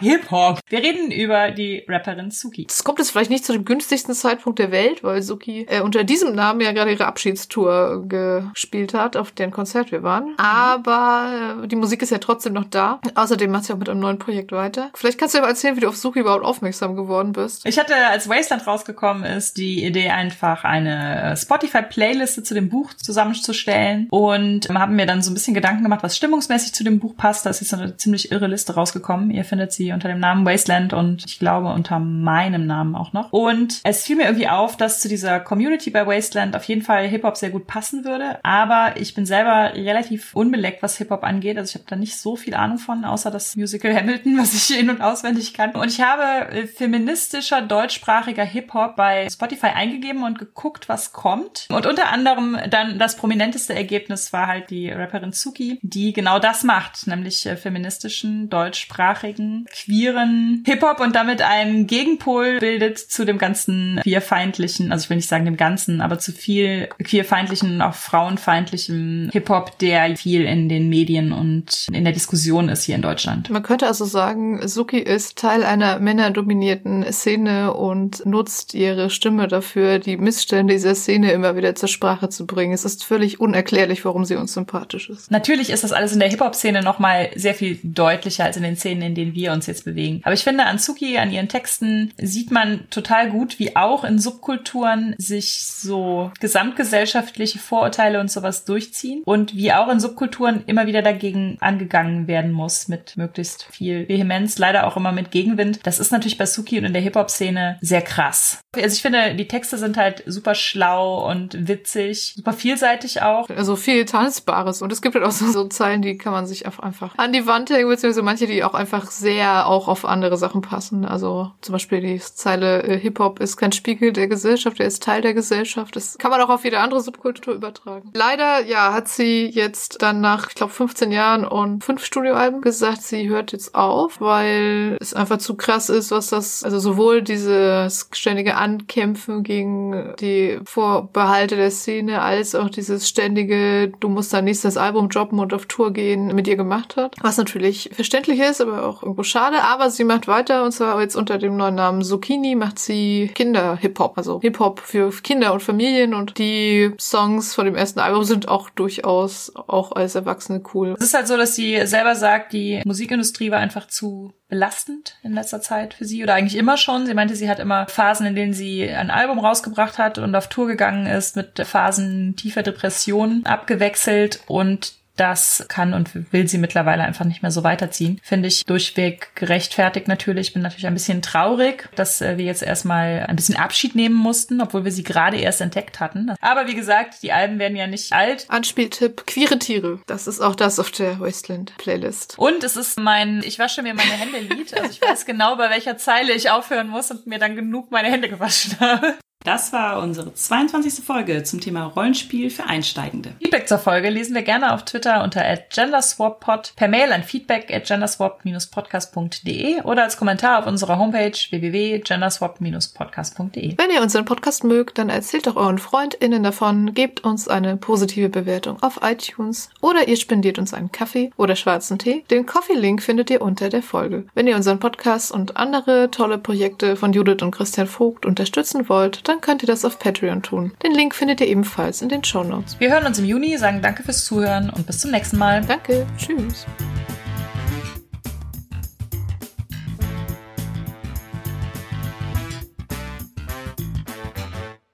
Hip-Hop. 0.00 0.58
Wir 0.68 0.78
reden 0.80 1.10
über 1.10 1.50
die 1.52 1.84
Rapperin 1.88 2.30
Suki. 2.30 2.66
Das 2.66 2.82
kommt 2.82 2.98
jetzt 2.98 3.12
vielleicht 3.12 3.30
nicht 3.30 3.44
zu 3.44 3.52
dem 3.52 3.64
günstigsten 3.64 4.14
Zeitpunkt 4.14 4.58
der 4.58 4.72
Welt, 4.72 5.04
weil 5.04 5.22
Suki 5.22 5.66
äh, 5.68 5.80
unter 5.80 6.04
diesem 6.04 6.34
Namen 6.34 6.60
ja 6.60 6.72
gerade 6.72 6.90
ihre 6.90 7.06
Abschiedstour 7.06 8.04
gespielt 8.08 8.94
hat, 8.94 9.16
auf 9.16 9.30
deren 9.30 9.52
Konzert 9.52 9.92
wir 9.92 10.02
waren. 10.02 10.34
Aber 10.36 11.62
äh, 11.62 11.68
die 11.68 11.76
Musik 11.76 12.02
ist 12.02 12.10
ja 12.10 12.18
trotzdem 12.18 12.54
noch 12.54 12.64
da. 12.64 13.00
Außerdem 13.14 13.50
macht 13.50 13.64
sie 13.64 13.72
auch 13.72 13.78
mit 13.78 13.88
einem 13.88 14.00
neuen 14.00 14.18
Projekt 14.18 14.50
weiter. 14.52 14.90
Vielleicht 14.94 15.18
kannst 15.18 15.34
du 15.34 15.38
ja 15.38 15.42
mal 15.42 15.50
erzählen, 15.50 15.76
wie 15.76 15.80
du 15.80 15.88
auf 15.88 15.96
Suki 15.96 16.20
überhaupt 16.20 16.44
aufmerksam 16.44 16.96
geworden 16.96 17.19
geworden 17.20 17.32
bist? 17.32 17.66
Ich 17.66 17.78
hatte, 17.78 17.94
als 18.10 18.28
Wasteland 18.28 18.66
rausgekommen 18.66 19.24
ist, 19.24 19.56
die 19.56 19.84
Idee 19.84 20.10
einfach 20.10 20.64
eine 20.64 21.36
Spotify-Playliste 21.36 22.42
zu 22.42 22.54
dem 22.54 22.68
Buch 22.68 22.94
zusammenzustellen 22.94 24.06
und 24.10 24.68
haben 24.70 24.96
mir 24.96 25.06
dann 25.06 25.22
so 25.22 25.30
ein 25.30 25.34
bisschen 25.34 25.54
Gedanken 25.54 25.82
gemacht, 25.82 26.02
was 26.02 26.16
stimmungsmäßig 26.16 26.72
zu 26.72 26.84
dem 26.84 26.98
Buch 26.98 27.16
passt. 27.16 27.46
Da 27.46 27.50
ist 27.50 27.60
jetzt 27.60 27.74
eine 27.74 27.96
ziemlich 27.96 28.32
irre 28.32 28.46
Liste 28.46 28.74
rausgekommen. 28.74 29.30
Ihr 29.30 29.44
findet 29.44 29.72
sie 29.72 29.92
unter 29.92 30.08
dem 30.08 30.18
Namen 30.18 30.46
Wasteland 30.46 30.92
und 30.92 31.24
ich 31.26 31.38
glaube 31.38 31.68
unter 31.72 31.98
meinem 31.98 32.66
Namen 32.66 32.94
auch 32.94 33.12
noch. 33.12 33.32
Und 33.32 33.80
es 33.84 34.04
fiel 34.04 34.16
mir 34.16 34.24
irgendwie 34.24 34.48
auf, 34.48 34.76
dass 34.76 35.00
zu 35.00 35.08
dieser 35.08 35.40
Community 35.40 35.90
bei 35.90 36.06
Wasteland 36.06 36.56
auf 36.56 36.64
jeden 36.64 36.82
Fall 36.82 37.06
Hip-Hop 37.06 37.36
sehr 37.36 37.50
gut 37.50 37.66
passen 37.66 38.04
würde. 38.04 38.38
Aber 38.42 38.94
ich 38.96 39.14
bin 39.14 39.26
selber 39.26 39.72
relativ 39.74 40.34
unbeleckt, 40.34 40.82
was 40.82 40.96
Hip-Hop 40.98 41.24
angeht. 41.24 41.58
Also 41.58 41.70
ich 41.70 41.74
habe 41.74 41.84
da 41.88 41.96
nicht 41.96 42.18
so 42.18 42.36
viel 42.36 42.54
Ahnung 42.54 42.78
von, 42.78 43.04
außer 43.04 43.30
das 43.30 43.56
Musical 43.56 43.94
Hamilton, 43.94 44.38
was 44.38 44.54
ich 44.54 44.78
in- 44.78 44.90
und 44.90 45.02
auswendig 45.02 45.54
kann. 45.54 45.72
Und 45.72 45.88
ich 45.88 46.00
habe 46.00 46.50
äh, 46.52 46.66
Filme 46.66 47.00
feministischer 47.10 47.60
deutschsprachiger 47.62 48.44
Hip-Hop 48.44 48.94
bei 48.94 49.28
Spotify 49.28 49.66
eingegeben 49.66 50.22
und 50.22 50.38
geguckt, 50.38 50.88
was 50.88 51.12
kommt. 51.12 51.66
Und 51.68 51.86
unter 51.86 52.10
anderem 52.12 52.56
dann 52.70 52.98
das 52.98 53.16
prominenteste 53.16 53.74
Ergebnis 53.74 54.32
war 54.32 54.46
halt 54.46 54.70
die 54.70 54.90
Rapperin 54.90 55.32
Suki, 55.32 55.80
die 55.82 56.12
genau 56.12 56.38
das 56.38 56.62
macht, 56.62 57.06
nämlich 57.08 57.46
äh, 57.46 57.56
feministischen, 57.56 58.48
deutschsprachigen, 58.48 59.66
queeren 59.72 60.62
Hip-Hop 60.64 61.00
und 61.00 61.16
damit 61.16 61.42
einen 61.42 61.88
Gegenpol 61.88 62.58
bildet 62.60 62.98
zu 62.98 63.24
dem 63.24 63.38
ganzen 63.38 64.00
queerfeindlichen, 64.02 64.92
also 64.92 65.04
ich 65.04 65.10
will 65.10 65.16
nicht 65.16 65.28
sagen 65.28 65.44
dem 65.44 65.56
ganzen, 65.56 66.00
aber 66.00 66.18
zu 66.18 66.32
viel 66.32 66.88
queerfeindlichen, 67.02 67.82
auch 67.82 67.94
frauenfeindlichen 67.94 69.30
Hip-Hop, 69.32 69.78
der 69.78 70.16
viel 70.16 70.44
in 70.44 70.68
den 70.68 70.88
Medien 70.88 71.32
und 71.32 71.88
in 71.92 72.04
der 72.04 72.12
Diskussion 72.12 72.68
ist 72.68 72.84
hier 72.84 72.94
in 72.94 73.02
Deutschland. 73.02 73.50
Man 73.50 73.62
könnte 73.62 73.86
also 73.86 74.04
sagen, 74.04 74.66
Suki 74.66 74.98
ist 74.98 75.38
Teil 75.38 75.64
einer 75.64 75.98
männerdominierten 75.98 76.99
Szene 77.12 77.74
und 77.74 78.24
nutzt 78.26 78.74
ihre 78.74 79.10
Stimme 79.10 79.48
dafür, 79.48 79.98
die 79.98 80.16
Missstände 80.16 80.74
dieser 80.74 80.94
Szene 80.94 81.32
immer 81.32 81.56
wieder 81.56 81.74
zur 81.74 81.88
Sprache 81.88 82.28
zu 82.28 82.46
bringen. 82.46 82.72
Es 82.72 82.84
ist 82.84 83.04
völlig 83.04 83.40
unerklärlich, 83.40 84.04
warum 84.04 84.24
sie 84.24 84.36
uns 84.36 84.54
sympathisch 84.54 85.10
ist. 85.10 85.30
Natürlich 85.30 85.70
ist 85.70 85.84
das 85.84 85.92
alles 85.92 86.12
in 86.12 86.20
der 86.20 86.28
Hip-Hop-Szene 86.28 86.82
nochmal 86.82 87.30
sehr 87.34 87.54
viel 87.54 87.78
deutlicher 87.82 88.44
als 88.44 88.56
in 88.56 88.62
den 88.62 88.76
Szenen, 88.76 89.02
in 89.02 89.14
denen 89.14 89.34
wir 89.34 89.52
uns 89.52 89.66
jetzt 89.66 89.84
bewegen. 89.84 90.20
Aber 90.24 90.34
ich 90.34 90.44
finde, 90.44 90.64
an 90.64 90.78
Suki, 90.78 91.18
an 91.18 91.32
ihren 91.32 91.48
Texten 91.48 92.12
sieht 92.18 92.50
man 92.50 92.88
total 92.90 93.30
gut, 93.30 93.58
wie 93.58 93.76
auch 93.76 94.04
in 94.04 94.18
Subkulturen 94.18 95.14
sich 95.18 95.62
so 95.64 96.30
gesamtgesellschaftliche 96.40 97.58
Vorurteile 97.58 98.20
und 98.20 98.30
sowas 98.30 98.64
durchziehen 98.64 99.22
und 99.24 99.54
wie 99.54 99.72
auch 99.72 99.88
in 99.88 100.00
Subkulturen 100.00 100.62
immer 100.66 100.86
wieder 100.86 101.02
dagegen 101.02 101.56
angegangen 101.60 102.26
werden 102.26 102.52
muss 102.52 102.88
mit 102.88 103.16
möglichst 103.16 103.64
viel 103.64 104.08
Vehemenz, 104.08 104.58
leider 104.58 104.86
auch 104.86 104.96
immer 104.96 105.12
mit 105.12 105.30
Gegenwind. 105.30 105.80
Das 105.84 105.98
ist 105.98 106.12
natürlich 106.12 106.38
bei 106.38 106.46
Suki 106.46 106.78
und 106.78 106.84
in 106.90 106.94
der 106.94 107.02
Hip-Hop-Szene 107.02 107.78
sehr 107.80 108.02
krass. 108.02 108.58
Also 108.74 108.94
ich 108.94 109.02
finde, 109.02 109.34
die 109.34 109.48
Texte 109.48 109.78
sind 109.78 109.96
halt 109.96 110.22
super 110.26 110.54
schlau 110.54 111.28
und 111.28 111.68
witzig, 111.68 112.34
super 112.36 112.52
vielseitig 112.52 113.22
auch. 113.22 113.48
Also 113.48 113.76
viel 113.76 114.04
Tanzbares. 114.04 114.82
Und 114.82 114.92
es 114.92 115.02
gibt 115.02 115.14
halt 115.14 115.24
auch 115.24 115.30
so, 115.30 115.46
so 115.50 115.64
Zeilen, 115.64 116.02
die 116.02 116.18
kann 116.18 116.32
man 116.32 116.46
sich 116.46 116.66
einfach 116.66 117.16
an 117.16 117.32
die 117.32 117.46
Wand 117.46 117.70
hängen, 117.70 117.88
beziehungsweise 117.88 118.22
manche, 118.22 118.46
die 118.46 118.64
auch 118.64 118.74
einfach 118.74 119.10
sehr 119.10 119.66
auch 119.66 119.88
auf 119.88 120.04
andere 120.04 120.36
Sachen 120.36 120.62
passen. 120.62 121.04
Also 121.04 121.52
zum 121.60 121.72
Beispiel 121.72 122.00
die 122.00 122.20
Zeile 122.20 122.82
äh, 122.82 122.98
Hip-Hop 122.98 123.40
ist 123.40 123.56
kein 123.56 123.72
Spiegel 123.72 124.12
der 124.12 124.28
Gesellschaft, 124.28 124.80
er 124.80 124.86
ist 124.86 125.02
Teil 125.02 125.22
der 125.22 125.34
Gesellschaft. 125.34 125.94
Das 125.94 126.18
kann 126.18 126.30
man 126.30 126.40
auch 126.40 126.50
auf 126.50 126.64
jede 126.64 126.80
andere 126.80 127.00
Subkultur 127.00 127.54
übertragen. 127.54 128.10
Leider, 128.14 128.64
ja, 128.64 128.92
hat 128.92 129.08
sie 129.08 129.46
jetzt 129.46 130.02
dann 130.02 130.20
nach, 130.20 130.48
ich 130.48 130.54
glaube, 130.54 130.72
15 130.72 131.12
Jahren 131.12 131.44
und 131.44 131.84
fünf 131.84 132.04
Studioalben 132.04 132.60
gesagt, 132.60 133.02
sie 133.02 133.28
hört 133.28 133.52
jetzt 133.52 133.74
auf, 133.74 134.20
weil 134.20 134.96
es 135.00 135.14
einfach 135.14 135.38
zu 135.38 135.56
krass 135.56 135.88
ist, 135.88 136.10
was 136.10 136.28
das 136.28 136.64
also 136.64 136.79
sowohl 136.80 137.22
dieses 137.22 138.08
ständige 138.12 138.56
Ankämpfen 138.56 139.42
gegen 139.42 140.14
die 140.20 140.58
Vorbehalte 140.64 141.56
der 141.56 141.70
Szene, 141.70 142.22
als 142.22 142.54
auch 142.54 142.68
dieses 142.68 143.08
ständige, 143.08 143.92
du 144.00 144.08
musst 144.08 144.32
dann 144.32 144.44
nächstes 144.44 144.76
Album 144.76 145.08
droppen 145.08 145.38
und 145.38 145.54
auf 145.54 145.66
Tour 145.66 145.92
gehen, 145.92 146.34
mit 146.34 146.48
ihr 146.48 146.56
gemacht 146.56 146.96
hat. 146.96 147.14
Was 147.20 147.36
natürlich 147.36 147.90
verständlich 147.92 148.40
ist, 148.40 148.60
aber 148.60 148.84
auch 148.84 149.02
irgendwo 149.02 149.22
schade. 149.22 149.62
Aber 149.62 149.90
sie 149.90 150.04
macht 150.04 150.26
weiter 150.26 150.64
und 150.64 150.72
zwar 150.72 151.00
jetzt 151.00 151.16
unter 151.16 151.38
dem 151.38 151.56
neuen 151.56 151.74
Namen 151.74 152.02
Zucchini 152.02 152.54
macht 152.54 152.78
sie 152.78 153.30
Kinder-Hip-Hop, 153.34 154.16
also 154.16 154.40
Hip-Hop 154.40 154.80
für 154.80 155.10
Kinder 155.22 155.52
und 155.52 155.62
Familien 155.62 156.14
und 156.14 156.38
die 156.38 156.92
Songs 156.98 157.54
von 157.54 157.66
dem 157.66 157.76
ersten 157.76 158.00
Album 158.00 158.24
sind 158.24 158.48
auch 158.48 158.70
durchaus 158.70 159.52
auch 159.54 159.92
als 159.92 160.14
Erwachsene 160.14 160.62
cool. 160.74 160.94
Es 160.98 161.06
ist 161.06 161.14
halt 161.14 161.28
so, 161.28 161.36
dass 161.36 161.54
sie 161.54 161.86
selber 161.86 162.14
sagt, 162.14 162.52
die 162.52 162.82
Musikindustrie 162.84 163.50
war 163.50 163.58
einfach 163.58 163.86
zu 163.86 164.32
belastend 164.50 165.16
in 165.22 165.32
letzter 165.32 165.62
Zeit 165.62 165.94
für 165.94 166.04
sie 166.04 166.22
oder 166.22 166.34
eigentlich 166.34 166.58
immer 166.58 166.76
schon. 166.76 167.06
Sie 167.06 167.14
meinte, 167.14 167.36
sie 167.36 167.48
hat 167.48 167.58
immer 167.58 167.86
Phasen, 167.86 168.26
in 168.26 168.34
denen 168.34 168.52
sie 168.52 168.88
ein 168.88 169.10
Album 169.10 169.38
rausgebracht 169.38 169.96
hat 169.96 170.18
und 170.18 170.34
auf 170.34 170.48
Tour 170.48 170.66
gegangen 170.66 171.06
ist 171.06 171.36
mit 171.36 171.58
Phasen 171.64 172.36
tiefer 172.36 172.62
Depression 172.62 173.42
abgewechselt 173.44 174.40
und 174.46 174.99
das 175.16 175.66
kann 175.68 175.94
und 175.94 176.32
will 176.32 176.48
sie 176.48 176.58
mittlerweile 176.58 177.04
einfach 177.04 177.24
nicht 177.24 177.42
mehr 177.42 177.50
so 177.50 177.62
weiterziehen. 177.62 178.20
Finde 178.22 178.48
ich 178.48 178.64
durchweg 178.64 179.34
gerechtfertigt 179.34 180.08
natürlich. 180.08 180.52
Bin 180.52 180.62
natürlich 180.62 180.86
ein 180.86 180.94
bisschen 180.94 181.22
traurig, 181.22 181.88
dass 181.94 182.20
äh, 182.20 182.38
wir 182.38 182.44
jetzt 182.44 182.62
erstmal 182.62 183.26
ein 183.28 183.36
bisschen 183.36 183.56
Abschied 183.56 183.94
nehmen 183.94 184.14
mussten, 184.14 184.60
obwohl 184.60 184.84
wir 184.84 184.92
sie 184.92 185.02
gerade 185.02 185.36
erst 185.36 185.60
entdeckt 185.60 186.00
hatten. 186.00 186.34
Aber 186.40 186.66
wie 186.66 186.74
gesagt, 186.74 187.22
die 187.22 187.32
Alben 187.32 187.58
werden 187.58 187.76
ja 187.76 187.86
nicht 187.86 188.12
alt. 188.12 188.46
Anspieltipp, 188.48 189.26
queere 189.26 189.58
Tiere. 189.58 190.00
Das 190.06 190.26
ist 190.26 190.40
auch 190.40 190.54
das 190.54 190.78
auf 190.78 190.90
der 190.90 191.20
Wasteland-Playlist. 191.20 192.38
Und 192.38 192.64
es 192.64 192.76
ist 192.76 192.98
mein 192.98 193.42
Ich 193.44 193.58
wasche 193.58 193.82
mir 193.82 193.94
meine 193.94 194.12
Hände 194.12 194.38
Lied. 194.38 194.74
Also 194.74 194.90
ich 194.90 195.02
weiß 195.02 195.26
genau, 195.26 195.56
bei 195.56 195.70
welcher 195.70 195.98
Zeile 195.98 196.32
ich 196.32 196.50
aufhören 196.50 196.88
muss 196.88 197.10
und 197.10 197.26
mir 197.26 197.38
dann 197.38 197.56
genug 197.56 197.90
meine 197.90 198.10
Hände 198.10 198.28
gewaschen 198.28 198.78
habe. 198.80 199.14
Das 199.42 199.72
war 199.72 200.02
unsere 200.02 200.34
22. 200.34 201.02
Folge 201.02 201.42
zum 201.44 201.62
Thema 201.62 201.86
Rollenspiel 201.86 202.50
für 202.50 202.64
Einsteigende. 202.64 203.32
Feedback 203.38 203.68
zur 203.68 203.78
Folge 203.78 204.10
lesen 204.10 204.34
wir 204.34 204.42
gerne 204.42 204.74
auf 204.74 204.84
Twitter 204.84 205.24
unter 205.24 205.40
@genderswappod, 205.70 206.74
per 206.76 206.88
Mail 206.88 207.10
an 207.10 207.22
feedback 207.22 207.72
at 207.72 207.86
genderswap-podcast.de 207.86 209.80
oder 209.84 210.02
als 210.02 210.18
Kommentar 210.18 210.58
auf 210.58 210.66
unserer 210.66 210.98
Homepage 210.98 211.32
www.genderswap-podcast.de. 211.32 213.78
Wenn 213.78 213.90
ihr 213.90 214.02
unseren 214.02 214.26
Podcast 214.26 214.62
mögt, 214.62 214.98
dann 214.98 215.08
erzählt 215.08 215.46
doch 215.46 215.56
euren 215.56 215.78
FreundInnen 215.78 216.42
davon, 216.42 216.92
gebt 216.92 217.24
uns 217.24 217.48
eine 217.48 217.78
positive 217.78 218.28
Bewertung 218.28 218.82
auf 218.82 219.00
iTunes 219.02 219.70
oder 219.80 220.06
ihr 220.06 220.18
spendiert 220.18 220.58
uns 220.58 220.74
einen 220.74 220.92
Kaffee 220.92 221.30
oder 221.38 221.56
schwarzen 221.56 221.98
Tee. 221.98 222.26
Den 222.30 222.44
Coffee-Link 222.44 223.02
findet 223.02 223.30
ihr 223.30 223.40
unter 223.40 223.70
der 223.70 223.82
Folge. 223.82 224.26
Wenn 224.34 224.46
ihr 224.46 224.56
unseren 224.56 224.80
Podcast 224.80 225.32
und 225.32 225.56
andere 225.56 226.10
tolle 226.10 226.36
Projekte 226.36 226.96
von 226.96 227.14
Judith 227.14 227.40
und 227.40 227.52
Christian 227.52 227.86
Vogt 227.86 228.26
unterstützen 228.26 228.90
wollt, 228.90 229.29
dann 229.30 229.40
könnt 229.40 229.62
ihr 229.62 229.68
das 229.68 229.84
auf 229.84 230.00
Patreon 230.00 230.42
tun. 230.42 230.72
Den 230.82 230.92
Link 230.92 231.14
findet 231.14 231.40
ihr 231.40 231.46
ebenfalls 231.46 232.02
in 232.02 232.08
den 232.08 232.24
Show 232.24 232.42
Notes. 232.42 232.80
Wir 232.80 232.90
hören 232.90 233.06
uns 233.06 233.18
im 233.20 233.24
Juni, 233.24 233.56
sagen 233.58 233.80
danke 233.80 234.02
fürs 234.02 234.24
Zuhören 234.24 234.70
und 234.70 234.86
bis 234.86 234.98
zum 234.98 235.12
nächsten 235.12 235.38
Mal. 235.38 235.60
Danke, 235.60 236.04
tschüss. 236.18 236.66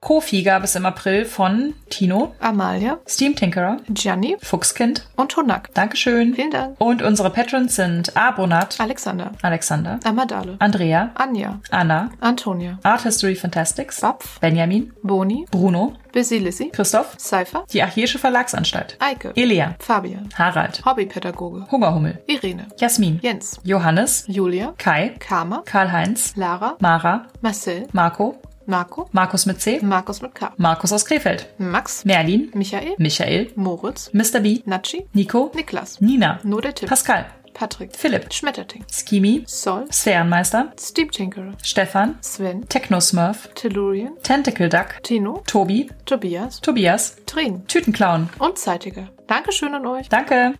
Kofi 0.07 0.41
gab 0.41 0.63
es 0.63 0.73
im 0.77 0.85
April 0.85 1.25
von 1.25 1.73
Tino, 1.89 2.33
Amalia, 2.39 2.97
Steam 3.05 3.35
Tinkerer, 3.35 3.81
Gianni 3.89 4.37
Fuchskind. 4.41 5.05
und 5.17 5.35
Honak. 5.35 5.73
Dankeschön. 5.73 6.33
Vielen 6.33 6.49
Dank. 6.49 6.79
Und 6.79 7.01
unsere 7.01 7.29
Patrons 7.29 7.75
sind 7.75 8.15
Abonat, 8.15 8.79
Alexander, 8.79 9.33
Alexander, 9.41 9.99
Amadale, 10.05 10.55
Andrea, 10.59 11.11
Anja, 11.15 11.59
Anna, 11.71 12.09
Antonia, 12.21 12.79
Art 12.83 13.01
History 13.01 13.35
Fantastics, 13.35 13.99
Bapf, 13.99 14.39
Benjamin, 14.39 14.93
Boni, 15.03 15.45
Bruno, 15.51 15.97
Basilissi, 16.13 16.69
Christoph, 16.69 17.17
Cypher, 17.19 17.65
die 17.73 17.83
Archäische 17.83 18.17
Verlagsanstalt, 18.17 18.95
Eike, 18.99 19.33
Elia, 19.35 19.75
Fabian, 19.79 20.29
Harald, 20.37 20.85
Hobbypädagoge, 20.85 21.69
Hungerhummel, 21.69 22.23
Irene, 22.27 22.69
Jasmin, 22.77 23.19
Jens, 23.21 23.59
Johannes, 23.65 24.23
Julia, 24.29 24.73
Kai, 24.77 25.15
Karma, 25.19 25.63
Karl-Heinz, 25.65 26.37
Lara, 26.37 26.77
Mara, 26.79 27.27
Marcel, 27.41 27.87
Marco, 27.91 28.39
Marco, 28.67 29.07
Markus 29.13 29.45
mit 29.45 29.61
C, 29.61 29.79
Markus 29.81 30.21
mit 30.21 30.35
K, 30.35 30.51
Markus 30.57 30.91
aus 30.91 31.05
Krefeld, 31.05 31.47
Max, 31.57 32.03
Merlin, 32.03 32.51
Michael, 32.53 32.95
Michael, 32.97 33.49
Moritz, 33.55 34.11
Mr. 34.13 34.41
B, 34.41 34.61
Natschi, 34.65 35.07
Nico, 35.13 35.51
Niklas, 35.55 36.01
Nina, 36.01 36.39
Nur 36.43 36.61
der 36.61 36.75
Tipp, 36.75 36.89
Pascal, 36.89 37.25
Patrick, 37.53 37.95
Philipp, 37.95 38.33
Schmetterting, 38.33 38.83
Skimi, 38.91 39.43
Sol, 39.47 39.85
Sphärenmeister, 39.91 40.73
Steve 40.79 41.09
Tinkerer, 41.11 41.53
Stefan, 41.63 42.17
Sven, 42.21 42.67
Technosmurf, 42.67 43.49
Tellurian, 43.55 44.17
Tentacle 44.21 44.69
Duck, 44.69 45.01
Tino, 45.01 45.41
Tobi, 45.47 45.89
Tobias, 46.05 46.59
Tobias, 46.61 47.15
Trin? 47.25 47.65
Tütenclown. 47.67 48.29
und 48.39 48.57
Zeitiger. 48.57 49.07
Dankeschön 49.27 49.73
an 49.73 49.85
euch. 49.85 50.09
Danke. 50.09 50.55